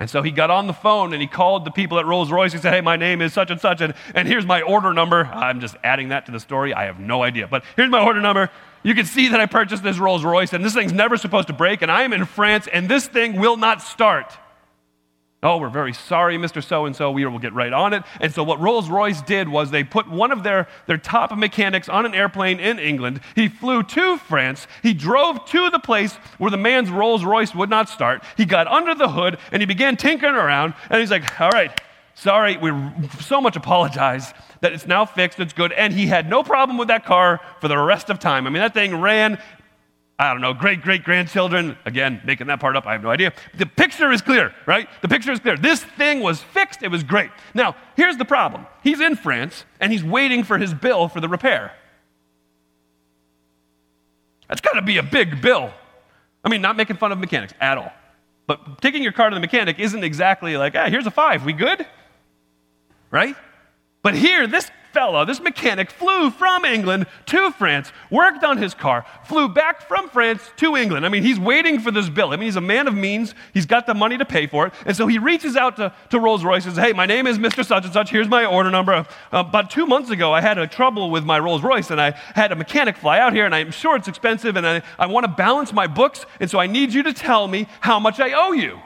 And 0.00 0.10
so 0.10 0.22
he 0.22 0.32
got 0.32 0.50
on 0.50 0.66
the 0.66 0.72
phone 0.72 1.12
and 1.12 1.22
he 1.22 1.28
called 1.28 1.64
the 1.64 1.70
people 1.70 1.98
at 1.98 2.06
Rolls 2.06 2.30
Royce. 2.30 2.52
He 2.52 2.58
said, 2.58 2.72
Hey, 2.72 2.80
my 2.80 2.96
name 2.96 3.22
is 3.22 3.32
such 3.32 3.50
and 3.50 3.60
such, 3.60 3.80
and, 3.80 3.94
and 4.14 4.26
here's 4.26 4.44
my 4.44 4.60
order 4.62 4.92
number. 4.92 5.24
I'm 5.26 5.60
just 5.60 5.76
adding 5.84 6.08
that 6.08 6.26
to 6.26 6.32
the 6.32 6.40
story. 6.40 6.74
I 6.74 6.84
have 6.84 6.98
no 6.98 7.22
idea. 7.22 7.46
But 7.46 7.64
here's 7.76 7.90
my 7.90 8.04
order 8.04 8.20
number. 8.20 8.50
You 8.82 8.94
can 8.94 9.06
see 9.06 9.28
that 9.28 9.40
I 9.40 9.46
purchased 9.46 9.82
this 9.82 9.98
Rolls 9.98 10.24
Royce, 10.24 10.52
and 10.52 10.64
this 10.64 10.74
thing's 10.74 10.92
never 10.92 11.16
supposed 11.16 11.46
to 11.46 11.54
break, 11.54 11.80
and 11.80 11.90
I 11.90 12.02
am 12.02 12.12
in 12.12 12.26
France, 12.26 12.68
and 12.70 12.88
this 12.88 13.06
thing 13.06 13.40
will 13.40 13.56
not 13.56 13.80
start. 13.80 14.36
Oh, 15.44 15.58
we're 15.58 15.68
very 15.68 15.92
sorry, 15.92 16.38
Mr. 16.38 16.64
So 16.64 16.86
and 16.86 16.96
so. 16.96 17.10
We 17.10 17.26
will 17.26 17.38
get 17.38 17.52
right 17.52 17.72
on 17.72 17.92
it. 17.92 18.02
And 18.18 18.32
so, 18.32 18.42
what 18.42 18.58
Rolls 18.60 18.88
Royce 18.88 19.20
did 19.20 19.46
was 19.46 19.70
they 19.70 19.84
put 19.84 20.08
one 20.10 20.32
of 20.32 20.42
their, 20.42 20.66
their 20.86 20.96
top 20.96 21.36
mechanics 21.36 21.86
on 21.86 22.06
an 22.06 22.14
airplane 22.14 22.58
in 22.58 22.78
England. 22.78 23.20
He 23.34 23.48
flew 23.48 23.82
to 23.82 24.16
France. 24.16 24.66
He 24.82 24.94
drove 24.94 25.44
to 25.50 25.68
the 25.68 25.78
place 25.78 26.14
where 26.38 26.50
the 26.50 26.56
man's 26.56 26.90
Rolls 26.90 27.24
Royce 27.24 27.54
would 27.54 27.68
not 27.68 27.90
start. 27.90 28.24
He 28.38 28.46
got 28.46 28.66
under 28.68 28.94
the 28.94 29.10
hood 29.10 29.38
and 29.52 29.60
he 29.60 29.66
began 29.66 29.98
tinkering 29.98 30.34
around. 30.34 30.72
And 30.88 30.98
he's 30.98 31.10
like, 31.10 31.38
All 31.38 31.50
right, 31.50 31.78
sorry, 32.14 32.56
we 32.56 32.72
so 33.20 33.38
much 33.38 33.54
apologize 33.54 34.32
that 34.62 34.72
it's 34.72 34.86
now 34.86 35.04
fixed, 35.04 35.38
it's 35.40 35.52
good. 35.52 35.72
And 35.72 35.92
he 35.92 36.06
had 36.06 36.26
no 36.26 36.42
problem 36.42 36.78
with 36.78 36.88
that 36.88 37.04
car 37.04 37.38
for 37.60 37.68
the 37.68 37.76
rest 37.76 38.08
of 38.08 38.18
time. 38.18 38.46
I 38.46 38.50
mean, 38.50 38.62
that 38.62 38.72
thing 38.72 38.98
ran 38.98 39.38
I 40.18 40.32
don't 40.32 40.40
know, 40.40 40.54
great 40.54 40.82
great 40.82 41.02
grandchildren. 41.02 41.76
Again, 41.84 42.22
making 42.24 42.46
that 42.46 42.60
part 42.60 42.76
up, 42.76 42.86
I 42.86 42.92
have 42.92 43.02
no 43.02 43.10
idea. 43.10 43.32
The 43.58 43.66
picture 43.66 44.12
is 44.12 44.22
clear, 44.22 44.54
right? 44.64 44.88
The 45.02 45.08
picture 45.08 45.32
is 45.32 45.40
clear. 45.40 45.56
This 45.56 45.82
thing 45.82 46.20
was 46.20 46.40
fixed, 46.40 46.82
it 46.82 46.88
was 46.88 47.02
great. 47.02 47.30
Now, 47.52 47.74
here's 47.96 48.16
the 48.16 48.24
problem 48.24 48.66
he's 48.82 49.00
in 49.00 49.16
France 49.16 49.64
and 49.80 49.90
he's 49.90 50.04
waiting 50.04 50.44
for 50.44 50.58
his 50.58 50.72
bill 50.72 51.08
for 51.08 51.20
the 51.20 51.28
repair. 51.28 51.72
That's 54.48 54.60
got 54.60 54.74
to 54.74 54.82
be 54.82 54.98
a 54.98 55.02
big 55.02 55.40
bill. 55.40 55.72
I 56.44 56.48
mean, 56.48 56.60
not 56.60 56.76
making 56.76 56.96
fun 56.96 57.10
of 57.10 57.18
mechanics 57.18 57.54
at 57.60 57.78
all. 57.78 57.92
But 58.46 58.82
taking 58.82 59.02
your 59.02 59.12
car 59.12 59.30
to 59.30 59.34
the 59.34 59.40
mechanic 59.40 59.78
isn't 59.78 60.04
exactly 60.04 60.56
like, 60.56 60.76
ah, 60.76 60.88
here's 60.90 61.06
a 61.06 61.10
five, 61.10 61.44
we 61.44 61.54
good? 61.54 61.86
Right? 63.10 63.34
But 64.02 64.14
here, 64.14 64.46
this 64.46 64.70
fellow, 64.94 65.24
this 65.24 65.40
mechanic, 65.40 65.90
flew 65.90 66.30
from 66.30 66.64
England 66.64 67.06
to 67.26 67.50
France, 67.50 67.92
worked 68.10 68.44
on 68.44 68.56
his 68.56 68.72
car, 68.72 69.04
flew 69.24 69.48
back 69.48 69.82
from 69.88 70.08
France 70.08 70.40
to 70.56 70.76
England. 70.76 71.04
I 71.04 71.08
mean, 71.08 71.24
he's 71.24 71.38
waiting 71.38 71.80
for 71.80 71.90
this 71.90 72.08
bill. 72.08 72.30
I 72.30 72.36
mean, 72.36 72.46
he's 72.46 72.56
a 72.56 72.60
man 72.62 72.86
of 72.86 72.94
means. 72.94 73.34
He's 73.52 73.66
got 73.66 73.86
the 73.86 73.94
money 73.94 74.16
to 74.16 74.24
pay 74.24 74.46
for 74.46 74.68
it. 74.68 74.72
And 74.86 74.96
so 74.96 75.06
he 75.06 75.18
reaches 75.18 75.56
out 75.56 75.76
to, 75.76 75.92
to 76.10 76.20
Rolls 76.20 76.44
Royce 76.44 76.64
and 76.64 76.74
says, 76.74 76.84
Hey, 76.84 76.92
my 76.92 77.06
name 77.06 77.26
is 77.26 77.38
Mr. 77.38 77.64
Such 77.64 77.84
and 77.84 77.92
Such. 77.92 78.10
Here's 78.10 78.28
my 78.28 78.44
order 78.44 78.70
number. 78.70 78.92
Uh, 78.94 79.04
about 79.32 79.68
two 79.68 79.86
months 79.86 80.10
ago, 80.10 80.32
I 80.32 80.40
had 80.40 80.56
a 80.56 80.66
trouble 80.66 81.10
with 81.10 81.24
my 81.24 81.38
Rolls 81.38 81.62
Royce, 81.62 81.90
and 81.90 82.00
I 82.00 82.12
had 82.34 82.52
a 82.52 82.56
mechanic 82.56 82.96
fly 82.96 83.18
out 83.18 83.32
here, 83.32 83.44
and 83.44 83.54
I'm 83.54 83.72
sure 83.72 83.96
it's 83.96 84.08
expensive, 84.08 84.56
and 84.56 84.66
I, 84.66 84.82
I 84.98 85.06
want 85.06 85.24
to 85.24 85.32
balance 85.32 85.72
my 85.72 85.88
books, 85.88 86.24
and 86.38 86.48
so 86.48 86.60
I 86.60 86.68
need 86.68 86.94
you 86.94 87.02
to 87.02 87.12
tell 87.12 87.48
me 87.48 87.66
how 87.80 87.98
much 87.98 88.20
I 88.20 88.32
owe 88.32 88.52
you. 88.52 88.80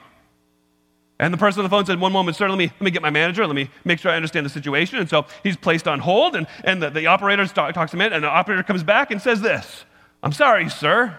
And 1.20 1.34
the 1.34 1.38
person 1.38 1.60
on 1.60 1.64
the 1.64 1.70
phone 1.70 1.84
said, 1.84 2.00
One 2.00 2.12
moment, 2.12 2.36
sir, 2.36 2.48
let 2.48 2.58
me, 2.58 2.66
let 2.66 2.80
me 2.80 2.90
get 2.90 3.02
my 3.02 3.10
manager. 3.10 3.46
Let 3.46 3.56
me 3.56 3.70
make 3.84 3.98
sure 3.98 4.10
I 4.10 4.16
understand 4.16 4.46
the 4.46 4.50
situation. 4.50 4.98
And 4.98 5.08
so 5.08 5.26
he's 5.42 5.56
placed 5.56 5.88
on 5.88 5.98
hold, 5.98 6.36
and, 6.36 6.46
and 6.62 6.82
the, 6.82 6.90
the 6.90 7.06
operator 7.06 7.44
talks 7.46 7.90
to 7.90 7.96
him 7.96 8.12
and 8.12 8.22
the 8.22 8.28
operator 8.28 8.62
comes 8.62 8.84
back 8.84 9.10
and 9.10 9.20
says 9.20 9.40
this 9.40 9.84
I'm 10.22 10.32
sorry, 10.32 10.68
sir. 10.68 11.18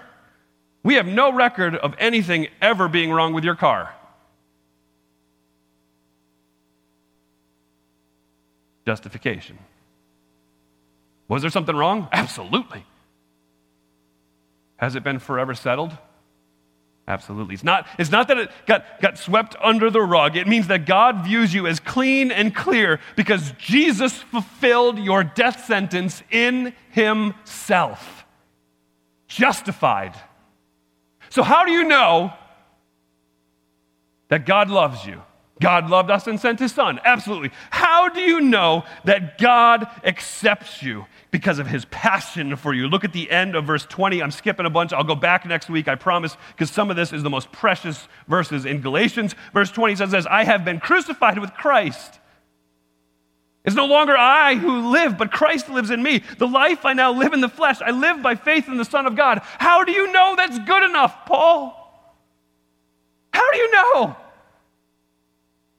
We 0.83 0.95
have 0.95 1.05
no 1.05 1.33
record 1.33 1.75
of 1.75 1.93
anything 1.99 2.47
ever 2.61 2.87
being 2.87 3.11
wrong 3.11 3.33
with 3.33 3.43
your 3.43 3.55
car. 3.55 3.93
Justification. 8.85 9.59
Was 11.27 11.41
there 11.41 11.51
something 11.51 11.75
wrong? 11.75 12.07
Absolutely. 12.11 12.85
Has 14.77 14.95
it 14.95 15.03
been 15.03 15.19
forever 15.19 15.53
settled? 15.53 15.95
Absolutely. 17.09 17.55
It's 17.55 17.63
not, 17.63 17.87
it's 17.97 18.11
not 18.11 18.27
that 18.27 18.37
it 18.37 18.51
got, 18.67 19.01
got 19.01 19.17
swept 19.17 19.55
under 19.59 19.89
the 19.89 19.99
rug. 20.01 20.37
It 20.37 20.47
means 20.47 20.67
that 20.67 20.85
God 20.85 21.25
views 21.25 21.51
you 21.51 21.65
as 21.65 21.79
clean 21.79 22.31
and 22.31 22.53
clear 22.55 22.99
because 23.15 23.51
Jesus 23.57 24.13
fulfilled 24.13 24.99
your 24.99 25.23
death 25.23 25.65
sentence 25.65 26.21
in 26.29 26.71
Himself. 26.91 28.25
Justified. 29.27 30.13
So, 31.29 31.41
how 31.41 31.65
do 31.65 31.71
you 31.71 31.83
know 31.83 32.31
that 34.27 34.45
God 34.45 34.69
loves 34.69 35.03
you? 35.03 35.23
God 35.61 35.89
loved 35.89 36.09
us 36.09 36.27
and 36.27 36.39
sent 36.39 36.59
his 36.59 36.71
son. 36.71 36.99
Absolutely. 37.03 37.51
How 37.69 38.09
do 38.09 38.21
you 38.21 38.39
know 38.39 38.85
that 39.03 39.37
God 39.37 39.87
accepts 40.03 40.81
you? 40.81 41.05
Because 41.31 41.59
of 41.59 41.67
his 41.67 41.85
passion 41.85 42.55
for 42.55 42.73
you. 42.73 42.87
Look 42.87 43.03
at 43.03 43.13
the 43.13 43.29
end 43.29 43.55
of 43.55 43.65
verse 43.65 43.85
20. 43.85 44.23
I'm 44.23 44.31
skipping 44.31 44.65
a 44.65 44.69
bunch. 44.69 44.93
I'll 44.93 45.03
go 45.03 45.15
back 45.15 45.45
next 45.45 45.69
week, 45.69 45.87
I 45.87 45.95
promise, 45.95 46.35
because 46.53 46.71
some 46.71 46.89
of 46.89 46.95
this 46.95 47.13
is 47.13 47.21
the 47.21 47.29
most 47.29 47.51
precious 47.51 48.07
verses 48.27 48.65
in 48.65 48.81
Galatians. 48.81 49.35
Verse 49.53 49.69
20 49.69 49.97
says 49.97 50.11
this 50.11 50.25
I 50.25 50.43
have 50.43 50.65
been 50.65 50.79
crucified 50.79 51.37
with 51.37 51.53
Christ. 51.53 52.19
It's 53.65 53.75
no 53.75 53.85
longer 53.85 54.15
I 54.17 54.55
who 54.55 54.89
live, 54.89 55.17
but 55.17 55.31
Christ 55.31 55.69
lives 55.69 55.91
in 55.91 56.01
me. 56.01 56.23
The 56.37 56.47
life 56.47 56.85
I 56.85 56.93
now 56.93 57.11
live 57.11 57.33
in 57.33 57.41
the 57.41 57.49
flesh, 57.49 57.81
I 57.81 57.91
live 57.91 58.23
by 58.23 58.35
faith 58.35 58.67
in 58.67 58.77
the 58.77 58.85
Son 58.85 59.05
of 59.05 59.15
God. 59.15 59.41
How 59.43 59.83
do 59.83 59.91
you 59.91 60.11
know 60.11 60.35
that's 60.35 60.57
good 60.59 60.83
enough, 60.83 61.25
Paul? 61.25 61.75
How 63.33 63.51
do 63.51 63.57
you 63.57 63.71
know? 63.71 64.17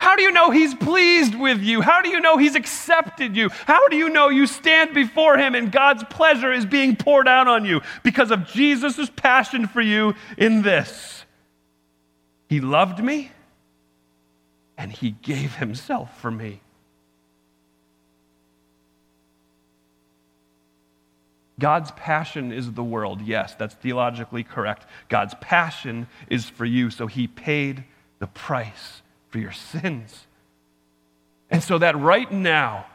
How 0.01 0.17
do 0.17 0.23
you 0.23 0.33
know 0.33 0.51
He's 0.51 0.75
pleased 0.75 1.35
with 1.35 1.61
you? 1.61 1.83
How 1.83 2.01
do 2.01 2.09
you 2.09 2.21
know 2.21 2.39
He's 2.39 2.55
accepted 2.57 3.37
you? 3.37 3.51
How 3.67 3.87
do 3.89 3.97
you 3.97 4.09
know 4.09 4.31
you 4.31 4.47
stand 4.47 4.95
before 4.95 5.37
Him 5.37 5.55
and 5.55 5.71
God's 5.71 6.03
pleasure 6.05 6.51
is 6.51 6.65
being 6.65 6.97
poured 6.97 7.29
out 7.29 7.47
on 7.47 7.67
you? 7.67 7.83
Because 8.03 8.31
of 8.31 8.47
Jesus' 8.47 9.11
passion 9.15 9.69
for 9.69 9.83
you 9.83 10.15
in 10.39 10.63
this. 10.63 11.25
He 12.49 12.61
loved 12.63 13.05
me 13.05 13.31
and 14.79 14.91
He 14.91 15.11
gave 15.11 15.57
Himself 15.57 16.19
for 16.19 16.31
me. 16.31 16.63
God's 21.59 21.91
passion 21.91 22.53
is 22.53 22.73
the 22.73 22.83
world. 22.83 23.21
Yes, 23.21 23.55
that's 23.55 23.75
theologically 23.75 24.45
correct. 24.45 24.87
God's 25.11 25.35
passion 25.43 26.07
is 26.31 26.49
for 26.49 26.65
you, 26.65 26.89
so 26.89 27.07
He 27.07 27.27
paid 27.27 27.85
the 28.19 28.27
price 28.27 29.03
for 29.31 29.39
your 29.39 29.53
sins. 29.53 30.27
And 31.51 31.63
so 31.63 31.79
that 31.79 31.99
right 31.99 32.31
now, 32.31 32.87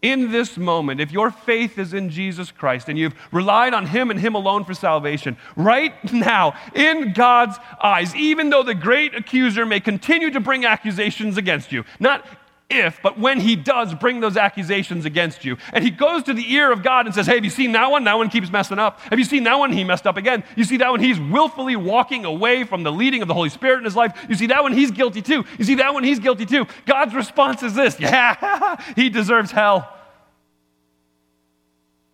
in 0.00 0.32
this 0.32 0.58
moment, 0.58 1.00
if 1.00 1.12
your 1.12 1.30
faith 1.30 1.78
is 1.78 1.94
in 1.94 2.10
Jesus 2.10 2.50
Christ 2.50 2.88
and 2.88 2.98
you've 2.98 3.14
relied 3.30 3.72
on 3.72 3.86
Him 3.86 4.10
and 4.10 4.18
Him 4.18 4.34
alone 4.34 4.64
for 4.64 4.74
salvation, 4.74 5.36
right 5.54 5.94
now, 6.12 6.54
in 6.74 7.12
God's 7.12 7.56
eyes, 7.80 8.14
even 8.16 8.50
though 8.50 8.64
the 8.64 8.74
great 8.74 9.14
accuser 9.14 9.64
may 9.64 9.78
continue 9.78 10.30
to 10.30 10.40
bring 10.40 10.64
accusations 10.64 11.36
against 11.36 11.70
you, 11.70 11.84
not 12.00 12.26
if, 12.72 13.00
but 13.02 13.18
when 13.18 13.40
he 13.40 13.56
does 13.56 13.94
bring 13.94 14.20
those 14.20 14.36
accusations 14.36 15.04
against 15.04 15.44
you, 15.44 15.56
and 15.72 15.84
he 15.84 15.90
goes 15.90 16.22
to 16.24 16.34
the 16.34 16.52
ear 16.52 16.72
of 16.72 16.82
God 16.82 17.06
and 17.06 17.14
says, 17.14 17.26
Hey, 17.26 17.36
have 17.36 17.44
you 17.44 17.50
seen 17.50 17.72
that 17.72 17.90
one? 17.90 18.04
That 18.04 18.16
one 18.16 18.30
keeps 18.30 18.50
messing 18.50 18.78
up. 18.78 19.00
Have 19.00 19.18
you 19.18 19.24
seen 19.24 19.44
that 19.44 19.58
one? 19.58 19.72
He 19.72 19.84
messed 19.84 20.06
up 20.06 20.16
again. 20.16 20.44
You 20.56 20.64
see 20.64 20.78
that 20.78 20.90
one? 20.90 21.00
He's 21.00 21.20
willfully 21.20 21.76
walking 21.76 22.24
away 22.24 22.64
from 22.64 22.82
the 22.82 22.92
leading 22.92 23.22
of 23.22 23.28
the 23.28 23.34
Holy 23.34 23.48
Spirit 23.48 23.78
in 23.78 23.84
his 23.84 23.96
life. 23.96 24.26
You 24.28 24.34
see 24.34 24.46
that 24.46 24.62
one? 24.62 24.72
He's 24.72 24.90
guilty 24.90 25.22
too. 25.22 25.44
You 25.58 25.64
see 25.64 25.76
that 25.76 25.94
one? 25.94 26.04
He's 26.04 26.18
guilty 26.18 26.46
too. 26.46 26.66
God's 26.86 27.14
response 27.14 27.62
is 27.62 27.74
this 27.74 27.98
Yeah, 28.00 28.82
he 28.96 29.08
deserves 29.08 29.50
hell. 29.50 29.96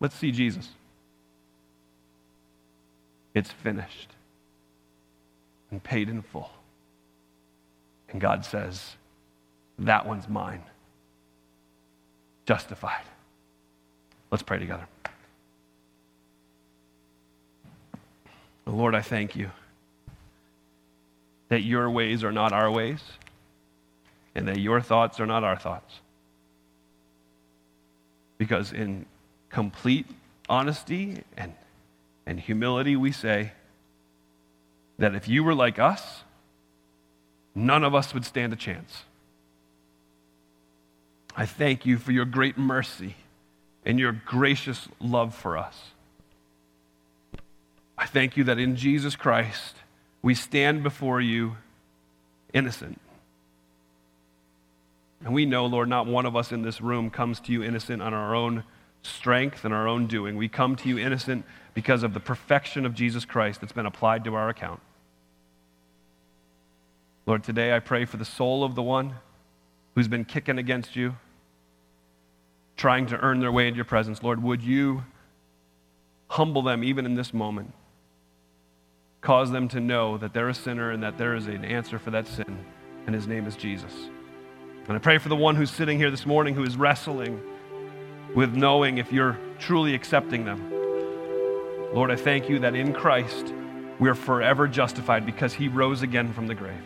Let's 0.00 0.14
see 0.14 0.30
Jesus. 0.30 0.68
It's 3.34 3.50
finished 3.50 4.10
and 5.70 5.82
paid 5.82 6.08
in 6.08 6.22
full. 6.22 6.50
And 8.10 8.20
God 8.20 8.44
says, 8.44 8.96
That 9.78 10.06
one's 10.06 10.28
mine. 10.28 10.62
Justified. 12.46 13.04
Let's 14.30 14.42
pray 14.42 14.58
together. 14.58 14.86
Lord, 18.66 18.94
I 18.94 19.00
thank 19.00 19.34
you 19.34 19.50
that 21.48 21.62
your 21.62 21.88
ways 21.88 22.22
are 22.22 22.32
not 22.32 22.52
our 22.52 22.70
ways 22.70 23.00
and 24.34 24.46
that 24.46 24.58
your 24.58 24.80
thoughts 24.80 25.18
are 25.20 25.26
not 25.26 25.42
our 25.42 25.56
thoughts. 25.56 26.00
Because 28.36 28.72
in 28.72 29.06
complete 29.48 30.06
honesty 30.48 31.22
and, 31.36 31.54
and 32.26 32.38
humility, 32.38 32.94
we 32.94 33.10
say 33.10 33.52
that 34.98 35.14
if 35.14 35.28
you 35.28 35.42
were 35.42 35.54
like 35.54 35.78
us, 35.78 36.22
none 37.54 37.84
of 37.84 37.94
us 37.94 38.12
would 38.12 38.24
stand 38.24 38.52
a 38.52 38.56
chance. 38.56 39.04
I 41.38 41.46
thank 41.46 41.86
you 41.86 41.98
for 41.98 42.10
your 42.10 42.24
great 42.24 42.58
mercy 42.58 43.14
and 43.86 43.96
your 43.96 44.10
gracious 44.10 44.88
love 44.98 45.36
for 45.36 45.56
us. 45.56 45.92
I 47.96 48.06
thank 48.06 48.36
you 48.36 48.42
that 48.44 48.58
in 48.58 48.74
Jesus 48.74 49.14
Christ 49.14 49.76
we 50.20 50.34
stand 50.34 50.82
before 50.82 51.20
you 51.20 51.56
innocent. 52.52 53.00
And 55.24 55.32
we 55.32 55.46
know, 55.46 55.66
Lord, 55.66 55.88
not 55.88 56.08
one 56.08 56.26
of 56.26 56.34
us 56.34 56.50
in 56.50 56.62
this 56.62 56.80
room 56.80 57.08
comes 57.08 57.38
to 57.42 57.52
you 57.52 57.62
innocent 57.62 58.02
on 58.02 58.12
our 58.12 58.34
own 58.34 58.64
strength 59.02 59.64
and 59.64 59.72
our 59.72 59.86
own 59.86 60.08
doing. 60.08 60.36
We 60.36 60.48
come 60.48 60.74
to 60.74 60.88
you 60.88 60.98
innocent 60.98 61.44
because 61.72 62.02
of 62.02 62.14
the 62.14 62.20
perfection 62.20 62.84
of 62.84 62.94
Jesus 62.94 63.24
Christ 63.24 63.60
that's 63.60 63.72
been 63.72 63.86
applied 63.86 64.24
to 64.24 64.34
our 64.34 64.48
account. 64.48 64.80
Lord, 67.26 67.44
today 67.44 67.76
I 67.76 67.78
pray 67.78 68.06
for 68.06 68.16
the 68.16 68.24
soul 68.24 68.64
of 68.64 68.74
the 68.74 68.82
one 68.82 69.14
who's 69.94 70.08
been 70.08 70.24
kicking 70.24 70.58
against 70.58 70.96
you, 70.96 71.14
trying 72.78 73.06
to 73.06 73.18
earn 73.18 73.40
their 73.40 73.52
way 73.52 73.66
into 73.66 73.76
your 73.76 73.84
presence. 73.84 74.22
Lord, 74.22 74.42
would 74.42 74.62
you 74.62 75.04
humble 76.28 76.62
them 76.62 76.82
even 76.82 77.04
in 77.04 77.14
this 77.14 77.34
moment? 77.34 77.74
Cause 79.20 79.50
them 79.50 79.68
to 79.68 79.80
know 79.80 80.16
that 80.16 80.32
they're 80.32 80.48
a 80.48 80.54
sinner 80.54 80.92
and 80.92 81.02
that 81.02 81.18
there 81.18 81.34
is 81.34 81.48
an 81.48 81.64
answer 81.64 81.98
for 81.98 82.12
that 82.12 82.26
sin, 82.28 82.64
and 83.04 83.14
his 83.14 83.26
name 83.26 83.46
is 83.46 83.56
Jesus. 83.56 83.92
And 84.86 84.96
I 84.96 85.00
pray 85.00 85.18
for 85.18 85.28
the 85.28 85.36
one 85.36 85.56
who's 85.56 85.70
sitting 85.70 85.98
here 85.98 86.10
this 86.10 86.24
morning 86.24 86.54
who 86.54 86.62
is 86.62 86.76
wrestling 86.76 87.42
with 88.34 88.54
knowing 88.54 88.98
if 88.98 89.12
you're 89.12 89.36
truly 89.58 89.94
accepting 89.94 90.44
them. 90.44 90.72
Lord, 91.92 92.10
I 92.10 92.16
thank 92.16 92.48
you 92.48 92.60
that 92.60 92.76
in 92.76 92.92
Christ 92.92 93.52
we 93.98 94.08
are 94.08 94.14
forever 94.14 94.68
justified 94.68 95.26
because 95.26 95.52
he 95.52 95.66
rose 95.66 96.02
again 96.02 96.32
from 96.32 96.46
the 96.46 96.54
grave. 96.54 96.80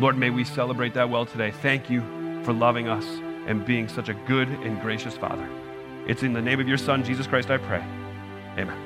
Lord, 0.00 0.16
may 0.16 0.30
we 0.30 0.44
celebrate 0.44 0.94
that 0.94 1.10
well 1.10 1.26
today. 1.26 1.50
Thank 1.50 1.90
you 1.90 2.00
for 2.44 2.52
loving 2.52 2.88
us 2.88 3.04
and 3.46 3.64
being 3.64 3.88
such 3.88 4.08
a 4.08 4.14
good 4.14 4.48
and 4.48 4.80
gracious 4.80 5.16
Father. 5.16 5.48
It's 6.06 6.22
in 6.22 6.32
the 6.32 6.42
name 6.42 6.60
of 6.60 6.68
your 6.68 6.78
Son, 6.78 7.02
Jesus 7.02 7.26
Christ, 7.26 7.50
I 7.50 7.58
pray. 7.58 7.82
Amen. 8.58 8.85